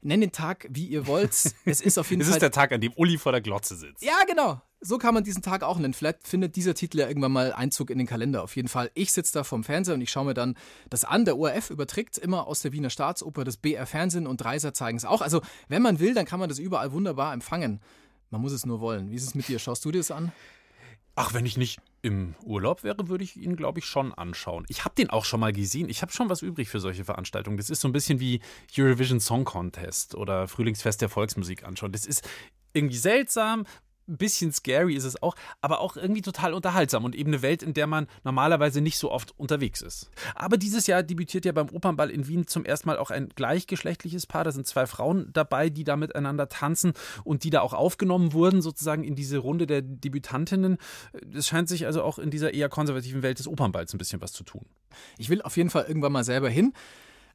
Nennt 0.00 0.22
den 0.22 0.32
Tag, 0.32 0.66
wie 0.70 0.86
ihr 0.86 1.06
wollt. 1.06 1.30
Es 1.64 1.80
ist 1.80 1.98
auf 1.98 2.10
jeden 2.10 2.20
Es 2.22 2.28
Fall. 2.28 2.36
ist 2.36 2.42
der 2.42 2.50
Tag, 2.50 2.72
an 2.72 2.80
dem 2.80 2.92
Uli 2.96 3.16
vor 3.18 3.32
der 3.32 3.40
Glotze 3.40 3.74
sitzt. 3.76 4.02
ja, 4.02 4.18
genau. 4.26 4.60
So 4.86 4.98
kann 4.98 5.14
man 5.14 5.24
diesen 5.24 5.40
Tag 5.40 5.62
auch 5.62 5.78
nennen. 5.78 5.94
Vielleicht 5.94 6.28
findet 6.28 6.56
dieser 6.56 6.74
Titel 6.74 6.98
ja 6.98 7.08
irgendwann 7.08 7.32
mal 7.32 7.54
Einzug 7.54 7.88
in 7.88 7.96
den 7.96 8.06
Kalender. 8.06 8.42
Auf 8.42 8.54
jeden 8.54 8.68
Fall. 8.68 8.90
Ich 8.92 9.12
sitze 9.12 9.32
da 9.32 9.42
vorm 9.42 9.64
Fernseher 9.64 9.94
und 9.94 10.02
ich 10.02 10.10
schaue 10.10 10.26
mir 10.26 10.34
dann 10.34 10.58
das 10.90 11.06
an. 11.06 11.24
Der 11.24 11.38
ORF 11.38 11.70
überträgt 11.70 12.18
immer 12.18 12.46
aus 12.46 12.60
der 12.60 12.72
Wiener 12.74 12.90
Staatsoper, 12.90 13.44
das 13.44 13.56
BR 13.56 13.86
Fernsehen 13.86 14.26
und 14.26 14.42
Dreiser 14.42 14.74
zeigen 14.74 14.98
es 14.98 15.06
auch. 15.06 15.22
Also, 15.22 15.40
wenn 15.68 15.80
man 15.80 16.00
will, 16.00 16.12
dann 16.12 16.26
kann 16.26 16.38
man 16.38 16.50
das 16.50 16.58
überall 16.58 16.92
wunderbar 16.92 17.32
empfangen. 17.32 17.80
Man 18.34 18.40
muss 18.40 18.50
es 18.50 18.66
nur 18.66 18.80
wollen. 18.80 19.12
Wie 19.12 19.14
ist 19.14 19.22
es 19.22 19.36
mit 19.36 19.46
dir? 19.46 19.60
Schaust 19.60 19.84
du 19.84 19.92
dir 19.92 19.98
das 19.98 20.10
an? 20.10 20.32
Ach, 21.14 21.34
wenn 21.34 21.46
ich 21.46 21.56
nicht 21.56 21.78
im 22.02 22.34
Urlaub 22.42 22.82
wäre, 22.82 23.06
würde 23.06 23.22
ich 23.22 23.36
ihn, 23.36 23.54
glaube 23.54 23.78
ich, 23.78 23.84
schon 23.84 24.12
anschauen. 24.12 24.64
Ich 24.66 24.84
habe 24.84 24.96
den 24.96 25.08
auch 25.08 25.24
schon 25.24 25.38
mal 25.38 25.52
gesehen. 25.52 25.88
Ich 25.88 26.02
habe 26.02 26.10
schon 26.10 26.28
was 26.28 26.42
übrig 26.42 26.68
für 26.68 26.80
solche 26.80 27.04
Veranstaltungen. 27.04 27.58
Das 27.58 27.70
ist 27.70 27.80
so 27.80 27.86
ein 27.86 27.92
bisschen 27.92 28.18
wie 28.18 28.40
Eurovision 28.76 29.20
Song 29.20 29.44
Contest 29.44 30.16
oder 30.16 30.48
Frühlingsfest 30.48 31.00
der 31.00 31.08
Volksmusik 31.08 31.62
anschauen. 31.62 31.92
Das 31.92 32.06
ist 32.06 32.28
irgendwie 32.72 32.96
seltsam, 32.96 33.66
ein 34.08 34.16
bisschen 34.16 34.52
scary 34.52 34.94
ist 34.94 35.04
es 35.04 35.22
auch, 35.22 35.34
aber 35.60 35.80
auch 35.80 35.96
irgendwie 35.96 36.22
total 36.22 36.54
unterhaltsam 36.54 37.04
und 37.04 37.14
eben 37.14 37.30
eine 37.30 37.42
Welt, 37.42 37.62
in 37.62 37.74
der 37.74 37.86
man 37.86 38.06
normalerweise 38.22 38.80
nicht 38.80 38.98
so 38.98 39.10
oft 39.10 39.38
unterwegs 39.38 39.82
ist. 39.82 40.10
Aber 40.34 40.56
dieses 40.56 40.86
Jahr 40.86 41.02
debütiert 41.02 41.44
ja 41.44 41.52
beim 41.52 41.70
Opernball 41.70 42.10
in 42.10 42.26
Wien 42.26 42.46
zum 42.46 42.64
ersten 42.64 42.88
Mal 42.88 42.98
auch 42.98 43.10
ein 43.10 43.28
gleichgeschlechtliches 43.34 44.26
Paar. 44.26 44.44
Da 44.44 44.52
sind 44.52 44.66
zwei 44.66 44.86
Frauen 44.86 45.30
dabei, 45.32 45.70
die 45.70 45.84
da 45.84 45.96
miteinander 45.96 46.48
tanzen 46.48 46.92
und 47.24 47.44
die 47.44 47.50
da 47.50 47.60
auch 47.60 47.72
aufgenommen 47.72 48.32
wurden, 48.32 48.62
sozusagen 48.62 49.04
in 49.04 49.14
diese 49.14 49.38
Runde 49.38 49.66
der 49.66 49.82
Debütantinnen. 49.82 50.78
Es 51.34 51.46
scheint 51.46 51.68
sich 51.68 51.86
also 51.86 52.02
auch 52.02 52.18
in 52.18 52.30
dieser 52.30 52.54
eher 52.54 52.68
konservativen 52.68 53.22
Welt 53.22 53.38
des 53.38 53.48
Opernballs 53.48 53.94
ein 53.94 53.98
bisschen 53.98 54.20
was 54.20 54.32
zu 54.32 54.44
tun. 54.44 54.66
Ich 55.18 55.28
will 55.30 55.42
auf 55.42 55.56
jeden 55.56 55.70
Fall 55.70 55.84
irgendwann 55.86 56.12
mal 56.12 56.24
selber 56.24 56.48
hin. 56.48 56.72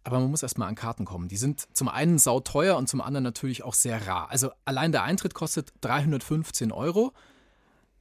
Aber 0.03 0.19
man 0.19 0.31
muss 0.31 0.43
erstmal 0.43 0.67
an 0.69 0.75
Karten 0.75 1.05
kommen. 1.05 1.27
Die 1.27 1.38
sind 1.38 1.67
zum 1.75 1.88
einen 1.89 2.19
sauteuer 2.19 2.77
und 2.77 2.88
zum 2.88 3.01
anderen 3.01 3.23
natürlich 3.23 3.63
auch 3.63 3.73
sehr 3.73 4.07
rar. 4.07 4.29
Also 4.31 4.51
allein 4.65 4.91
der 4.91 5.03
Eintritt 5.03 5.33
kostet 5.33 5.73
315 5.81 6.71
Euro, 6.71 7.13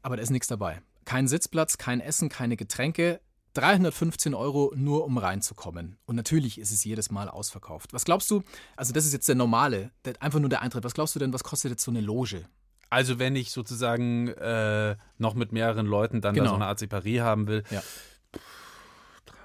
aber 0.02 0.16
da 0.16 0.22
ist 0.22 0.30
nichts 0.30 0.46
dabei. 0.46 0.80
Kein 1.04 1.26
Sitzplatz, 1.26 1.76
kein 1.78 2.00
Essen, 2.00 2.28
keine 2.28 2.56
Getränke. 2.56 3.20
315 3.54 4.34
Euro 4.34 4.72
nur 4.76 5.04
um 5.04 5.18
reinzukommen. 5.18 5.96
Und 6.06 6.14
natürlich 6.14 6.60
ist 6.60 6.70
es 6.70 6.84
jedes 6.84 7.10
Mal 7.10 7.28
ausverkauft. 7.28 7.92
Was 7.92 8.04
glaubst 8.04 8.30
du? 8.30 8.42
Also, 8.76 8.92
das 8.92 9.04
ist 9.04 9.12
jetzt 9.12 9.26
der 9.26 9.34
normale, 9.34 9.90
einfach 10.20 10.38
nur 10.38 10.50
der 10.50 10.62
Eintritt. 10.62 10.84
Was 10.84 10.94
glaubst 10.94 11.14
du 11.16 11.18
denn, 11.18 11.32
was 11.32 11.42
kostet 11.42 11.72
jetzt 11.72 11.82
so 11.82 11.90
eine 11.90 12.00
Loge? 12.00 12.44
Also 12.90 13.18
wenn 13.18 13.34
ich 13.36 13.50
sozusagen 13.50 14.28
äh, 14.28 14.96
noch 15.18 15.34
mit 15.34 15.52
mehreren 15.52 15.86
Leuten 15.86 16.20
dann 16.20 16.34
da 16.34 16.40
Genau. 16.40 16.50
so 16.50 16.54
eine 16.56 16.66
Art 16.66 16.78
Separé 16.80 17.20
haben 17.22 17.46
will, 17.48 17.64
Ja. 17.70 17.82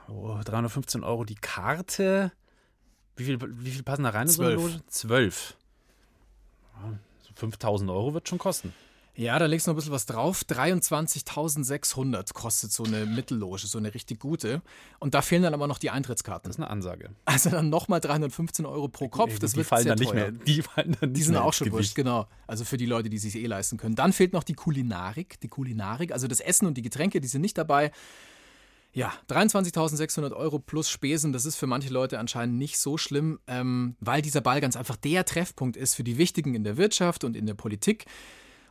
oh, 0.08 0.40
315 0.46 1.04
Euro 1.04 1.24
die 1.26 1.36
Karte. 1.36 2.32
Wie 3.16 3.26
viel, 3.26 3.40
wie 3.42 3.72
viel 3.72 3.84
passen 3.84 4.04
da 4.04 4.10
rein 4.10 4.24
in 4.24 4.34
so 4.34 4.42
Zwölf. 4.44 4.60
eine 4.60 4.70
Loge? 4.72 4.84
Zwölf. 4.88 5.56
Ja, 6.82 7.00
so 7.22 7.32
5000 7.36 7.90
Euro 7.90 8.14
wird 8.14 8.28
schon 8.28 8.40
kosten. 8.40 8.74
Ja, 9.16 9.38
da 9.38 9.46
legst 9.46 9.68
du 9.68 9.70
noch 9.70 9.76
ein 9.76 9.78
bisschen 9.78 9.92
was 9.92 10.08
drauf. 10.08 10.42
23.600 10.50 12.34
kostet 12.34 12.72
so 12.72 12.84
eine 12.84 13.06
Mittelloge, 13.06 13.60
so 13.68 13.78
eine 13.78 13.94
richtig 13.94 14.20
gute. 14.20 14.64
Und 14.98 15.14
da 15.14 15.22
fehlen 15.22 15.44
dann 15.44 15.54
aber 15.54 15.68
noch 15.68 15.78
die 15.78 15.92
Eintrittskarten. 15.92 16.50
Das 16.50 16.56
ist 16.56 16.60
eine 16.60 16.72
Ansage. 16.72 17.12
Also 17.26 17.52
dann 17.52 17.70
nochmal 17.70 18.00
315 18.00 18.66
Euro 18.66 18.88
pro 18.88 19.10
Kopf. 19.10 19.38
Das 19.38 19.52
die 19.52 19.58
wird 19.58 19.68
fallen 19.68 19.84
sehr 19.84 19.96
dann 19.96 20.00
nicht 20.00 20.12
teuer. 20.12 20.32
mehr. 20.32 20.44
Die 20.46 20.62
fallen 20.64 20.98
dann 21.00 21.10
nicht 21.12 21.20
Die 21.20 21.24
sind 21.24 21.36
auch 21.36 21.54
schon 21.54 21.72
wurscht, 21.72 21.94
genau. 21.94 22.28
Also 22.48 22.66
für 22.66 22.78
die 22.78 22.88
Leute, 22.88 23.12
die 23.12 23.20
sich 23.20 23.36
eh 23.36 23.46
leisten 23.46 23.78
können. 23.78 23.94
Dann 23.96 24.14
fehlt 24.14 24.34
noch 24.34 24.44
die 24.44 24.56
Kulinarik. 24.56 25.40
Die 25.42 25.48
Kulinarik, 25.48 26.12
also 26.12 26.28
das 26.28 26.40
Essen 26.40 26.66
und 26.66 26.74
die 26.76 26.82
Getränke, 26.82 27.22
die 27.22 27.28
sind 27.28 27.42
nicht 27.42 27.58
dabei. 27.60 27.92
Ja, 28.96 29.12
23.600 29.28 30.34
Euro 30.34 30.60
plus 30.60 30.88
Spesen, 30.88 31.34
das 31.34 31.46
ist 31.46 31.56
für 31.56 31.66
manche 31.66 31.92
Leute 31.92 32.20
anscheinend 32.20 32.60
nicht 32.60 32.78
so 32.78 32.98
schlimm, 32.98 33.40
ähm, 33.48 33.96
weil 34.00 34.22
dieser 34.22 34.42
Ball 34.42 34.62
ganz 34.62 34.76
einfach 34.76 34.98
der 34.98 35.26
Treffpunkt 35.26 35.76
ist 35.76 35.96
für 35.96 36.04
die 36.04 36.20
Wichtigen 36.20 36.54
in 36.54 36.64
der 36.64 36.78
Wirtschaft 36.78 37.24
und 37.24 37.36
in 37.36 37.48
der 37.48 37.56
Politik 37.56 38.06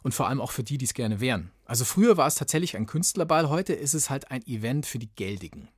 und 0.04 0.14
vor 0.14 0.28
allem 0.28 0.40
auch 0.40 0.52
für 0.52 0.62
die, 0.62 0.78
die 0.78 0.84
es 0.84 0.94
gerne 0.94 1.20
wären. 1.20 1.50
Also 1.64 1.84
früher 1.84 2.16
war 2.16 2.28
es 2.28 2.36
tatsächlich 2.36 2.76
ein 2.76 2.86
Künstlerball, 2.86 3.48
heute 3.48 3.72
ist 3.72 3.94
es 3.94 4.10
halt 4.10 4.30
ein 4.30 4.46
Event 4.46 4.86
für 4.86 5.00
die 5.00 5.10
Geldigen. 5.16 5.68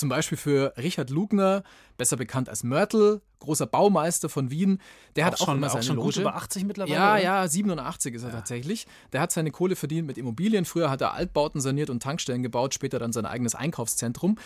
Zum 0.00 0.08
Beispiel 0.08 0.38
für 0.38 0.72
Richard 0.78 1.10
Lugner, 1.10 1.62
besser 1.98 2.16
bekannt 2.16 2.48
als 2.48 2.64
Mörtel, 2.64 3.20
großer 3.40 3.66
Baumeister 3.66 4.30
von 4.30 4.50
Wien. 4.50 4.80
Der 5.14 5.26
hat 5.26 5.34
auch, 5.34 5.44
schon, 5.44 5.58
immer 5.58 5.66
auch 5.66 5.72
seine 5.72 5.84
schon 5.84 5.96
gut 5.96 6.16
Loge. 6.16 6.20
über 6.22 6.36
80 6.36 6.64
mittlerweile. 6.64 6.94
Ja, 6.94 7.12
oder? 7.12 7.22
ja, 7.22 7.46
87 7.46 8.14
ist 8.14 8.22
er 8.22 8.30
tatsächlich. 8.30 8.86
Der 9.12 9.20
hat 9.20 9.30
seine 9.30 9.50
Kohle 9.50 9.76
verdient 9.76 10.06
mit 10.06 10.16
Immobilien. 10.16 10.64
Früher 10.64 10.88
hat 10.88 11.02
er 11.02 11.12
Altbauten 11.12 11.60
saniert 11.60 11.90
und 11.90 12.02
Tankstellen 12.02 12.42
gebaut, 12.42 12.72
später 12.72 12.98
dann 12.98 13.12
sein 13.12 13.26
eigenes 13.26 13.54
Einkaufszentrum. 13.54 14.38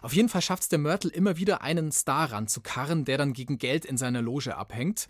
Auf 0.00 0.14
jeden 0.14 0.30
Fall 0.30 0.40
schafft 0.40 0.62
es 0.62 0.68
der 0.70 0.78
Mörtel 0.78 1.10
immer 1.10 1.36
wieder, 1.36 1.60
einen 1.60 1.92
Star 1.92 2.32
ranzukarren, 2.32 3.04
der 3.04 3.18
dann 3.18 3.34
gegen 3.34 3.58
Geld 3.58 3.84
in 3.84 3.98
seiner 3.98 4.22
Loge 4.22 4.56
abhängt. 4.56 5.08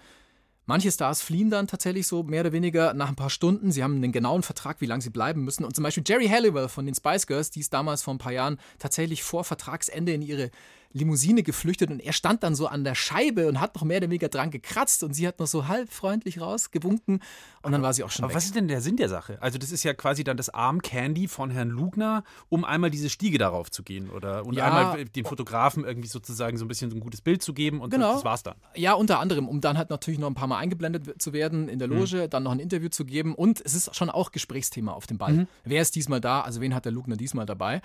Manche 0.64 0.92
Stars 0.92 1.22
fliehen 1.22 1.50
dann 1.50 1.66
tatsächlich 1.66 2.06
so 2.06 2.22
mehr 2.22 2.42
oder 2.42 2.52
weniger 2.52 2.94
nach 2.94 3.08
ein 3.08 3.16
paar 3.16 3.30
Stunden. 3.30 3.72
Sie 3.72 3.82
haben 3.82 3.96
einen 3.96 4.12
genauen 4.12 4.44
Vertrag, 4.44 4.80
wie 4.80 4.86
lange 4.86 5.02
sie 5.02 5.10
bleiben 5.10 5.42
müssen. 5.42 5.64
Und 5.64 5.74
zum 5.74 5.82
Beispiel 5.82 6.04
Jerry 6.06 6.28
Halliwell 6.28 6.68
von 6.68 6.86
den 6.86 6.94
Spice 6.94 7.26
Girls, 7.26 7.50
die 7.50 7.60
ist 7.60 7.74
damals 7.74 8.02
vor 8.02 8.14
ein 8.14 8.18
paar 8.18 8.32
Jahren 8.32 8.58
tatsächlich 8.78 9.24
vor 9.24 9.42
Vertragsende 9.42 10.12
in 10.12 10.22
ihre 10.22 10.50
Limousine 10.92 11.42
geflüchtet 11.42 11.90
und 11.90 12.00
er 12.00 12.12
stand 12.12 12.42
dann 12.42 12.54
so 12.54 12.66
an 12.66 12.84
der 12.84 12.94
Scheibe 12.94 13.48
und 13.48 13.60
hat 13.60 13.74
noch 13.74 13.82
mehr 13.84 13.98
oder 13.98 14.08
weniger 14.10 14.28
dran 14.28 14.50
gekratzt 14.50 15.02
und 15.02 15.14
sie 15.14 15.26
hat 15.26 15.38
noch 15.38 15.46
so 15.46 15.68
halb 15.68 15.90
freundlich 15.92 16.40
rausgewunken 16.40 17.20
und 17.62 17.72
dann 17.72 17.82
war 17.82 17.92
sie 17.92 18.04
auch 18.04 18.10
schon 18.10 18.24
Aber 18.24 18.30
weg. 18.32 18.36
was 18.36 18.44
ist 18.46 18.54
denn 18.56 18.68
der 18.68 18.80
Sinn 18.80 18.96
der 18.96 19.08
Sache? 19.08 19.38
Also 19.40 19.58
das 19.58 19.72
ist 19.72 19.82
ja 19.84 19.94
quasi 19.94 20.24
dann 20.24 20.36
das 20.36 20.48
Arm 20.50 20.82
Candy 20.82 21.28
von 21.28 21.50
Herrn 21.50 21.70
Lugner, 21.70 22.24
um 22.48 22.64
einmal 22.64 22.90
diese 22.90 23.08
Stiege 23.10 23.38
darauf 23.38 23.70
zu 23.70 23.82
gehen 23.82 24.10
oder 24.10 24.44
und 24.46 24.54
Ja. 24.56 24.66
einmal 24.66 25.04
den 25.04 25.24
Fotografen 25.24 25.84
irgendwie 25.84 26.08
sozusagen 26.08 26.56
so 26.58 26.64
ein 26.64 26.68
bisschen 26.68 26.90
so 26.90 26.96
ein 26.96 27.00
gutes 27.00 27.20
Bild 27.20 27.42
zu 27.42 27.54
geben 27.54 27.80
und 27.80 27.90
Genau. 27.90 28.14
das 28.14 28.24
war's 28.24 28.42
dann. 28.42 28.54
Ja, 28.74 28.94
unter 28.94 29.18
anderem, 29.20 29.48
um 29.48 29.60
dann 29.60 29.78
halt 29.78 29.90
natürlich 29.90 30.18
noch 30.20 30.28
ein 30.28 30.34
paar 30.34 30.48
Mal 30.48 30.58
eingeblendet 30.58 31.20
zu 31.22 31.32
werden 31.32 31.68
in 31.68 31.78
der 31.78 31.88
Loge, 31.88 32.28
dann 32.28 32.42
noch 32.42 32.52
ein 32.52 32.58
Interview 32.60 32.88
zu 32.88 33.04
geben 33.04 33.34
und 33.34 33.60
es 33.64 33.74
ist 33.74 33.94
schon 33.96 34.10
auch 34.10 34.30
Gesprächsthema 34.32 34.92
auf 34.92 35.06
dem 35.06 35.18
Ball. 35.18 35.46
Wer 35.64 35.82
ist 35.82 35.94
diesmal 35.96 36.20
da? 36.20 36.40
Also 36.42 36.60
wen 36.60 36.74
hat 36.74 36.84
der 36.84 36.92
Lugner 36.92 37.16
diesmal 37.16 37.46
dabei? 37.46 37.80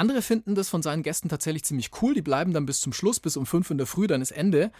Andere 0.00 0.22
finden 0.22 0.54
das 0.54 0.70
von 0.70 0.82
seinen 0.82 1.02
Gästen 1.02 1.28
tatsächlich 1.28 1.64
ziemlich 1.64 1.90
cool. 2.00 2.14
Die 2.14 2.22
bleiben 2.22 2.54
dann 2.54 2.64
bis 2.64 2.80
zum 2.80 2.94
Schluss, 2.94 3.20
bis 3.20 3.36
um 3.36 3.44
fünf 3.44 3.70
in 3.70 3.76
der 3.76 3.86
Früh, 3.86 4.06
dann 4.06 4.22
ist 4.22 4.30
Ende. 4.30 4.72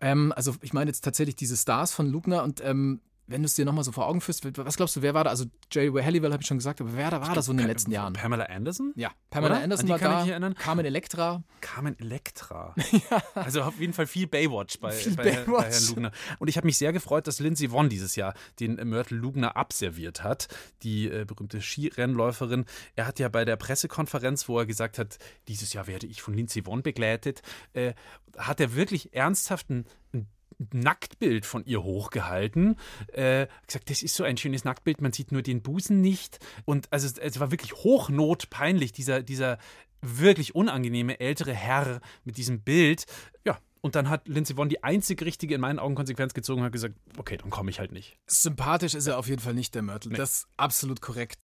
Ähm, 0.00 0.32
also 0.36 0.54
ich 0.62 0.72
meine 0.72 0.88
jetzt 0.88 1.02
tatsächlich 1.02 1.34
diese 1.34 1.56
Stars 1.56 1.92
von 1.92 2.06
Lugner 2.06 2.44
und 2.44 2.62
ähm, 2.64 3.00
wenn 3.30 3.42
du 3.42 3.46
es 3.46 3.54
dir 3.54 3.64
nochmal 3.64 3.84
so 3.84 3.92
vor 3.92 4.06
Augen 4.06 4.20
führst, 4.20 4.44
was 4.58 4.76
glaubst 4.76 4.96
du, 4.96 5.02
wer 5.02 5.14
war 5.14 5.24
da? 5.24 5.30
Also 5.30 5.46
Jerry 5.72 5.90
Halliwell 6.02 6.32
habe 6.32 6.42
ich 6.42 6.46
schon 6.46 6.58
gesagt, 6.58 6.80
aber 6.80 6.96
wer 6.96 7.10
da 7.10 7.20
war 7.20 7.34
da 7.34 7.42
so 7.42 7.52
in 7.52 7.58
den 7.58 7.66
letzten 7.66 7.90
Jahren? 7.92 8.12
Pamela 8.12 8.44
Anderson? 8.44 8.92
Ja, 8.96 9.10
Pamela 9.30 9.54
Oder? 9.54 9.64
Anderson 9.64 9.88
war 9.88 9.98
kann 9.98 10.10
ich 10.10 10.16
da, 10.16 10.22
mich 10.22 10.30
erinnern. 10.32 10.54
Carmen 10.56 10.84
Electra. 10.84 11.42
Carmen 11.60 11.98
Electra. 11.98 12.74
Also 13.34 13.62
auf 13.62 13.78
jeden 13.80 13.92
Fall 13.92 14.06
viel 14.06 14.26
Baywatch 14.26 14.78
bei, 14.80 14.90
Viel 14.92 15.14
bei, 15.14 15.32
Herr- 15.32 15.44
bei 15.44 15.52
Baywatch. 15.52 15.64
Herrn 15.74 15.86
Lugner. 15.88 16.12
Und 16.38 16.48
ich 16.48 16.56
habe 16.56 16.66
mich 16.66 16.76
sehr 16.78 16.92
gefreut, 16.92 17.26
dass 17.26 17.38
Lindsay 17.40 17.70
Vonn 17.70 17.88
dieses 17.88 18.16
Jahr 18.16 18.34
den 18.58 18.74
Mörtel 18.88 19.16
Lugner 19.18 19.56
abserviert 19.56 20.22
hat, 20.22 20.48
die 20.82 21.06
äh, 21.08 21.24
berühmte 21.24 21.60
Skirennläuferin. 21.60 22.64
Er 22.96 23.06
hat 23.06 23.18
ja 23.18 23.28
bei 23.28 23.44
der 23.44 23.56
Pressekonferenz, 23.56 24.48
wo 24.48 24.58
er 24.58 24.66
gesagt 24.66 24.98
hat, 24.98 25.18
dieses 25.48 25.72
Jahr 25.72 25.86
werde 25.86 26.06
ich 26.06 26.22
von 26.22 26.34
Lindsay 26.34 26.64
Vonn 26.66 26.82
begleitet, 26.82 27.42
äh, 27.72 27.94
hat 28.36 28.60
er 28.60 28.74
wirklich 28.74 29.14
ernsthaft 29.14 29.70
ein, 29.70 29.86
ein 30.12 30.28
Nacktbild 30.72 31.46
von 31.46 31.64
ihr 31.64 31.82
hochgehalten. 31.82 32.76
Äh, 33.12 33.46
gesagt, 33.66 33.90
das 33.90 34.02
ist 34.02 34.14
so 34.14 34.24
ein 34.24 34.36
schönes 34.36 34.64
Nacktbild, 34.64 35.00
man 35.00 35.12
sieht 35.12 35.32
nur 35.32 35.42
den 35.42 35.62
Busen 35.62 36.00
nicht. 36.00 36.38
Und 36.64 36.92
also 36.92 37.06
es, 37.06 37.18
es 37.18 37.40
war 37.40 37.50
wirklich 37.50 37.74
hochnotpeinlich, 37.74 38.92
dieser, 38.92 39.22
dieser 39.22 39.58
wirklich 40.02 40.54
unangenehme 40.54 41.20
ältere 41.20 41.52
Herr 41.52 42.00
mit 42.24 42.36
diesem 42.36 42.60
Bild. 42.62 43.06
Ja, 43.44 43.58
und 43.80 43.94
dann 43.94 44.08
hat 44.08 44.28
Lindsay 44.28 44.56
Vonn 44.56 44.68
die 44.68 44.82
einzig 44.82 45.22
richtige 45.22 45.54
in 45.54 45.60
meinen 45.60 45.78
Augen 45.78 45.94
Konsequenz 45.94 46.34
gezogen 46.34 46.60
und 46.60 46.66
hat 46.66 46.72
gesagt, 46.72 46.94
okay, 47.16 47.36
dann 47.36 47.50
komme 47.50 47.70
ich 47.70 47.78
halt 47.78 47.92
nicht. 47.92 48.18
Sympathisch 48.26 48.94
ist 48.94 49.06
er 49.06 49.18
auf 49.18 49.28
jeden 49.28 49.40
Fall 49.40 49.54
nicht, 49.54 49.74
der 49.74 49.82
Mörtel. 49.82 50.12
Das 50.12 50.30
ist 50.30 50.48
absolut 50.56 51.00
korrekt. 51.00 51.38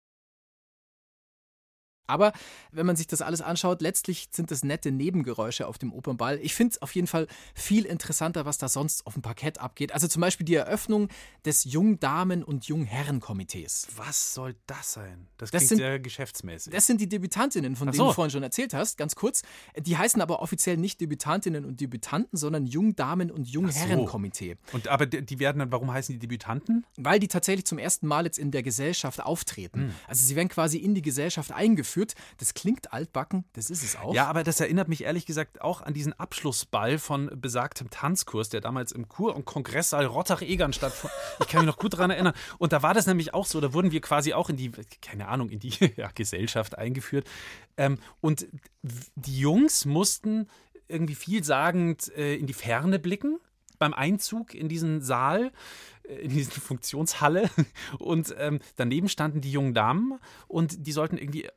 Aber 2.08 2.34
wenn 2.72 2.86
man 2.86 2.96
sich 2.96 3.08
das 3.08 3.22
alles 3.22 3.42
anschaut, 3.42 3.82
letztlich 3.82 4.28
sind 4.32 4.52
das 4.52 4.64
nette 4.64 4.92
Nebengeräusche 4.92 5.68
auf 5.68 5.78
dem 5.78 5.94
Opernball. 5.94 6.40
Ich 6.42 6.54
finde 6.56 6.72
es 6.74 6.82
auf 6.82 6.94
jeden 6.96 7.08
Fall 7.08 7.28
viel 7.54 7.86
interessanter, 7.86 8.46
was 8.46 8.58
da 8.58 8.68
sonst 8.70 9.06
auf 9.08 9.14
dem 9.14 9.22
Parkett 9.22 9.60
abgeht. 9.60 9.92
Also 9.92 10.08
zum 10.08 10.22
Beispiel 10.22 10.46
die 10.46 10.56
Eröffnung 10.56 11.10
des 11.46 11.64
Jungdamen- 11.66 12.44
und 12.44 12.66
Jungherrenkomitees. 12.68 13.88
Was 13.96 14.34
soll 14.34 14.56
das 14.68 14.94
sein? 14.94 15.28
Das, 15.38 15.52
Das 15.52 15.60
klingt 15.60 15.70
sind- 15.70 15.78
sehr 15.80 16.00
geschäftsmäßig. 16.00 16.72
Das 16.74 16.88
sind 16.88 17.02
die 17.02 17.08
Debütantinnen, 17.10 17.76
von 17.76 17.88
Ach 17.88 17.92
denen 17.92 18.00
so. 18.04 18.08
du 18.08 18.14
vorhin 18.14 18.32
schon 18.32 18.44
erzählt 18.44 18.74
hast, 18.74 18.98
ganz 18.98 19.16
kurz. 19.16 19.44
Die 19.78 19.98
heißen 19.98 20.22
aber 20.22 20.42
offiziell 20.42 20.78
nicht 20.78 21.02
Debütantinnen 21.02 21.66
und 21.66 21.80
Debütanten, 21.82 22.38
sondern 22.38 22.66
Jungdamen- 22.66 23.32
und 23.32 23.48
Jungherrenkomitee. 23.48 24.58
und 24.74 24.88
aber 24.88 25.06
die, 25.06 25.26
die 25.26 25.40
werden 25.40 25.60
dann, 25.60 25.72
warum 25.72 25.92
heißen 25.92 26.14
die 26.14 26.20
Debütanten? 26.20 26.86
weil 26.98 27.20
die 27.20 27.28
tatsächlich 27.28 27.66
zum 27.66 27.78
ersten 27.78 28.08
Mal 28.08 28.26
jetzt 28.26 28.38
in 28.40 28.52
der 28.52 28.64
Gesellschaft 28.64 29.22
auftreten. 29.22 29.80
Hm. 29.82 29.96
Also 30.08 30.26
sie 30.26 30.36
werden 30.36 30.50
quasi 30.50 30.78
in 30.78 30.96
die 30.96 31.02
Gesellschaft 31.02 31.52
eingeführt. 31.52 31.95
Das 32.38 32.54
klingt 32.54 32.94
altbacken, 32.94 33.46
das 33.54 33.70
ist 33.70 33.84
es 33.84 33.96
auch. 33.96 34.14
Ja, 34.14 34.28
aber 34.28 34.44
das 34.44 34.60
erinnert 34.60 34.88
mich 34.88 35.04
ehrlich 35.04 35.26
gesagt 35.26 35.62
auch 35.62 35.82
an 35.82 35.94
diesen 35.94 36.14
Abschlussball 36.14 36.98
von 36.98 37.30
besagtem 37.36 37.90
Tanzkurs, 37.90 38.50
der 38.50 38.62
damals 38.62 38.92
im 38.92 39.08
Kur- 39.08 39.36
und 39.36 39.46
Kongresssaal 39.46 40.06
Rottach-Egern 40.06 40.74
stattfand. 40.74 41.14
Ich 41.40 41.48
kann 41.48 41.62
mich 41.62 41.68
noch 41.68 41.78
gut 41.78 41.94
daran 41.94 42.12
erinnern. 42.12 42.34
Und 42.58 42.74
da 42.74 42.84
war 42.84 42.94
das 42.94 43.08
nämlich 43.08 43.34
auch 43.34 43.46
so, 43.46 43.62
da 43.62 43.74
wurden 43.74 43.92
wir 43.92 44.02
quasi 44.02 44.34
auch 44.34 44.50
in 44.50 44.58
die, 44.58 44.72
keine 45.02 45.28
Ahnung, 45.28 45.50
in 45.50 45.60
die 45.60 45.70
ja, 45.98 46.10
Gesellschaft 46.14 46.78
eingeführt. 46.78 47.28
Ähm, 47.78 48.00
und 48.22 48.48
die 48.82 49.40
Jungs 49.40 49.86
mussten 49.86 50.48
irgendwie 50.88 51.16
vielsagend 51.16 52.12
äh, 52.16 52.36
in 52.36 52.48
die 52.48 52.54
Ferne 52.54 53.00
blicken 53.00 53.40
beim 53.80 53.94
Einzug 53.94 54.54
in 54.54 54.70
diesen 54.70 55.02
Saal, 55.02 55.52
äh, 56.04 56.16
in 56.16 56.30
diese 56.30 56.52
Funktionshalle. 56.62 57.50
Und 58.00 58.36
ähm, 58.38 58.60
daneben 58.76 59.10
standen 59.10 59.42
die 59.42 59.52
jungen 59.52 59.74
Damen 59.74 60.20
und 60.48 60.88
die 60.88 60.92
sollten 60.92 61.18
irgendwie, 61.18 61.46
äh, 61.46 61.52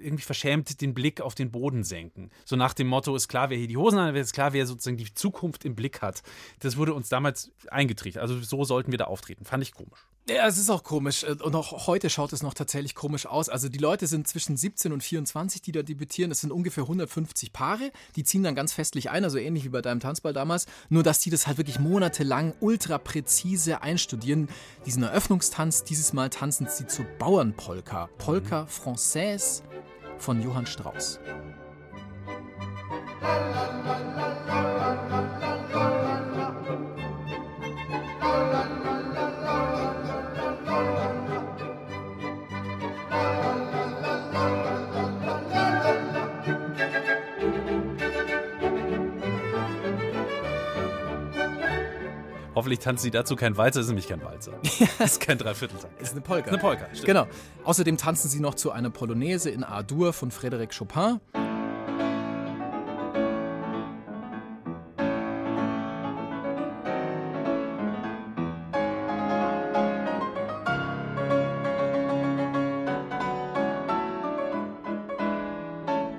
irgendwie 0.00 0.24
verschämt 0.24 0.80
den 0.80 0.94
Blick 0.94 1.20
auf 1.20 1.34
den 1.34 1.50
Boden 1.50 1.84
senken. 1.84 2.30
So 2.44 2.56
nach 2.56 2.74
dem 2.74 2.88
Motto, 2.88 3.14
ist 3.14 3.28
klar, 3.28 3.50
wer 3.50 3.58
hier 3.58 3.68
die 3.68 3.76
Hosen 3.76 4.00
hat, 4.00 4.14
ist 4.14 4.32
klar, 4.32 4.52
wer 4.52 4.66
sozusagen 4.66 4.96
die 4.96 5.12
Zukunft 5.14 5.64
im 5.64 5.74
Blick 5.74 6.02
hat. 6.02 6.22
Das 6.60 6.76
wurde 6.76 6.94
uns 6.94 7.08
damals 7.08 7.52
eingetrichtert. 7.68 8.22
Also 8.22 8.40
so 8.40 8.64
sollten 8.64 8.90
wir 8.90 8.98
da 8.98 9.04
auftreten. 9.04 9.44
Fand 9.44 9.62
ich 9.62 9.72
komisch. 9.72 10.06
Ja, 10.28 10.46
es 10.46 10.58
ist 10.58 10.68
auch 10.68 10.84
komisch. 10.84 11.24
äh, 11.24 11.36
Und 11.42 11.54
auch 11.54 11.86
heute 11.86 12.10
schaut 12.10 12.32
es 12.34 12.42
noch 12.42 12.52
tatsächlich 12.52 12.94
komisch 12.94 13.24
aus. 13.24 13.48
Also 13.48 13.68
die 13.70 13.78
Leute 13.78 14.06
sind 14.06 14.28
zwischen 14.28 14.56
17 14.58 14.92
und 14.92 15.02
24, 15.02 15.62
die 15.62 15.72
da 15.72 15.82
debütieren. 15.82 16.30
Es 16.30 16.42
sind 16.42 16.52
ungefähr 16.52 16.84
150 16.84 17.52
Paare. 17.52 17.90
Die 18.14 18.24
ziehen 18.24 18.42
dann 18.42 18.54
ganz 18.54 18.74
festlich 18.74 19.08
ein, 19.10 19.24
also 19.24 19.38
ähnlich 19.38 19.64
wie 19.64 19.70
bei 19.70 19.80
deinem 19.80 20.00
Tanzball 20.00 20.34
damals. 20.34 20.66
Nur, 20.90 21.02
dass 21.02 21.20
die 21.20 21.30
das 21.30 21.46
halt 21.46 21.56
wirklich 21.56 21.78
monatelang 21.78 22.52
ultra 22.60 22.98
präzise 22.98 23.80
einstudieren. 23.80 24.48
Diesen 24.84 25.02
Eröffnungstanz, 25.02 25.84
dieses 25.84 26.12
Mal 26.12 26.28
tanzen 26.28 26.66
sie 26.68 26.86
zu 26.86 27.06
Bauernpolka. 27.18 28.10
Polka 28.18 28.66
Française 28.66 29.62
von 30.18 30.42
Johann 30.42 30.66
Strauss. 30.66 31.18
Hoffentlich 52.58 52.80
tanzen 52.80 53.04
sie 53.04 53.12
dazu 53.12 53.36
kein 53.36 53.56
Walzer, 53.56 53.78
ist 53.78 53.86
nämlich 53.86 54.08
kein 54.08 54.20
Walzer. 54.20 54.50
Ist 54.98 55.20
kein 55.20 55.38
Dreivierteltakt. 55.38 56.02
ist 56.02 56.10
eine 56.10 56.22
Polka. 56.22 56.48
Eine 56.48 56.58
Polka, 56.58 56.86
stimmt. 56.90 57.06
Genau. 57.06 57.28
Außerdem 57.62 57.96
tanzen 57.96 58.28
sie 58.28 58.40
noch 58.40 58.56
zu 58.56 58.72
einer 58.72 58.90
Polonaise 58.90 59.48
in 59.48 59.62
A-Dur 59.62 60.12
von 60.12 60.32
Frédéric 60.32 60.76
Chopin. 60.76 61.20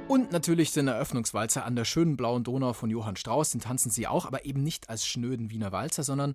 Und 0.09 0.31
natürlich 0.31 0.73
den 0.73 0.87
Eröffnungswalzer 0.87 1.63
an 1.65 1.75
der 1.75 1.85
schönen 1.85 2.17
blauen 2.17 2.43
Donau 2.43 2.73
von 2.73 2.89
Johann 2.89 3.15
Strauss, 3.15 3.51
den 3.51 3.61
tanzen 3.61 3.91
sie 3.91 4.07
auch, 4.07 4.25
aber 4.25 4.43
eben 4.43 4.63
nicht 4.63 4.89
als 4.89 5.05
schnöden 5.05 5.51
Wiener 5.51 5.71
Walzer, 5.71 6.01
sondern 6.01 6.33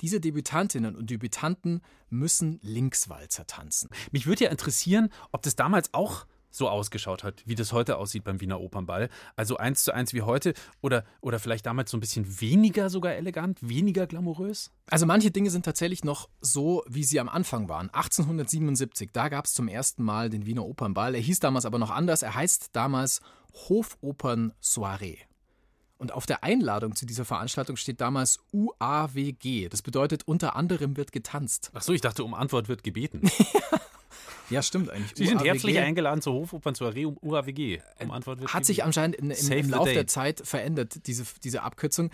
diese 0.00 0.20
Debütantinnen 0.20 0.96
und 0.96 1.10
Debütanten 1.10 1.82
müssen 2.08 2.58
Linkswalzer 2.62 3.46
tanzen. 3.46 3.90
Mich 4.10 4.26
würde 4.26 4.44
ja 4.44 4.50
interessieren, 4.50 5.10
ob 5.32 5.42
das 5.42 5.54
damals 5.54 5.92
auch 5.92 6.24
so 6.50 6.68
ausgeschaut 6.68 7.24
hat, 7.24 7.42
wie 7.46 7.54
das 7.54 7.72
heute 7.72 7.96
aussieht 7.96 8.24
beim 8.24 8.40
Wiener 8.40 8.60
Opernball. 8.60 9.08
Also 9.36 9.56
eins 9.56 9.84
zu 9.84 9.92
eins 9.92 10.12
wie 10.12 10.22
heute 10.22 10.54
oder, 10.80 11.04
oder 11.20 11.38
vielleicht 11.38 11.66
damals 11.66 11.90
so 11.90 11.96
ein 11.96 12.00
bisschen 12.00 12.40
weniger 12.40 12.90
sogar 12.90 13.14
elegant, 13.14 13.58
weniger 13.60 14.06
glamourös? 14.06 14.70
Also 14.90 15.06
manche 15.06 15.30
Dinge 15.30 15.50
sind 15.50 15.64
tatsächlich 15.64 16.04
noch 16.04 16.28
so, 16.40 16.82
wie 16.88 17.04
sie 17.04 17.20
am 17.20 17.28
Anfang 17.28 17.68
waren. 17.68 17.90
1877, 17.90 19.10
da 19.12 19.28
gab 19.28 19.44
es 19.44 19.54
zum 19.54 19.68
ersten 19.68 20.02
Mal 20.02 20.30
den 20.30 20.46
Wiener 20.46 20.66
Opernball. 20.66 21.14
Er 21.14 21.20
hieß 21.20 21.40
damals 21.40 21.64
aber 21.64 21.78
noch 21.78 21.90
anders. 21.90 22.22
Er 22.22 22.34
heißt 22.34 22.70
damals 22.72 23.20
Hofopern 23.68 24.52
Soiree. 24.60 25.18
Und 26.00 26.12
auf 26.12 26.24
der 26.24 26.42
Einladung 26.42 26.96
zu 26.96 27.04
dieser 27.04 27.26
Veranstaltung 27.26 27.76
steht 27.76 28.00
damals 28.00 28.38
UAWG. 28.52 29.68
Das 29.68 29.82
bedeutet, 29.82 30.26
unter 30.26 30.56
anderem 30.56 30.96
wird 30.96 31.12
getanzt. 31.12 31.70
Ach 31.74 31.82
so, 31.82 31.92
ich 31.92 32.00
dachte, 32.00 32.24
um 32.24 32.32
Antwort 32.32 32.68
wird 32.68 32.82
gebeten. 32.82 33.30
Ja, 34.50 34.62
stimmt 34.62 34.90
eigentlich. 34.90 35.12
Sie 35.14 35.26
sind 35.26 35.42
herzlich 35.44 35.78
eingeladen 35.78 36.22
zur 36.22 36.34
Hofopern 36.34 36.74
um 37.06 37.16
UAWG. 37.20 37.80
Um 38.00 38.10
Antwort 38.10 38.40
wird 38.40 38.52
Hat 38.52 38.64
sich 38.64 38.84
anscheinend 38.84 39.16
in, 39.16 39.30
im, 39.30 39.52
im 39.52 39.64
the 39.64 39.70
Laufe 39.70 39.92
der. 39.92 40.06
Zeit 40.06 40.42
verändert, 40.44 41.06
diese, 41.06 41.24
diese 41.42 41.62
Abkürzung. 41.62 42.10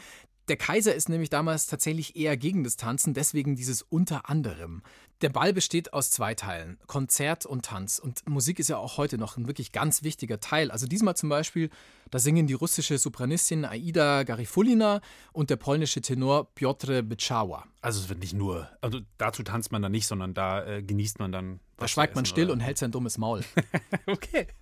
Der 0.48 0.56
Kaiser 0.56 0.94
ist 0.94 1.08
nämlich 1.08 1.28
damals 1.28 1.66
tatsächlich 1.66 2.14
eher 2.14 2.36
gegen 2.36 2.62
das 2.62 2.76
Tanzen, 2.76 3.14
deswegen 3.14 3.56
dieses 3.56 3.82
unter 3.82 4.30
anderem. 4.30 4.82
Der 5.22 5.30
Ball 5.30 5.52
besteht 5.52 5.92
aus 5.92 6.10
zwei 6.10 6.34
Teilen, 6.34 6.78
Konzert 6.86 7.46
und 7.46 7.64
Tanz. 7.64 7.98
Und 7.98 8.28
Musik 8.28 8.60
ist 8.60 8.68
ja 8.68 8.76
auch 8.76 8.96
heute 8.96 9.18
noch 9.18 9.36
ein 9.36 9.48
wirklich 9.48 9.72
ganz 9.72 10.04
wichtiger 10.04 10.38
Teil. 10.38 10.70
Also 10.70 10.86
diesmal 10.86 11.16
zum 11.16 11.30
Beispiel, 11.30 11.70
da 12.10 12.18
singen 12.20 12.46
die 12.46 12.52
russische 12.52 12.98
Sopranistin 12.98 13.64
Aida 13.64 14.22
Garifulina 14.22 15.00
und 15.32 15.50
der 15.50 15.56
polnische 15.56 16.00
Tenor 16.00 16.54
Piotr 16.54 17.02
Byczała. 17.02 17.64
Also 17.80 18.00
es 18.00 18.08
wird 18.08 18.20
nicht 18.20 18.34
nur, 18.34 18.68
also 18.82 19.00
dazu 19.18 19.42
tanzt 19.42 19.72
man 19.72 19.82
dann 19.82 19.92
nicht, 19.92 20.06
sondern 20.06 20.32
da 20.34 20.64
äh, 20.64 20.82
genießt 20.82 21.18
man 21.18 21.32
dann. 21.32 21.60
Da 21.76 21.84
was 21.84 21.90
zu 21.90 21.94
schweigt 21.94 22.14
man 22.14 22.24
still 22.24 22.44
oder? 22.44 22.52
und 22.54 22.60
hält 22.60 22.78
sein 22.78 22.92
dummes 22.92 23.18
Maul. 23.18 23.42
Okay. 24.06 24.46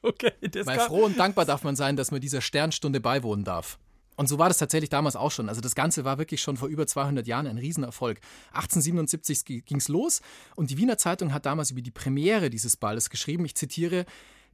Okay, 0.00 0.32
kann- 0.78 0.88
froh 0.88 1.04
und 1.04 1.18
dankbar 1.18 1.44
darf 1.44 1.62
man 1.62 1.76
sein, 1.76 1.94
dass 1.94 2.10
man 2.10 2.22
dieser 2.22 2.40
Sternstunde 2.40 3.00
beiwohnen 3.00 3.44
darf. 3.44 3.78
Und 4.16 4.28
so 4.28 4.38
war 4.38 4.48
das 4.48 4.58
tatsächlich 4.58 4.90
damals 4.90 5.16
auch 5.16 5.30
schon. 5.30 5.48
Also 5.48 5.60
das 5.60 5.74
Ganze 5.74 6.04
war 6.04 6.18
wirklich 6.18 6.40
schon 6.40 6.56
vor 6.56 6.68
über 6.68 6.86
200 6.86 7.26
Jahren 7.26 7.46
ein 7.46 7.58
Riesenerfolg. 7.58 8.20
1877 8.52 9.64
ging 9.64 9.78
es 9.78 9.88
los 9.88 10.20
und 10.56 10.70
die 10.70 10.78
Wiener 10.78 10.98
Zeitung 10.98 11.32
hat 11.32 11.46
damals 11.46 11.70
über 11.70 11.82
die 11.82 11.90
Premiere 11.90 12.50
dieses 12.50 12.76
Balles 12.76 13.10
geschrieben, 13.10 13.44
ich 13.44 13.54
zitiere, 13.54 14.06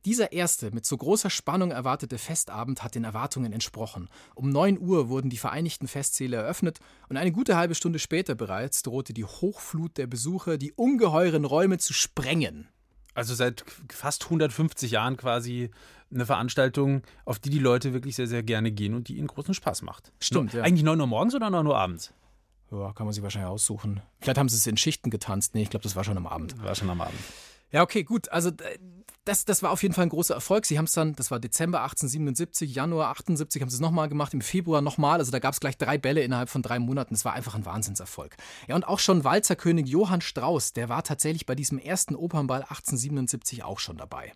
dieser 0.07 0.33
erste, 0.33 0.71
mit 0.71 0.87
so 0.87 0.97
großer 0.97 1.29
Spannung 1.29 1.73
erwartete 1.73 2.17
Festabend 2.17 2.83
hat 2.83 2.95
den 2.95 3.05
Erwartungen 3.05 3.53
entsprochen. 3.53 4.09
Um 4.35 4.49
9 4.49 4.79
Uhr 4.79 5.11
wurden 5.11 5.29
die 5.29 5.37
Vereinigten 5.37 5.89
Festsäle 5.89 6.37
eröffnet 6.37 6.79
und 7.11 7.19
eine 7.19 7.33
gute 7.33 7.57
halbe 7.57 7.75
Stunde 7.75 7.99
später 7.99 8.35
bereits 8.35 8.83
drohte 8.83 9.13
die 9.13 9.27
Hochflut 9.27 9.99
der 9.99 10.07
Besucher, 10.07 10.57
die 10.57 10.73
ungeheuren 10.73 11.45
Räume 11.45 11.77
zu 11.77 11.93
sprengen. 11.93 12.69
Also 13.15 13.35
seit 13.35 13.65
fast 13.89 14.25
150 14.25 14.93
Jahren 14.93 15.17
quasi 15.17 15.71
eine 16.13 16.27
Veranstaltung, 16.27 17.03
auf 17.25 17.39
die 17.39 17.51
die 17.51 17.59
Leute 17.59 17.93
wirklich 17.93 18.17
sehr, 18.17 18.27
sehr 18.27 18.43
gerne 18.43 18.73
gehen 18.73 18.95
und 18.95 19.09
die 19.09 19.17
ihnen 19.17 19.29
großen 19.29 19.55
Spaß 19.55 19.83
macht. 19.83 20.13
Stimmt, 20.21 20.53
no, 20.53 20.61
ja. 20.61 20.65
Eigentlich 20.65 20.83
9 20.83 21.01
Uhr 21.01 21.07
morgens 21.07 21.35
oder 21.35 21.51
9 21.51 21.67
Uhr 21.67 21.77
abends? 21.77 22.13
Ja, 22.71 22.93
kann 22.93 23.07
man 23.07 23.13
sich 23.13 23.23
wahrscheinlich 23.23 23.51
aussuchen. 23.51 24.01
Vielleicht 24.21 24.39
haben 24.39 24.49
sie 24.49 24.57
es 24.57 24.67
in 24.67 24.77
Schichten 24.77 25.11
getanzt. 25.11 25.55
Nee, 25.55 25.63
ich 25.63 25.71
glaube, 25.71 25.83
das 25.83 25.97
war 25.97 26.05
schon 26.05 26.17
am 26.17 26.27
Abend. 26.27 26.63
War 26.63 26.75
schon 26.75 26.91
am 26.91 27.01
Abend. 27.01 27.19
Ja, 27.73 27.83
okay, 27.83 28.03
gut. 28.03 28.31
Also 28.31 28.51
das, 29.25 29.45
das 29.45 29.63
war 29.63 29.71
auf 29.71 29.83
jeden 29.83 29.95
Fall 29.95 30.07
ein 30.07 30.11
großer 30.11 30.35
Erfolg. 30.35 30.67
Sie 30.67 30.79
haben 30.79 30.87
es 30.87 30.93
dann, 30.93 31.15
das 31.15 31.31
war 31.31 31.39
Dezember 31.39 31.83
1877, 31.83 32.75
Januar 32.75 33.11
78 33.11 33.63
haben 33.63 33.69
sie 33.69 33.77
es 33.77 33.81
nochmal 33.81 34.09
gemacht, 34.09 34.35
im 34.35 34.41
Februar 34.41 34.81
nochmal. 34.81 35.19
Also 35.19 35.31
da 35.31 35.39
gab 35.39 35.55
es 35.55 35.61
gleich 35.61 35.77
drei 35.77 35.99
Bälle 35.99 36.23
innerhalb 36.23 36.49
von 36.49 36.63
drei 36.63 36.79
Monaten. 36.79 37.15
Das 37.15 37.25
war 37.25 37.35
einfach 37.35 37.55
ein 37.55 37.65
Wahnsinnserfolg. 37.65 38.37
Ja, 38.67 38.75
und 38.75 38.87
auch 38.87 38.99
schon 38.99 39.25
Walzerkönig 39.25 39.87
Johann 39.87 40.21
Strauss, 40.21 40.73
der 40.73 40.89
war 40.89 41.05
tatsächlich 41.05 41.47
bei 41.47 41.55
diesem 41.55 41.79
ersten 41.79 42.17
Opernball 42.17 42.63
1877 42.63 43.63
auch 43.63 43.79
schon 43.79 43.99
dabei. 43.99 44.33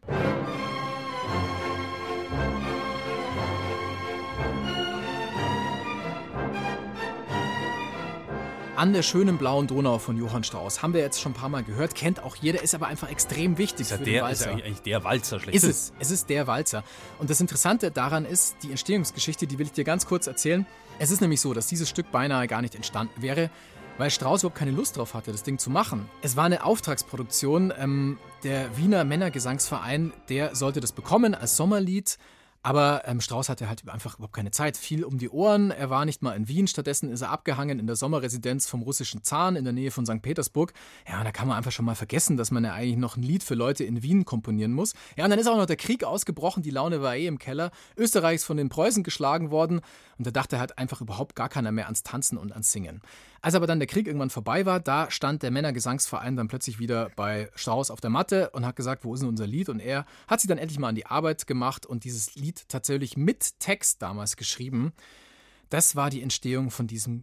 An 8.76 8.92
der 8.92 9.02
schönen 9.02 9.38
blauen 9.38 9.68
Donau 9.68 9.98
von 9.98 10.18
Johann 10.18 10.42
Strauss 10.42 10.82
haben 10.82 10.94
wir 10.94 11.00
jetzt 11.00 11.20
schon 11.20 11.30
ein 11.30 11.34
paar 11.36 11.48
Mal 11.48 11.62
gehört, 11.62 11.94
kennt 11.94 12.20
auch 12.24 12.34
jeder, 12.34 12.60
ist 12.60 12.74
aber 12.74 12.88
einfach 12.88 13.08
extrem 13.08 13.56
wichtig 13.56 13.82
Ist 13.82 13.90
ja 13.92 13.98
für 13.98 14.04
den 14.04 14.14
der, 14.14 14.22
ist 14.24 14.40
Walzer. 14.40 14.50
ja 14.58 14.64
eigentlich 14.64 14.82
der 14.82 15.04
Walzer 15.04 15.38
schlecht. 15.38 15.56
Ist 15.56 15.62
es. 15.62 15.92
Es 16.00 16.10
ist 16.10 16.28
der 16.28 16.48
Walzer. 16.48 16.82
Und 17.20 17.30
das 17.30 17.40
Interessante 17.40 17.92
daran 17.92 18.24
ist, 18.24 18.56
die 18.64 18.70
Entstehungsgeschichte, 18.70 19.46
die 19.46 19.60
will 19.60 19.66
ich 19.66 19.72
dir 19.72 19.84
ganz 19.84 20.06
kurz 20.06 20.26
erzählen. 20.26 20.66
Es 20.98 21.12
ist 21.12 21.20
nämlich 21.20 21.40
so, 21.40 21.54
dass 21.54 21.68
dieses 21.68 21.88
Stück 21.88 22.10
beinahe 22.10 22.48
gar 22.48 22.62
nicht 22.62 22.74
entstanden 22.74 23.22
wäre, 23.22 23.48
weil 23.96 24.10
Strauss 24.10 24.42
überhaupt 24.42 24.58
keine 24.58 24.72
Lust 24.72 24.96
drauf 24.96 25.14
hatte, 25.14 25.30
das 25.30 25.44
Ding 25.44 25.58
zu 25.58 25.70
machen. 25.70 26.08
Es 26.20 26.36
war 26.36 26.44
eine 26.44 26.64
Auftragsproduktion. 26.64 27.72
Ähm, 27.78 28.18
der 28.42 28.76
Wiener 28.76 29.04
Männergesangsverein, 29.04 30.12
der 30.28 30.56
sollte 30.56 30.80
das 30.80 30.90
bekommen 30.90 31.36
als 31.36 31.56
Sommerlied. 31.56 32.18
Aber 32.64 33.02
ähm, 33.04 33.20
Strauss 33.20 33.50
hatte 33.50 33.68
halt 33.68 33.86
einfach 33.90 34.14
überhaupt 34.14 34.32
keine 34.32 34.50
Zeit, 34.50 34.78
viel 34.78 35.04
um 35.04 35.18
die 35.18 35.28
Ohren. 35.28 35.70
Er 35.70 35.90
war 35.90 36.06
nicht 36.06 36.22
mal 36.22 36.32
in 36.32 36.48
Wien, 36.48 36.66
stattdessen 36.66 37.10
ist 37.10 37.20
er 37.20 37.28
abgehangen 37.28 37.78
in 37.78 37.86
der 37.86 37.94
Sommerresidenz 37.94 38.66
vom 38.66 38.80
russischen 38.80 39.22
Zahn 39.22 39.54
in 39.56 39.64
der 39.64 39.74
Nähe 39.74 39.90
von 39.90 40.06
St. 40.06 40.22
Petersburg. 40.22 40.72
Ja, 41.06 41.18
und 41.18 41.26
da 41.26 41.30
kann 41.30 41.46
man 41.46 41.58
einfach 41.58 41.72
schon 41.72 41.84
mal 41.84 41.94
vergessen, 41.94 42.38
dass 42.38 42.50
man 42.50 42.64
ja 42.64 42.72
eigentlich 42.72 42.96
noch 42.96 43.18
ein 43.18 43.22
Lied 43.22 43.44
für 43.44 43.54
Leute 43.54 43.84
in 43.84 44.02
Wien 44.02 44.24
komponieren 44.24 44.72
muss. 44.72 44.94
Ja, 45.14 45.24
und 45.24 45.30
dann 45.30 45.38
ist 45.38 45.46
auch 45.46 45.58
noch 45.58 45.66
der 45.66 45.76
Krieg 45.76 46.04
ausgebrochen, 46.04 46.62
die 46.62 46.70
Laune 46.70 47.02
war 47.02 47.14
eh 47.14 47.26
im 47.26 47.38
Keller. 47.38 47.70
Österreich 47.98 48.36
ist 48.36 48.44
von 48.44 48.56
den 48.56 48.70
Preußen 48.70 49.02
geschlagen 49.02 49.50
worden 49.50 49.82
und 50.16 50.26
da 50.26 50.30
dachte 50.30 50.58
halt 50.58 50.78
einfach 50.78 51.02
überhaupt 51.02 51.36
gar 51.36 51.50
keiner 51.50 51.70
mehr 51.70 51.84
ans 51.84 52.02
Tanzen 52.02 52.38
und 52.38 52.50
ans 52.52 52.72
Singen. 52.72 53.02
Als 53.44 53.54
aber 53.54 53.66
dann 53.66 53.78
der 53.78 53.86
Krieg 53.86 54.06
irgendwann 54.06 54.30
vorbei 54.30 54.64
war, 54.64 54.80
da 54.80 55.10
stand 55.10 55.42
der 55.42 55.50
Männergesangsverein 55.50 56.34
dann 56.34 56.48
plötzlich 56.48 56.78
wieder 56.78 57.10
bei 57.14 57.50
Strauss 57.54 57.90
auf 57.90 58.00
der 58.00 58.08
Matte 58.08 58.48
und 58.52 58.64
hat 58.64 58.74
gesagt, 58.74 59.04
wo 59.04 59.12
ist 59.12 59.20
denn 59.20 59.28
unser 59.28 59.46
Lied? 59.46 59.68
Und 59.68 59.80
er 59.80 60.06
hat 60.28 60.40
sich 60.40 60.48
dann 60.48 60.56
endlich 60.56 60.78
mal 60.78 60.88
an 60.88 60.94
die 60.94 61.04
Arbeit 61.04 61.46
gemacht 61.46 61.84
und 61.84 62.04
dieses 62.04 62.36
Lied 62.36 62.66
tatsächlich 62.70 63.18
mit 63.18 63.60
Text 63.60 64.00
damals 64.00 64.36
geschrieben. 64.36 64.94
Das 65.68 65.94
war 65.94 66.08
die 66.08 66.22
Entstehung 66.22 66.70
von 66.70 66.86
diesem 66.86 67.22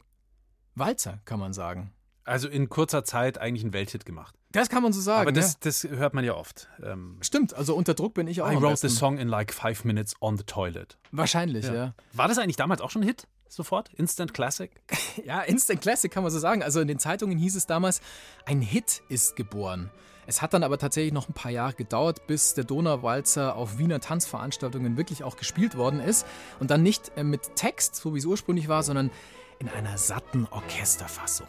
Walzer, 0.76 1.22
kann 1.26 1.40
man 1.40 1.54
sagen. 1.54 1.92
Also 2.24 2.48
in 2.48 2.70
kurzer 2.70 3.04
Zeit 3.04 3.40
eigentlich 3.40 3.64
einen 3.64 3.74
Welthit 3.74 4.06
gemacht. 4.06 4.38
Das 4.52 4.70
kann 4.70 4.84
man 4.84 4.94
so 4.94 5.02
sagen. 5.02 5.22
Aber 5.22 5.32
das, 5.32 5.54
ja. 5.54 5.60
das 5.62 5.84
hört 5.86 6.14
man 6.14 6.24
ja 6.24 6.36
oft. 6.36 6.70
Ähm, 6.84 7.18
Stimmt, 7.22 7.56
also 7.56 7.74
unter 7.76 7.96
Druck 7.96 8.14
bin 8.14 8.28
ich 8.28 8.44
auch 8.44 8.52
I 8.52 8.58
wrote 8.58 8.74
besten. 8.74 8.90
the 8.90 8.96
song 8.96 9.18
in 9.18 9.28
like 9.28 9.52
five 9.52 9.86
minutes 9.86 10.14
on 10.22 10.38
the 10.38 10.44
toilet. 10.44 11.00
Wahrscheinlich, 11.12 11.66
ja. 11.66 11.96
War 12.14 12.28
das 12.28 12.38
eigentlich 12.38 12.58
damals 12.58 12.80
auch 12.80 12.92
schon 12.92 13.02
ein 13.02 13.08
Hit? 13.08 13.28
Sofort? 13.52 13.92
Instant 13.98 14.34
Classic? 14.34 14.72
Ja, 15.26 15.42
Instant 15.42 15.82
Classic 15.82 16.10
kann 16.10 16.24
man 16.24 16.32
so 16.32 16.40
sagen. 16.40 16.64
Also 16.64 16.80
in 16.80 16.88
den 16.88 16.98
Zeitungen 16.98 17.38
hieß 17.38 17.58
es 17.58 17.66
damals, 17.66 18.00
ein 18.46 18.62
Hit 18.62 19.04
ist 19.10 19.36
geboren. 19.36 19.92
Es 20.26 20.42
hat 20.42 20.54
dann 20.54 20.64
aber 20.64 20.78
tatsächlich 20.78 21.12
noch 21.12 21.28
ein 21.28 21.34
paar 21.34 21.52
Jahre 21.52 21.74
gedauert, 21.74 22.28
bis 22.28 22.54
der 22.54 22.64
Donauwalzer 22.64 23.58
auf 23.58 23.78
Wiener 23.78 24.00
Tanzveranstaltungen 24.00 24.96
wirklich 24.96 25.26
auch 25.26 25.36
gespielt 25.36 25.76
worden 25.76 26.00
ist. 26.00 26.26
Und 26.62 26.72
dann 26.72 26.82
nicht 26.82 27.12
äh, 27.18 27.26
mit 27.26 27.58
Text, 27.58 27.96
so 27.96 28.16
wie 28.16 28.20
es 28.20 28.26
ursprünglich 28.26 28.70
war, 28.70 28.84
sondern 28.84 29.12
in 29.60 29.68
einer 29.68 29.98
satten 29.98 30.48
Orchesterfassung. 30.50 31.48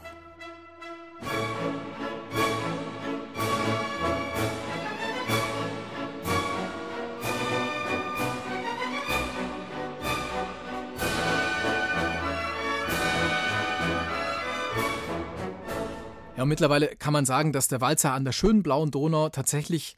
Ja, 16.43 16.45
und 16.45 16.49
mittlerweile 16.49 16.89
kann 16.97 17.13
man 17.13 17.25
sagen, 17.25 17.53
dass 17.53 17.69
der 17.69 17.81
Walzer 17.81 18.15
an 18.15 18.25
der 18.25 18.33
schönen 18.33 18.65
blauen 18.65 18.91
Donau 18.91 19.29
tatsächlich 19.29 19.95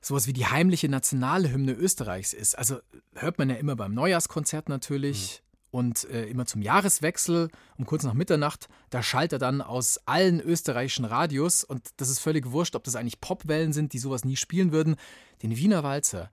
sowas 0.00 0.26
wie 0.26 0.32
die 0.32 0.46
heimliche 0.46 0.88
Nationalhymne 0.88 1.72
Österreichs 1.72 2.32
ist. 2.32 2.56
Also 2.56 2.78
hört 3.14 3.36
man 3.36 3.50
ja 3.50 3.56
immer 3.56 3.76
beim 3.76 3.92
Neujahrskonzert 3.92 4.70
natürlich 4.70 5.42
und 5.70 6.08
äh, 6.08 6.24
immer 6.24 6.46
zum 6.46 6.62
Jahreswechsel 6.62 7.50
um 7.76 7.84
kurz 7.84 8.04
nach 8.04 8.14
Mitternacht. 8.14 8.70
Da 8.88 9.02
schallt 9.02 9.34
er 9.34 9.38
dann 9.38 9.60
aus 9.60 10.00
allen 10.06 10.40
österreichischen 10.40 11.04
Radios 11.04 11.62
und 11.62 11.90
das 11.98 12.08
ist 12.08 12.20
völlig 12.20 12.50
wurscht, 12.52 12.74
ob 12.74 12.84
das 12.84 12.96
eigentlich 12.96 13.20
Popwellen 13.20 13.74
sind, 13.74 13.92
die 13.92 13.98
sowas 13.98 14.24
nie 14.24 14.36
spielen 14.36 14.72
würden. 14.72 14.96
Den 15.42 15.58
Wiener 15.58 15.82
Walzer 15.82 16.30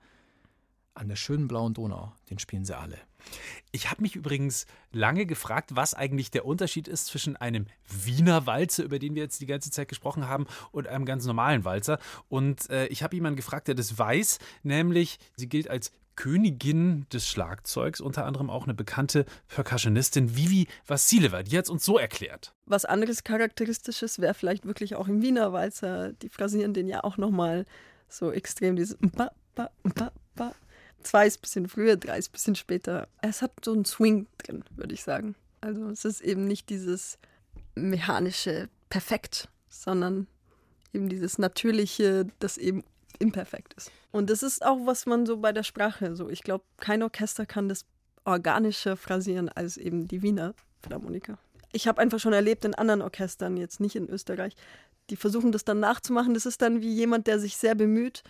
an 0.93 1.10
der 1.10 1.17
schönen 1.17 1.50
blauen 1.50 1.74
Donau, 1.74 2.13
den 2.30 2.39
spielen 2.39 2.63
sie 2.63 2.78
alle. 2.78 2.98
Ich 3.72 3.89
habe 3.89 4.02
mich 4.02 4.15
übrigens 4.15 4.65
lange 4.92 5.26
gefragt, 5.26 5.76
was 5.76 5.94
eigentlich 5.94 6.32
der 6.32 6.46
Unterschied 6.46 6.88
ist 6.88 7.08
zwischen 7.08 7.36
einem 7.36 7.68
Wiener 7.88 8.46
Walzer, 8.46 8.84
über 8.84 9.00
den 9.00 9.15
wir 9.15 9.24
jetzt 9.24 9.42
die 9.42 9.46
ganze 9.46 9.72
Zeit 9.72 9.88
gesprochen 9.88 10.28
haben, 10.28 10.48
und 10.72 10.88
einem 10.88 11.06
ganz 11.06 11.26
normalen 11.26 11.65
Walzer. 11.65 12.00
Und 12.28 12.70
äh, 12.70 12.88
ich 12.88 13.04
habe 13.04 13.15
jemanden 13.15 13.38
gefragt, 13.38 13.68
der 13.68 13.76
das 13.76 13.98
weiß, 13.98 14.39
nämlich 14.63 15.20
sie 15.36 15.48
gilt 15.48 15.70
als 15.70 15.92
Königin 16.20 17.06
des 17.13 17.30
Schlagzeugs, 17.30 18.02
unter 18.02 18.26
anderem 18.26 18.50
auch 18.50 18.65
eine 18.65 18.74
bekannte 18.74 19.26
Percussionistin, 19.48 20.36
Vivi 20.36 20.68
Vassileva. 20.86 21.44
Die 21.44 21.58
hat 21.58 21.63
es 21.63 21.70
uns 21.70 21.86
so 21.86 21.98
erklärt. 21.98 22.54
Was 22.65 22.84
anderes 22.84 23.24
Charakteristisches 23.24 24.20
wäre 24.20 24.34
vielleicht 24.34 24.65
wirklich 24.65 24.96
auch 24.96 25.08
im 25.08 25.22
Wiener 25.22 25.54
Walzer. 25.54 26.12
Die 26.12 26.28
phrasieren 26.28 26.74
den 26.74 26.89
ja 26.89 27.06
auch 27.06 27.15
nochmal 27.15 27.65
so 28.10 28.34
extrem, 28.34 28.76
dieses 28.76 29.00
Mpa, 29.00 29.32
pa, 29.56 29.70
Mpa, 29.84 30.12
pa. 30.36 30.54
Zwei 31.03 31.27
ist 31.27 31.39
ein 31.39 31.41
bisschen 31.41 31.67
früher, 31.67 31.95
drei 31.95 32.17
ist 32.17 32.29
ein 32.29 32.33
bisschen 32.33 32.55
später. 32.55 33.07
Es 33.21 33.41
hat 33.41 33.51
so 33.63 33.73
einen 33.73 33.85
Swing 33.85 34.27
drin, 34.38 34.63
würde 34.75 34.93
ich 34.93 35.03
sagen. 35.03 35.35
Also 35.62 35.89
es 35.89 36.05
ist 36.05 36.21
eben 36.21 36.45
nicht 36.45 36.69
dieses 36.69 37.17
mechanische 37.75 38.69
Perfekt, 38.89 39.49
sondern 39.69 40.27
eben 40.93 41.09
dieses 41.09 41.38
Natürliche, 41.38 42.27
das 42.39 42.57
eben 42.57 42.83
imperfekt 43.19 43.73
ist. 43.75 43.91
Und 44.12 44.29
das 44.29 44.43
ist 44.43 44.65
auch, 44.65 44.85
was 44.85 45.05
man 45.05 45.25
so 45.25 45.38
bei 45.38 45.51
der 45.51 45.63
Sprache 45.63 46.15
so, 46.15 46.29
ich 46.29 46.41
glaube, 46.41 46.63
kein 46.77 47.03
Orchester 47.03 47.45
kann 47.45 47.69
das 47.69 47.85
organischer 48.25 48.97
phrasieren 48.97 49.49
als 49.49 49.77
eben 49.77 50.07
die 50.07 50.21
Wiener 50.21 50.53
Philharmoniker. 50.81 51.38
Ich 51.71 51.88
habe 51.88 52.01
einfach 52.01 52.19
schon 52.19 52.33
erlebt 52.33 52.65
in 52.65 52.73
anderen 52.73 53.01
Orchestern, 53.01 53.57
jetzt 53.57 53.79
nicht 53.79 53.95
in 53.95 54.09
Österreich, 54.09 54.55
die 55.09 55.15
versuchen 55.15 55.51
das 55.51 55.65
dann 55.65 55.79
nachzumachen. 55.79 56.33
Das 56.33 56.45
ist 56.45 56.62
dann 56.62 56.81
wie 56.81 56.93
jemand, 56.93 57.27
der 57.27 57.39
sich 57.39 57.57
sehr 57.57 57.75
bemüht, 57.75 58.23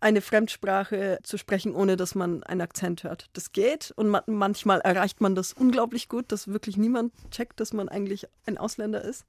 eine 0.00 0.20
Fremdsprache 0.20 1.18
zu 1.22 1.36
sprechen, 1.36 1.74
ohne 1.74 1.96
dass 1.96 2.14
man 2.14 2.42
einen 2.42 2.62
Akzent 2.62 3.04
hört. 3.04 3.26
Das 3.34 3.52
geht 3.52 3.92
und 3.96 4.08
ma 4.08 4.22
manchmal 4.26 4.80
erreicht 4.80 5.20
man 5.20 5.34
das 5.34 5.52
unglaublich 5.52 6.08
gut, 6.08 6.32
dass 6.32 6.48
wirklich 6.48 6.76
niemand 6.76 7.12
checkt, 7.30 7.60
dass 7.60 7.72
man 7.72 7.88
eigentlich 7.88 8.26
ein 8.46 8.58
Ausländer 8.58 9.02
ist. 9.02 9.26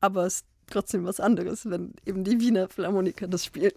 Aber 0.00 0.24
es 0.26 0.44
trotzdem 0.68 1.04
was 1.04 1.20
anderes, 1.20 1.68
wenn 1.68 1.94
eben 2.06 2.24
die 2.24 2.40
Wiener 2.40 2.68
Philharmoniker 2.68 3.28
das 3.28 3.44
spielen. 3.44 3.72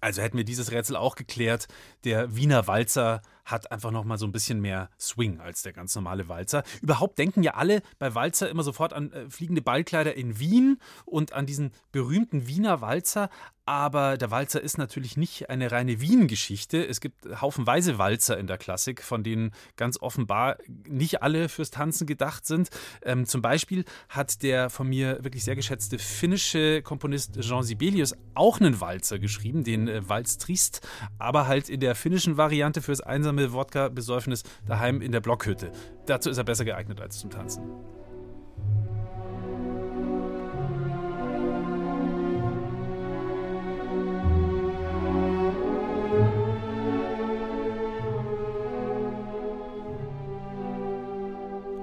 Also 0.00 0.22
hätten 0.22 0.36
wir 0.36 0.44
dieses 0.44 0.72
Rätsel 0.72 0.96
auch 0.96 1.14
geklärt. 1.14 1.68
Der 2.04 2.34
Wiener 2.34 2.66
Walzer 2.66 3.22
hat 3.44 3.70
einfach 3.72 3.90
noch 3.90 4.04
mal 4.04 4.18
so 4.18 4.26
ein 4.26 4.32
bisschen 4.32 4.60
mehr 4.60 4.90
Swing 4.98 5.40
als 5.40 5.62
der 5.62 5.72
ganz 5.72 5.94
normale 5.94 6.28
Walzer. 6.28 6.62
Überhaupt 6.80 7.18
denken 7.18 7.42
ja 7.42 7.54
alle 7.54 7.82
bei 7.98 8.14
Walzer 8.14 8.48
immer 8.48 8.62
sofort 8.62 8.92
an 8.92 9.12
äh, 9.12 9.30
fliegende 9.30 9.62
Ballkleider 9.62 10.14
in 10.14 10.38
Wien 10.38 10.78
und 11.04 11.32
an 11.32 11.46
diesen 11.46 11.72
berühmten 11.90 12.46
Wiener 12.46 12.80
Walzer. 12.80 13.30
Aber 13.64 14.16
der 14.16 14.32
Walzer 14.32 14.60
ist 14.60 14.76
natürlich 14.76 15.16
nicht 15.16 15.48
eine 15.48 15.70
reine 15.70 16.00
Wien-Geschichte. 16.00 16.84
Es 16.84 17.00
gibt 17.00 17.40
haufenweise 17.40 17.96
Walzer 17.96 18.36
in 18.36 18.48
der 18.48 18.58
Klassik, 18.58 19.02
von 19.02 19.22
denen 19.22 19.52
ganz 19.76 20.02
offenbar 20.02 20.56
nicht 20.88 21.22
alle 21.22 21.48
fürs 21.48 21.70
Tanzen 21.70 22.08
gedacht 22.08 22.44
sind. 22.44 22.70
Ähm, 23.04 23.24
zum 23.24 23.40
Beispiel 23.40 23.84
hat 24.08 24.42
der 24.42 24.68
von 24.68 24.88
mir 24.88 25.22
wirklich 25.22 25.44
sehr 25.44 25.54
geschätzte 25.54 26.00
finnische 26.00 26.82
Komponist 26.82 27.40
Jean 27.40 27.62
Sibelius 27.62 28.16
auch 28.34 28.58
einen 28.58 28.80
Walzer 28.80 29.20
geschrieben, 29.20 29.62
den 29.62 29.86
äh, 29.86 30.08
Walz 30.08 30.38
Trist, 30.38 30.80
aber 31.18 31.46
halt 31.46 31.68
in 31.68 31.78
der 31.78 31.94
finnischen 31.94 32.36
Variante 32.36 32.82
fürs 32.82 33.00
einsame 33.00 33.31
Wodka-Besäufnis 33.38 34.42
daheim 34.66 35.00
in 35.00 35.12
der 35.12 35.20
Blockhütte. 35.20 35.72
Dazu 36.06 36.30
ist 36.30 36.38
er 36.38 36.44
besser 36.44 36.64
geeignet 36.64 37.00
als 37.00 37.18
zum 37.18 37.30
Tanzen. 37.30 37.62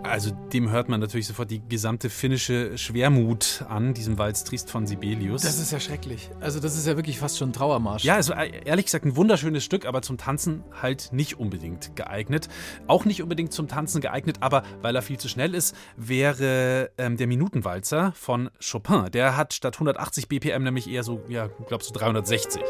Also 0.10 0.32
dem 0.32 0.72
hört 0.72 0.89
man 0.89 1.00
natürlich 1.00 1.28
sofort 1.28 1.52
die 1.52 1.62
gesamte 1.69 2.10
finnische 2.10 2.78
Schwermut 2.78 3.63
an, 3.69 3.93
diesem 3.93 4.17
Walz 4.17 4.43
Triest 4.43 4.72
von 4.72 4.88
Sibelius. 4.88 5.43
Das 5.43 5.60
ist 5.60 5.72
ja 5.72 5.80
schrecklich. 5.80 6.32
Also 6.39 6.60
das 6.60 6.76
ist 6.76 6.88
ja 6.88 6.95
wirklich 6.95 7.19
fast 7.19 7.38
schon 7.38 7.50
ein 7.50 7.54
Trauermarsch. 7.54 8.04
Ja, 8.04 8.15
also 8.15 8.34
äh, 8.34 8.63
ehrlich 8.65 8.86
gesagt 8.86 9.06
ein 9.06 9.15
wunderschönes 9.15 9.63
Stück, 9.63 9.86
aber 9.86 10.02
zum 10.02 10.17
Tanzen 10.17 10.63
halt 10.82 11.10
nicht 11.13 11.39
unbedingt 11.39 11.95
geeignet. 11.95 12.50
Auch 12.88 13.06
nicht 13.06 13.22
unbedingt 13.22 13.54
zum 13.54 13.67
Tanzen 13.67 14.02
geeignet, 14.02 14.38
aber 14.39 14.63
weil 14.82 14.95
er 14.95 15.04
viel 15.04 15.19
zu 15.19 15.28
schnell 15.28 15.54
ist, 15.54 15.76
wäre 15.95 16.89
ähm, 16.98 17.15
der 17.17 17.28
Minutenwalzer 17.28 18.12
von 18.13 18.50
Chopin. 18.60 19.12
Der 19.12 19.38
hat 19.38 19.54
statt 19.54 19.76
180 19.76 20.28
BPM 20.28 20.63
nämlich 20.63 20.89
eher 20.89 21.04
so, 21.04 21.22
ja, 21.30 21.50
ich 21.60 21.67
glaube 21.67 21.84
so 21.84 21.93
360. 21.93 22.63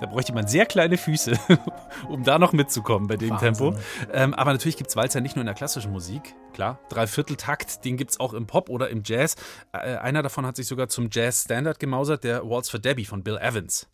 Da 0.00 0.06
bräuchte 0.06 0.32
man 0.32 0.46
sehr 0.46 0.66
kleine 0.66 0.96
Füße, 0.96 1.38
um 2.08 2.22
da 2.22 2.38
noch 2.38 2.52
mitzukommen 2.52 3.08
bei 3.08 3.16
dem 3.16 3.30
Wahnsinn. 3.30 3.54
Tempo. 3.54 3.78
Ähm, 4.12 4.34
aber 4.34 4.52
natürlich 4.52 4.76
gibt 4.76 4.90
es 4.90 4.96
Walzer 4.96 5.20
nicht 5.20 5.36
nur 5.36 5.42
in 5.42 5.46
der 5.46 5.54
klassischen 5.54 5.92
Musik. 5.92 6.34
Klar, 6.52 6.78
Dreivierteltakt, 6.88 7.84
den 7.84 7.96
gibt 7.96 8.12
es 8.12 8.20
auch 8.20 8.32
im 8.32 8.46
Pop 8.46 8.68
oder 8.70 8.90
im 8.90 9.02
Jazz. 9.04 9.34
Äh, 9.72 9.96
einer 9.96 10.22
davon 10.22 10.46
hat 10.46 10.56
sich 10.56 10.66
sogar 10.66 10.88
zum 10.88 11.08
Jazz-Standard 11.10 11.80
gemausert, 11.80 12.24
der 12.24 12.48
Waltz 12.48 12.68
for 12.68 12.78
Debbie 12.78 13.04
von 13.04 13.22
Bill 13.22 13.38
Evans. 13.38 13.88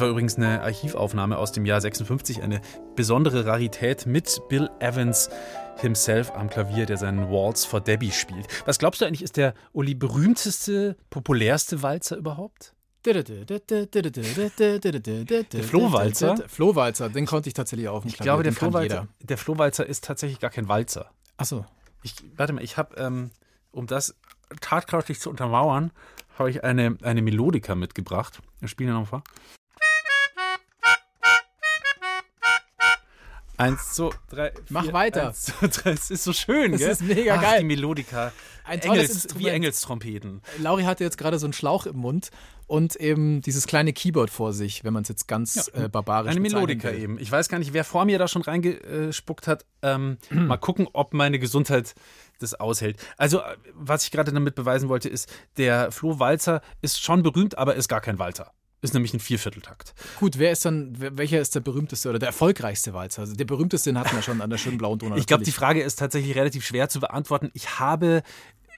Das 0.00 0.06
war 0.06 0.12
übrigens 0.12 0.36
eine 0.36 0.62
Archivaufnahme 0.62 1.36
aus 1.36 1.52
dem 1.52 1.66
Jahr 1.66 1.78
56, 1.78 2.42
eine 2.42 2.62
besondere 2.96 3.44
Rarität 3.44 4.06
mit 4.06 4.40
Bill 4.48 4.70
Evans 4.78 5.28
himself 5.76 6.30
am 6.30 6.48
Klavier, 6.48 6.86
der 6.86 6.96
seinen 6.96 7.30
Waltz 7.30 7.66
for 7.66 7.82
Debbie 7.82 8.10
spielt. 8.10 8.46
Was 8.64 8.78
glaubst 8.78 9.02
du 9.02 9.04
eigentlich, 9.04 9.20
ist 9.20 9.36
der 9.36 9.52
Uli 9.74 9.94
berühmteste, 9.94 10.96
populärste 11.10 11.82
Walzer 11.82 12.16
überhaupt? 12.16 12.72
Der 15.52 15.64
Flohwalzer? 15.64 16.48
Flohwalzer, 16.48 17.10
den 17.10 17.26
konnte 17.26 17.50
ich 17.50 17.54
tatsächlich 17.54 17.88
auf 17.88 18.02
dem 18.02 18.08
Ich 18.08 18.16
glaube, 18.16 18.42
der 18.42 18.54
Flohwalzer, 18.54 19.06
der 19.20 19.36
Flohwalzer 19.36 19.84
ist 19.84 20.04
tatsächlich 20.04 20.40
gar 20.40 20.48
kein 20.48 20.66
Walzer. 20.66 21.10
Achso. 21.36 21.66
Warte 22.36 22.54
mal, 22.54 22.64
ich 22.64 22.78
habe, 22.78 22.96
ähm, 22.96 23.32
um 23.70 23.86
das 23.86 24.16
tatkräftig 24.62 25.20
zu 25.20 25.28
untermauern, 25.28 25.92
habe 26.38 26.48
ich 26.48 26.64
eine, 26.64 26.96
eine 27.02 27.20
Melodika 27.20 27.74
mitgebracht. 27.74 28.40
Wir 28.60 28.68
spielen 28.68 28.88
ja 28.88 28.94
noch 28.94 29.06
vor. 29.06 29.22
Eins, 33.60 33.92
zwei, 33.92 34.10
drei, 34.30 34.50
vier, 34.52 34.62
Mach 34.70 34.92
weiter. 34.92 35.28
Eins, 35.28 35.42
zwei, 35.44 35.66
drei. 35.66 35.90
Es 35.90 36.10
ist 36.10 36.24
so 36.24 36.32
schön, 36.32 36.72
Das 36.72 36.80
gell? 36.80 36.90
ist 36.90 37.02
mega 37.02 37.34
Ach, 37.36 37.42
geil. 37.42 37.58
die 37.60 37.66
Melodika. 37.66 38.32
Ein 38.64 38.80
tolles 38.80 39.10
Engels, 39.24 39.38
wie 39.38 39.48
Engelstrompeten. 39.48 40.40
Lauri 40.58 40.84
hatte 40.84 41.04
jetzt 41.04 41.18
gerade 41.18 41.38
so 41.38 41.46
einen 41.46 41.52
Schlauch 41.52 41.86
im 41.86 41.96
Mund 41.96 42.30
und 42.66 42.96
eben 42.96 43.40
dieses 43.42 43.66
kleine 43.66 43.92
Keyboard 43.92 44.30
vor 44.30 44.52
sich, 44.52 44.84
wenn 44.84 44.92
man 44.94 45.02
es 45.02 45.08
jetzt 45.08 45.26
ganz 45.28 45.70
äh, 45.74 45.88
barbarisch 45.88 46.30
Eine 46.30 46.40
Melodika 46.40 46.90
eben. 46.90 47.18
Ich 47.18 47.30
weiß 47.30 47.48
gar 47.48 47.58
nicht, 47.58 47.72
wer 47.72 47.84
vor 47.84 48.04
mir 48.04 48.18
da 48.18 48.28
schon 48.28 48.42
reingespuckt 48.42 49.46
hat. 49.46 49.66
Ähm, 49.82 50.18
mal 50.30 50.56
gucken, 50.56 50.88
ob 50.92 51.12
meine 51.12 51.38
Gesundheit 51.38 51.94
das 52.38 52.54
aushält. 52.54 52.96
Also, 53.18 53.40
äh, 53.40 53.56
was 53.74 54.04
ich 54.04 54.10
gerade 54.10 54.32
damit 54.32 54.54
beweisen 54.54 54.88
wollte, 54.88 55.08
ist, 55.08 55.28
der 55.58 55.90
Flo 55.92 56.18
Walzer 56.18 56.62
ist 56.80 57.02
schon 57.02 57.22
berühmt, 57.22 57.58
aber 57.58 57.74
ist 57.74 57.88
gar 57.88 58.00
kein 58.00 58.18
Walzer. 58.18 58.52
Ist 58.82 58.94
nämlich 58.94 59.12
ein 59.12 59.20
Viervierteltakt. 59.20 59.94
Gut, 60.18 60.38
wer 60.38 60.52
ist 60.52 60.64
dann, 60.64 60.94
welcher 60.98 61.40
ist 61.40 61.54
der 61.54 61.60
berühmteste 61.60 62.08
oder 62.08 62.18
der 62.18 62.28
erfolgreichste 62.28 62.94
Walzer? 62.94 63.22
Also 63.22 63.34
der 63.34 63.44
berühmteste, 63.44 63.90
den 63.90 63.98
hatten 63.98 64.16
wir 64.16 64.22
schon 64.22 64.40
an 64.40 64.48
der 64.48 64.56
schönen 64.58 64.78
blauen 64.78 64.98
Donau. 64.98 65.16
Ich 65.20 65.26
glaube, 65.26 65.44
die. 65.44 65.52
Frage 65.52 65.82
ist 65.82 65.96
tatsächlich 65.96 66.34
relativ 66.34 66.64
schwer 66.64 66.88
zu 66.88 67.00
beantworten. 67.00 67.50
Ich 67.52 67.78
habe 67.78 68.22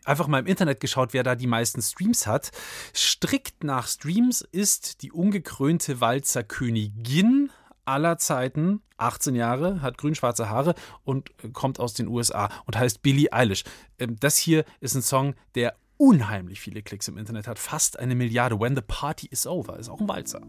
einfach 0.05 0.27
mal 0.27 0.41
im 0.41 0.47
Internet 0.47 0.81
geschaut, 0.81 1.13
wer 1.13 1.23
da 1.23 1.37
die 1.37 1.47
meisten 1.47 1.81
Streams 1.81 2.27
hat. 2.27 2.51
Strikt 2.95 3.63
nach 3.63 3.87
Streams 3.87 4.41
ist 4.41 5.03
die 5.03 5.13
ungekrönte 5.13 6.01
Walzerkönigin 6.01 7.51
aller 7.85 8.19
Zeiten, 8.19 8.81
18 8.97 9.35
Jahre, 9.35 9.83
hat 9.83 9.99
grün-schwarze 9.99 10.49
Haare 10.49 10.75
und 11.05 11.31
äh, 11.43 11.49
kommt 11.49 11.81
aus 11.81 11.95
den 11.95 12.09
USA 12.09 12.49
und 12.65 12.77
heißt 12.77 13.03
Billie 13.03 13.33
Eilish. 13.33 13.65
Ähm, 13.99 14.17
Das 14.21 14.37
hier 14.37 14.65
ist 14.81 14.95
ein 14.95 15.03
Song, 15.03 15.35
der 15.55 15.75
unheimlich 16.03 16.61
viele 16.61 16.83
Klicks 16.83 17.07
im 17.07 17.17
Internet 17.17 17.47
hat, 17.47 17.61
fast 17.61 17.97
eine 17.99 18.17
Milliarde. 18.17 18.59
When 18.59 18.75
the 18.75 18.83
Party 18.83 19.29
is 19.31 19.47
Over 19.47 19.79
ist 19.79 19.89
auch 19.89 20.01
ein 20.01 20.09
Walzer. 20.09 20.41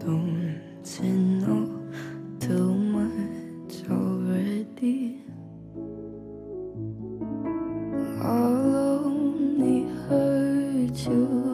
Don't 0.00 1.00
you 1.00 1.44
know 1.44 1.68
too 2.40 2.74
much 2.74 3.88
already? 3.90 5.20
I'll 8.22 9.04
only 9.04 9.86
hurt 10.08 10.98
you 11.06 11.52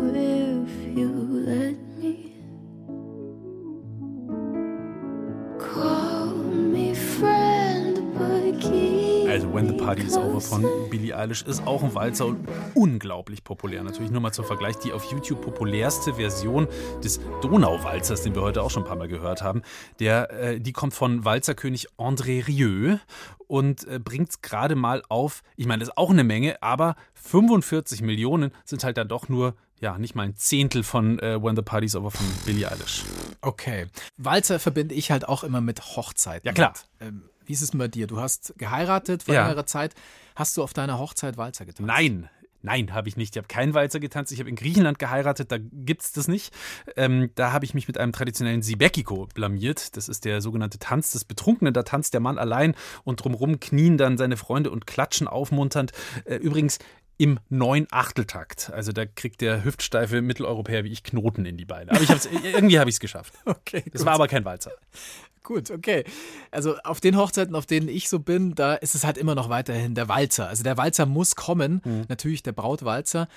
When 9.58 9.66
the 9.66 9.84
Party 9.84 10.02
is 10.02 10.16
Over 10.16 10.40
von. 10.40 10.64
Billie 10.88 11.12
Eilish 11.16 11.42
ist 11.42 11.66
auch 11.66 11.82
ein 11.82 11.92
Walzer 11.92 12.26
und 12.26 12.48
unglaublich 12.74 13.42
populär. 13.42 13.82
Natürlich 13.82 14.12
nur 14.12 14.20
mal 14.20 14.30
zum 14.30 14.44
Vergleich 14.44 14.76
die 14.76 14.92
auf 14.92 15.10
YouTube 15.10 15.40
populärste 15.40 16.14
Version 16.14 16.68
des 17.02 17.18
Donauwalzers, 17.42 18.22
den 18.22 18.36
wir 18.36 18.42
heute 18.42 18.62
auch 18.62 18.70
schon 18.70 18.84
ein 18.84 18.86
paar 18.86 18.94
Mal 18.94 19.08
gehört 19.08 19.42
haben. 19.42 19.62
Der, 19.98 20.30
äh, 20.30 20.60
die 20.60 20.70
kommt 20.72 20.94
von 20.94 21.24
Walzerkönig 21.24 21.88
André 21.98 22.46
Rieu 22.46 22.98
und 23.48 23.84
äh, 23.88 23.98
bringt 23.98 24.44
gerade 24.44 24.76
mal 24.76 25.02
auf, 25.08 25.42
ich 25.56 25.66
meine, 25.66 25.80
das 25.80 25.88
ist 25.88 25.98
auch 25.98 26.10
eine 26.10 26.22
Menge, 26.22 26.62
aber 26.62 26.94
45 27.14 28.00
Millionen 28.00 28.52
sind 28.64 28.84
halt 28.84 28.96
dann 28.96 29.08
doch 29.08 29.28
nur 29.28 29.56
ja, 29.80 29.98
nicht 29.98 30.14
mal 30.14 30.22
ein 30.22 30.36
Zehntel 30.36 30.84
von 30.84 31.18
äh, 31.18 31.42
When 31.42 31.56
the 31.56 31.62
Party's 31.62 31.96
Over 31.96 32.12
von 32.12 32.26
Billie 32.44 32.70
Eilish. 32.70 33.02
Okay. 33.40 33.88
Walzer 34.18 34.60
verbinde 34.60 34.94
ich 34.94 35.10
halt 35.10 35.26
auch 35.26 35.42
immer 35.42 35.60
mit 35.60 35.96
Hochzeiten. 35.96 36.46
Ja, 36.46 36.52
klar. 36.52 36.74
Und, 37.00 37.08
ähm, 37.08 37.22
wie 37.48 37.54
ist 37.54 37.62
es 37.62 37.70
bei 37.72 37.88
dir? 37.88 38.06
Du 38.06 38.20
hast 38.20 38.54
geheiratet 38.58 39.22
vor 39.24 39.34
Ja. 39.34 39.46
längerer 39.46 39.66
Zeit. 39.66 39.94
Hast 40.36 40.56
du 40.56 40.62
auf 40.62 40.72
deiner 40.74 40.98
Hochzeit 40.98 41.36
Walzer 41.36 41.64
getanzt? 41.66 41.86
Nein, 41.86 42.28
Nein, 42.60 42.92
habe 42.92 43.08
ich 43.08 43.16
nicht. 43.16 43.36
Ich 43.36 43.38
habe 43.38 43.46
keinen 43.46 43.72
Walzer 43.72 44.00
getanzt. 44.00 44.32
Ich 44.32 44.40
habe 44.40 44.50
in 44.50 44.56
Griechenland 44.56 44.98
geheiratet, 44.98 45.52
da 45.52 45.58
gibt 45.60 46.02
es 46.02 46.10
das 46.10 46.26
nicht. 46.26 46.52
Ähm, 46.96 47.30
da 47.36 47.52
habe 47.52 47.64
ich 47.64 47.72
mich 47.72 47.86
mit 47.86 47.98
einem 47.98 48.10
traditionellen 48.10 48.62
Sibekiko 48.62 49.28
blamiert. 49.32 49.96
Das 49.96 50.08
ist 50.08 50.24
der 50.24 50.40
sogenannte 50.42 50.80
Tanz 50.80 51.12
des 51.12 51.24
Betrunkenen. 51.24 51.72
Da 51.72 51.84
tanzt 51.84 52.14
der 52.14 52.20
Mann 52.20 52.36
allein 52.36 52.74
und 53.04 53.22
drumherum 53.22 53.60
knien 53.60 53.96
dann 53.96 54.18
seine 54.18 54.36
Freunde 54.36 54.72
und 54.72 54.88
klatschen 54.88 55.28
aufmunternd. 55.28 55.92
Äh, 56.24 56.34
übrigens, 56.38 56.80
im 57.18 57.38
neun 57.50 57.86
Achteltakt. 57.90 58.70
Also 58.72 58.92
da 58.92 59.04
kriegt 59.04 59.40
der 59.40 59.64
hüftsteife 59.64 60.22
Mitteleuropäer 60.22 60.84
wie 60.84 60.92
ich 60.92 61.02
Knoten 61.02 61.44
in 61.44 61.56
die 61.56 61.64
Beine. 61.66 61.90
Aber 61.90 62.00
ich 62.00 62.08
hab's, 62.10 62.28
irgendwie 62.44 62.78
habe 62.78 62.88
ich 62.88 62.96
es 62.96 63.00
geschafft. 63.00 63.34
Okay. 63.44 63.82
Es 63.92 64.04
war 64.06 64.14
aber 64.14 64.28
kein 64.28 64.44
Walzer. 64.44 64.70
Gut, 65.42 65.70
okay. 65.70 66.04
Also 66.50 66.76
auf 66.84 67.00
den 67.00 67.16
Hochzeiten, 67.16 67.54
auf 67.54 67.64
denen 67.66 67.88
ich 67.88 68.08
so 68.08 68.18
bin, 68.20 68.54
da 68.54 68.74
ist 68.74 68.94
es 68.94 69.04
halt 69.04 69.16
immer 69.18 69.34
noch 69.34 69.48
weiterhin 69.48 69.94
der 69.94 70.08
Walzer. 70.08 70.46
Also 70.48 70.62
der 70.62 70.76
Walzer 70.76 71.06
muss 71.06 71.36
kommen, 71.36 71.80
Mhm. 71.84 72.04
natürlich 72.08 72.42
der 72.42 72.52
Brautwalzer. 72.52 73.28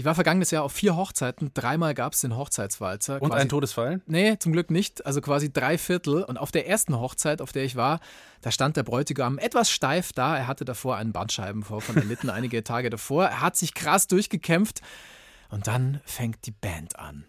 Ich 0.00 0.06
war 0.06 0.14
vergangenes 0.14 0.50
Jahr 0.50 0.62
auf 0.62 0.72
vier 0.72 0.96
Hochzeiten, 0.96 1.50
dreimal 1.52 1.92
gab 1.92 2.14
es 2.14 2.22
den 2.22 2.34
Hochzeitswalzer. 2.34 3.20
Und 3.20 3.28
quasi- 3.28 3.42
ein 3.42 3.48
Todesfall? 3.50 4.00
Nee, 4.06 4.38
zum 4.38 4.50
Glück 4.50 4.70
nicht. 4.70 5.04
Also 5.04 5.20
quasi 5.20 5.52
drei 5.52 5.76
Viertel. 5.76 6.22
Und 6.24 6.38
auf 6.38 6.50
der 6.50 6.66
ersten 6.66 6.98
Hochzeit, 6.98 7.42
auf 7.42 7.52
der 7.52 7.64
ich 7.64 7.76
war, 7.76 8.00
da 8.40 8.50
stand 8.50 8.78
der 8.78 8.82
Bräutigam 8.82 9.36
etwas 9.36 9.70
steif 9.70 10.14
da. 10.14 10.38
Er 10.38 10.46
hatte 10.46 10.64
davor 10.64 10.96
einen 10.96 11.12
Bandscheibenvorfall 11.12 11.98
erlitten, 11.98 12.30
einige 12.30 12.64
Tage 12.64 12.88
davor. 12.88 13.26
Er 13.26 13.42
hat 13.42 13.56
sich 13.58 13.74
krass 13.74 14.06
durchgekämpft. 14.06 14.80
Und 15.50 15.66
dann 15.66 16.00
fängt 16.06 16.46
die 16.46 16.52
Band 16.52 16.98
an. 16.98 17.26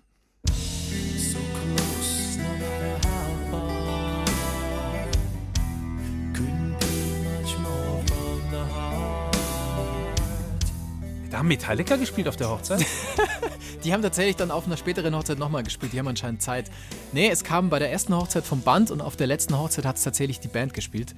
Da 11.32 11.38
haben 11.38 11.48
Metallica 11.48 11.96
gespielt 11.96 12.28
auf 12.28 12.36
der 12.36 12.50
Hochzeit? 12.50 12.86
Die 13.86 13.94
haben 13.94 14.02
tatsächlich 14.02 14.36
dann 14.36 14.52
auf 14.52 14.66
einer 14.66 14.76
späteren 14.76 15.16
Hochzeit 15.16 15.40
nochmal 15.40 15.64
gespielt. 15.64 15.94
Die 15.94 16.00
haben 16.00 16.10
anscheinend 16.10 16.42
Zeit. 16.42 16.70
Nee, 17.14 17.30
es 17.30 17.46
kam 17.46 17.70
bei 17.70 17.80
der 17.80 17.90
ersten 17.90 18.14
Hochzeit 18.14 18.44
vom 18.44 18.62
Band 18.62 18.92
und 18.92 19.00
auf 19.00 19.16
der 19.16 19.28
letzten 19.28 19.58
Hochzeit 19.58 19.86
hat 19.86 19.96
es 19.96 20.04
tatsächlich 20.04 20.42
die 20.42 20.50
Band 20.50 20.74
gespielt. 20.74 21.16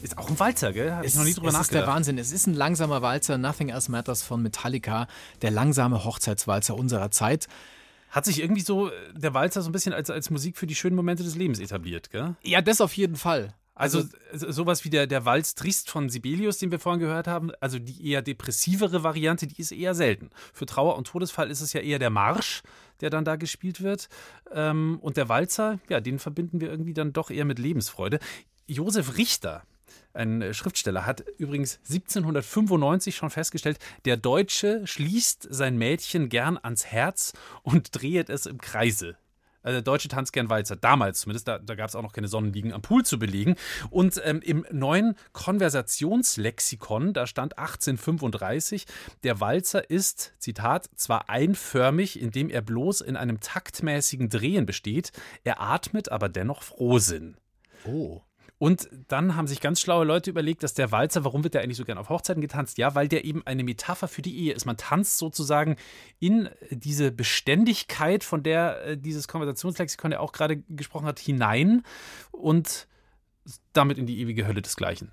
Ist 0.00 0.16
auch 0.16 0.30
ein 0.30 0.38
Walzer, 0.38 0.72
gell? 0.72 0.92
Habe 0.92 1.04
ich 1.04 1.16
noch 1.16 1.24
nie 1.24 1.34
drüber 1.34 1.48
es 1.48 1.54
ist 1.54 1.72
der 1.72 1.80
nachgedacht. 1.80 1.96
Wahnsinn. 1.96 2.18
Es 2.18 2.30
ist 2.30 2.46
ein 2.46 2.54
langsamer 2.54 3.02
Walzer. 3.02 3.36
Nothing 3.36 3.70
Else 3.70 3.90
Matters 3.90 4.22
von 4.22 4.40
Metallica. 4.42 5.08
Der 5.42 5.50
langsame 5.50 6.04
Hochzeitswalzer 6.04 6.76
unserer 6.76 7.10
Zeit. 7.10 7.48
Hat 8.10 8.26
sich 8.26 8.40
irgendwie 8.40 8.62
so 8.62 8.90
äh, 8.90 8.92
der 9.16 9.34
Walzer 9.34 9.62
so 9.62 9.68
ein 9.70 9.72
bisschen 9.72 9.92
als, 9.92 10.08
als 10.08 10.30
Musik 10.30 10.56
für 10.56 10.68
die 10.68 10.76
schönen 10.76 10.94
Momente 10.94 11.24
des 11.24 11.34
Lebens 11.34 11.58
etabliert, 11.58 12.10
gell? 12.10 12.36
Ja, 12.44 12.62
das 12.62 12.80
auf 12.80 12.96
jeden 12.96 13.16
Fall. 13.16 13.54
Also, 13.78 14.02
so- 14.34 14.50
sowas 14.50 14.84
wie 14.84 14.90
der, 14.90 15.06
der 15.06 15.24
Walz 15.24 15.54
Trist 15.54 15.90
von 15.90 16.08
Sibelius, 16.08 16.58
den 16.58 16.70
wir 16.70 16.78
vorhin 16.78 17.00
gehört 17.00 17.26
haben, 17.28 17.50
also 17.60 17.78
die 17.78 18.10
eher 18.10 18.22
depressivere 18.22 19.02
Variante, 19.04 19.46
die 19.46 19.60
ist 19.60 19.72
eher 19.72 19.94
selten. 19.94 20.30
Für 20.52 20.66
Trauer 20.66 20.96
und 20.96 21.06
Todesfall 21.06 21.50
ist 21.50 21.60
es 21.60 21.72
ja 21.72 21.80
eher 21.80 21.98
der 21.98 22.10
Marsch, 22.10 22.62
der 23.00 23.10
dann 23.10 23.24
da 23.24 23.36
gespielt 23.36 23.80
wird. 23.82 24.08
Ähm, 24.52 24.98
und 25.00 25.16
der 25.16 25.28
Walzer, 25.28 25.78
ja, 25.88 26.00
den 26.00 26.18
verbinden 26.18 26.60
wir 26.60 26.70
irgendwie 26.70 26.94
dann 26.94 27.12
doch 27.12 27.30
eher 27.30 27.44
mit 27.44 27.58
Lebensfreude. 27.58 28.18
Josef 28.66 29.16
Richter, 29.16 29.62
ein 30.12 30.42
äh, 30.42 30.52
Schriftsteller, 30.54 31.06
hat 31.06 31.24
übrigens 31.38 31.78
1795 31.88 33.14
schon 33.16 33.30
festgestellt, 33.30 33.78
der 34.04 34.16
Deutsche 34.16 34.86
schließt 34.86 35.46
sein 35.50 35.76
Mädchen 35.78 36.28
gern 36.28 36.58
ans 36.60 36.86
Herz 36.86 37.32
und 37.62 37.94
dreht 37.94 38.28
es 38.28 38.46
im 38.46 38.58
Kreise. 38.58 39.16
Also 39.62 39.80
Deutsche 39.80 40.08
tanzt 40.08 40.32
gern 40.32 40.50
Walzer, 40.50 40.76
damals 40.76 41.20
zumindest, 41.20 41.48
da, 41.48 41.58
da 41.58 41.74
gab 41.74 41.88
es 41.88 41.96
auch 41.96 42.02
noch 42.02 42.12
keine 42.12 42.28
Sonnenliegen 42.28 42.72
am 42.72 42.82
Pool 42.82 43.04
zu 43.04 43.18
belegen. 43.18 43.56
Und 43.90 44.20
ähm, 44.24 44.40
im 44.42 44.64
neuen 44.70 45.16
Konversationslexikon, 45.32 47.12
da 47.12 47.26
stand 47.26 47.58
1835, 47.58 48.86
der 49.24 49.40
Walzer 49.40 49.90
ist, 49.90 50.32
Zitat, 50.38 50.88
zwar 50.94 51.28
einförmig, 51.28 52.20
indem 52.20 52.50
er 52.50 52.62
bloß 52.62 53.00
in 53.00 53.16
einem 53.16 53.40
taktmäßigen 53.40 54.28
Drehen 54.28 54.66
besteht, 54.66 55.12
er 55.44 55.60
atmet 55.60 56.10
aber 56.10 56.28
dennoch 56.28 56.62
Frohsinn. 56.62 57.36
Oh. 57.84 58.22
Und 58.58 58.88
dann 59.06 59.36
haben 59.36 59.46
sich 59.46 59.60
ganz 59.60 59.80
schlaue 59.80 60.04
Leute 60.04 60.30
überlegt, 60.30 60.64
dass 60.64 60.74
der 60.74 60.90
Walzer, 60.90 61.24
warum 61.24 61.44
wird 61.44 61.54
der 61.54 61.62
eigentlich 61.62 61.76
so 61.76 61.84
gern 61.84 61.96
auf 61.96 62.08
Hochzeiten 62.08 62.40
getanzt? 62.40 62.76
Ja, 62.76 62.96
weil 62.96 63.06
der 63.06 63.24
eben 63.24 63.46
eine 63.46 63.62
Metapher 63.62 64.08
für 64.08 64.20
die 64.20 64.36
Ehe 64.36 64.52
ist. 64.52 64.66
Man 64.66 64.76
tanzt 64.76 65.18
sozusagen 65.18 65.76
in 66.18 66.48
diese 66.70 67.12
Beständigkeit, 67.12 68.24
von 68.24 68.42
der 68.42 68.84
äh, 68.84 68.98
dieses 68.98 69.28
Konversationslexikon 69.28 70.10
ja 70.10 70.18
auch 70.18 70.32
gerade 70.32 70.56
gesprochen 70.68 71.06
hat, 71.06 71.20
hinein 71.20 71.84
und 72.32 72.88
damit 73.72 73.96
in 73.96 74.06
die 74.06 74.18
ewige 74.18 74.46
Hölle 74.46 74.60
desgleichen. 74.60 75.12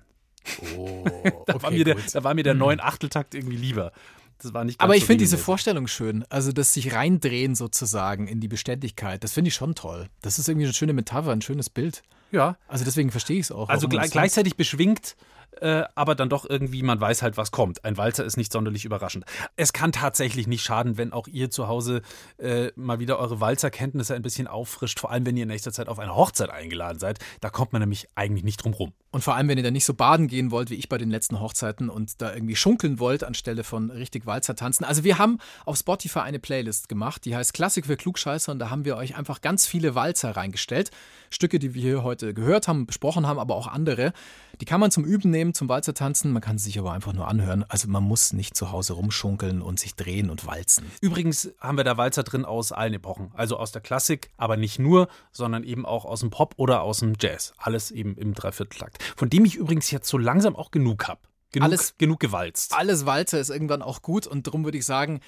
Oh, 0.76 1.04
Da, 1.46 1.62
war, 1.62 1.70
mir 1.70 1.84
der, 1.84 1.96
da 2.12 2.24
war 2.24 2.34
mir 2.34 2.42
der 2.42 2.54
neun 2.54 2.80
Achteltakt 2.80 3.34
irgendwie 3.34 3.56
lieber. 3.56 3.92
Das 4.38 4.52
war 4.52 4.64
nicht 4.64 4.78
ganz 4.78 4.84
Aber 4.84 4.96
ich 4.96 5.02
so 5.02 5.06
finde 5.06 5.22
diese. 5.22 5.38
Vorstellung 5.38 5.86
schön. 5.86 6.24
Also 6.28 6.50
das 6.52 6.72
sich 6.72 6.92
reindrehen 6.92 7.54
sozusagen 7.54 8.26
in 8.26 8.40
die 8.40 8.48
Beständigkeit, 8.48 9.22
das 9.22 9.32
finde 9.32 9.48
ich 9.48 9.54
schon 9.54 9.76
toll. 9.76 10.08
Das 10.20 10.38
ist 10.40 10.48
irgendwie 10.48 10.66
eine 10.66 10.74
schöne 10.74 10.92
Metapher, 10.92 11.30
ein 11.30 11.42
schönes 11.42 11.70
Bild. 11.70 12.02
Ja, 12.30 12.56
Also 12.68 12.84
deswegen 12.84 13.10
verstehe 13.10 13.38
ich 13.38 13.46
es 13.46 13.52
auch. 13.52 13.68
Also 13.68 13.82
warum 13.82 13.82
man 13.82 13.90
gle 13.90 14.00
das 14.00 14.10
gleichzeitig 14.10 14.56
beschwingt, 14.56 15.16
äh, 15.60 15.84
aber 15.94 16.14
dann 16.14 16.28
doch 16.28 16.48
irgendwie, 16.48 16.82
man 16.82 17.00
weiß 17.00 17.22
halt, 17.22 17.36
was 17.36 17.50
kommt. 17.50 17.84
Ein 17.84 17.96
Walzer 17.96 18.24
ist 18.24 18.36
nicht 18.36 18.52
sonderlich 18.52 18.84
überraschend. 18.84 19.24
Es 19.56 19.72
kann 19.72 19.92
tatsächlich 19.92 20.46
nicht 20.46 20.62
schaden, 20.62 20.98
wenn 20.98 21.12
auch 21.12 21.28
ihr 21.28 21.50
zu 21.50 21.66
Hause 21.66 22.02
äh, 22.38 22.72
mal 22.76 22.98
wieder 22.98 23.18
eure 23.18 23.40
Walzerkenntnisse 23.40 24.14
ein 24.14 24.22
bisschen 24.22 24.46
auffrischt, 24.46 25.00
vor 25.00 25.10
allem 25.10 25.24
wenn 25.24 25.36
ihr 25.36 25.44
in 25.44 25.48
nächster 25.48 25.72
Zeit 25.72 25.88
auf 25.88 25.98
eine 25.98 26.14
Hochzeit 26.14 26.50
eingeladen 26.50 26.98
seid. 26.98 27.18
Da 27.40 27.48
kommt 27.48 27.72
man 27.72 27.80
nämlich 27.80 28.08
eigentlich 28.14 28.44
nicht 28.44 28.58
drum 28.58 28.74
rum. 28.74 28.92
Und 29.12 29.22
vor 29.22 29.34
allem, 29.34 29.48
wenn 29.48 29.56
ihr 29.56 29.64
da 29.64 29.70
nicht 29.70 29.86
so 29.86 29.94
baden 29.94 30.28
gehen 30.28 30.50
wollt, 30.50 30.68
wie 30.68 30.74
ich 30.74 30.90
bei 30.90 30.98
den 30.98 31.08
letzten 31.08 31.40
Hochzeiten 31.40 31.88
und 31.88 32.20
da 32.20 32.34
irgendwie 32.34 32.56
schunkeln 32.56 32.98
wollt, 32.98 33.24
anstelle 33.24 33.64
von 33.64 33.90
richtig 33.90 34.26
Walzer 34.26 34.56
tanzen. 34.56 34.84
Also 34.84 35.04
wir 35.04 35.16
haben 35.16 35.38
auf 35.64 35.78
Spotify 35.78 36.18
eine 36.18 36.38
Playlist 36.38 36.90
gemacht, 36.90 37.24
die 37.24 37.34
heißt 37.34 37.54
Klassik 37.54 37.86
für 37.86 37.96
Klugscheißer 37.96 38.52
und 38.52 38.58
da 38.58 38.68
haben 38.68 38.84
wir 38.84 38.98
euch 38.98 39.16
einfach 39.16 39.40
ganz 39.40 39.66
viele 39.66 39.94
Walzer 39.94 40.36
reingestellt. 40.36 40.90
Stücke, 41.36 41.58
die 41.58 41.74
wir 41.74 41.82
hier 41.82 42.02
heute 42.02 42.32
gehört 42.34 42.66
haben, 42.66 42.86
besprochen 42.86 43.26
haben, 43.26 43.38
aber 43.38 43.54
auch 43.54 43.66
andere. 43.68 44.12
Die 44.60 44.64
kann 44.64 44.80
man 44.80 44.90
zum 44.90 45.04
Üben 45.04 45.30
nehmen, 45.30 45.52
zum 45.52 45.68
Walzer 45.68 45.92
tanzen. 45.92 46.32
Man 46.32 46.40
kann 46.40 46.56
sie 46.56 46.64
sich 46.64 46.78
aber 46.78 46.92
einfach 46.92 47.12
nur 47.12 47.28
anhören. 47.28 47.62
Also 47.68 47.88
man 47.88 48.02
muss 48.02 48.32
nicht 48.32 48.56
zu 48.56 48.72
Hause 48.72 48.94
rumschunkeln 48.94 49.60
und 49.60 49.78
sich 49.78 49.94
drehen 49.94 50.30
und 50.30 50.46
walzen. 50.46 50.90
Übrigens 51.02 51.50
haben 51.60 51.76
wir 51.76 51.84
da 51.84 51.98
Walzer 51.98 52.22
drin 52.22 52.46
aus 52.46 52.72
allen 52.72 52.94
Epochen. 52.94 53.30
Also 53.34 53.58
aus 53.58 53.70
der 53.70 53.82
Klassik, 53.82 54.30
aber 54.38 54.56
nicht 54.56 54.78
nur, 54.78 55.08
sondern 55.30 55.62
eben 55.62 55.84
auch 55.84 56.06
aus 56.06 56.20
dem 56.20 56.30
Pop 56.30 56.54
oder 56.56 56.80
aus 56.80 57.00
dem 57.00 57.12
Jazz. 57.20 57.52
Alles 57.58 57.90
eben 57.90 58.16
im 58.16 58.32
Dreivierteltakt. 58.32 59.02
Von 59.16 59.28
dem 59.28 59.44
ich 59.44 59.56
übrigens 59.56 59.90
jetzt 59.90 60.08
so 60.08 60.16
langsam 60.18 60.56
auch 60.56 60.70
genug 60.70 61.06
habe. 61.06 61.20
Genug, 61.52 61.68
Alles- 61.68 61.94
genug 61.98 62.18
gewalzt. 62.18 62.74
Alles 62.74 63.04
Walzer 63.04 63.38
ist 63.38 63.50
irgendwann 63.50 63.82
auch 63.82 64.00
gut 64.00 64.26
und 64.26 64.46
darum 64.46 64.64
würde 64.64 64.78
ich 64.78 64.86
sagen, 64.86 65.20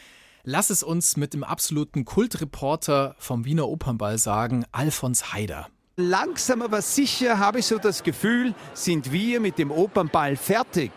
lass 0.43 0.71
es 0.71 0.83
uns 0.83 1.19
mit 1.19 1.35
dem 1.35 1.45
absoluten 1.45 2.07
Kultreporter 2.07 3.15
vom 3.19 3.45
Wiener 3.45 3.69
Opernball 3.69 4.17
sagen, 4.17 4.65
Alfons 4.73 5.35
Haider. 5.35 5.69
Langsam 6.01 6.63
aber 6.63 6.81
sicher 6.81 7.41
habe 7.41 7.59
ich 7.59 7.67
so 7.67 7.77
das 7.77 8.05
Gefühl, 8.05 8.55
sind 8.73 9.11
wir 9.11 9.41
mit 9.41 9.59
dem 9.59 9.73
Opernball 9.73 10.37
fertig. 10.37 10.93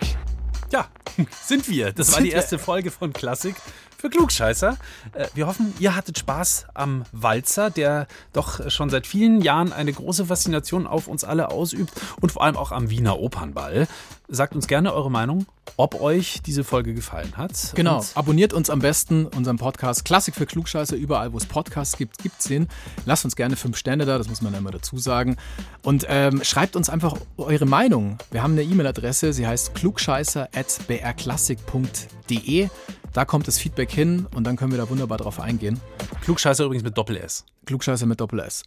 Ja, 0.72 0.88
sind 1.42 1.68
wir. 1.68 1.92
Das 1.92 2.10
war 2.10 2.16
Sind 2.18 2.26
die 2.26 2.30
wir. 2.30 2.36
erste 2.36 2.60
Folge 2.60 2.92
von 2.92 3.12
Klassik 3.12 3.56
für 4.02 4.10
Klugscheißer. 4.10 4.78
Äh, 5.14 5.28
Wir 5.36 5.48
hoffen, 5.48 5.74
ihr 5.80 5.96
hattet 5.96 6.18
Spaß 6.18 6.66
am 6.74 7.04
Walzer, 7.12 7.70
der 7.70 8.08
doch 8.34 8.70
schon 8.70 8.90
seit 8.90 9.08
vielen 9.08 9.42
Jahren 9.42 9.72
eine 9.72 9.94
große 9.94 10.26
Faszination 10.26 10.88
auf 10.88 11.08
uns 11.08 11.24
alle 11.24 11.52
ausübt 11.52 11.94
und 12.20 12.32
vor 12.32 12.44
allem 12.44 12.58
auch 12.58 12.72
am 12.72 12.90
Wiener 12.90 13.20
Opernball. 13.20 13.88
Sagt 14.28 14.56
uns 14.56 14.68
gerne 14.68 14.94
eure 14.94 15.12
Meinung, 15.12 15.46
ob 15.76 16.00
euch 16.00 16.42
diese 16.46 16.64
Folge 16.64 16.94
gefallen 16.94 17.34
hat. 17.36 17.74
Genau, 17.76 17.98
Und 17.98 18.12
abonniert 18.16 18.54
uns 18.54 18.70
am 18.70 18.80
besten, 18.80 19.26
unseren 19.26 19.58
Podcast 19.58 20.06
Klassik 20.06 20.36
für 20.36 20.46
Klugscheiße, 20.46 20.96
überall 20.96 21.34
wo 21.34 21.38
es 21.38 21.46
Podcasts 21.46 21.98
gibt, 21.98 22.18
gibt's 22.20 22.46
den. 22.46 22.70
Lasst 23.06 23.26
uns 23.26 23.36
gerne 23.36 23.58
fünf 23.58 23.78
Sterne 23.78 24.06
da, 24.06 24.18
das 24.18 24.30
muss 24.30 24.42
man 24.42 24.54
ja 24.54 24.60
immer 24.60 24.72
dazu 24.72 24.98
sagen. 24.98 25.36
Und 25.84 26.06
ähm, 26.08 26.42
schreibt 26.44 26.78
uns 26.78 26.90
einfach 26.90 27.18
eure 27.38 27.66
Meinung. 27.66 28.18
Wir 28.32 28.42
haben 28.42 28.54
eine 28.54 28.64
E-Mail-Adresse, 28.64 29.34
sie 29.34 29.46
heißt 29.46 29.76
klugscheißer.brklassik.de. 29.76 32.70
Da 33.14 33.26
kommt 33.26 33.48
das 33.48 33.60
Feedback 33.60 33.91
hin 33.92 34.28
und 34.36 34.46
dann 34.46 34.56
können 34.56 34.72
wir 34.72 34.78
da 34.78 34.90
wunderbar 34.90 35.18
drauf 35.18 35.40
eingehen. 35.40 35.80
Klugscheißer 36.22 36.66
übrigens 36.66 36.84
mit 36.84 36.98
Doppel-S. 36.98 37.46
Klugscheißer 37.66 38.06
mit 38.06 38.20
Doppel-S. 38.20 38.64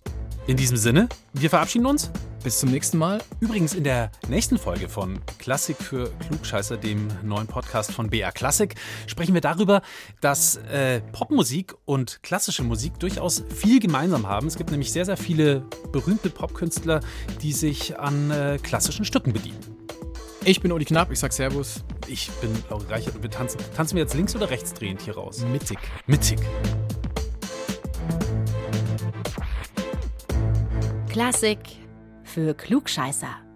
In 0.47 0.57
diesem 0.57 0.77
Sinne, 0.77 1.09
wir 1.33 1.49
verabschieden 1.49 1.87
uns. 1.87 2.11
Bis 2.43 2.59
zum 2.61 2.71
nächsten 2.71 2.99
Mal. 2.99 3.23
Übrigens 3.41 3.73
in 3.73 3.85
der 3.85 4.13
nächsten 4.29 4.59
Folge 4.59 4.91
von 4.91 5.19
Klassik 5.39 5.79
für 5.79 6.11
Klugscheißer, 6.29 6.77
dem 6.77 7.09
neuen 7.23 7.47
Podcast 7.47 7.91
von 7.91 8.11
BR 8.11 8.33
Klassik, 8.33 8.75
sprechen 9.07 9.33
wir 9.33 9.41
darüber, 9.41 9.81
dass 10.21 10.57
äh, 10.57 11.01
Popmusik 11.13 11.75
und 11.87 12.23
klassische 12.23 12.63
Musik 12.63 12.99
durchaus 12.99 13.45
viel 13.49 13.81
gemeinsam 13.81 14.29
haben. 14.29 14.47
Es 14.47 14.57
gibt 14.57 14.71
nämlich 14.71 14.93
sehr, 14.93 15.07
sehr 15.07 15.17
viele 15.17 15.65
berühmte 15.91 16.29
Popkünstler, 16.29 17.01
die 17.41 17.55
sich 17.55 17.99
an 17.99 18.31
äh, 18.31 18.59
klassischen 18.63 19.07
Stücken 19.07 19.33
bedienen. 19.33 19.74
Ich 20.47 20.61
bin 20.61 20.73
Uli 20.73 20.85
Knapp, 20.85 21.11
ich 21.11 21.19
sag 21.19 21.33
Servus. 21.33 21.83
Ich 22.07 22.31
bin 22.43 22.51
Laura 22.69 22.85
Reichert 22.91 23.15
und 23.15 23.23
wir 23.23 23.31
tanzen. 23.31 23.59
Tanzen 23.75 23.97
wir 23.97 24.03
jetzt 24.03 24.13
links 24.13 24.37
oder 24.37 24.51
rechts 24.51 24.75
drehend 24.75 25.01
hier 25.01 25.15
raus? 25.15 25.43
Mittig. 25.51 25.79
Mittig. 26.07 26.39
Klassik 31.09 31.61
für 32.25 32.53
Klugscheißer. 32.53 33.54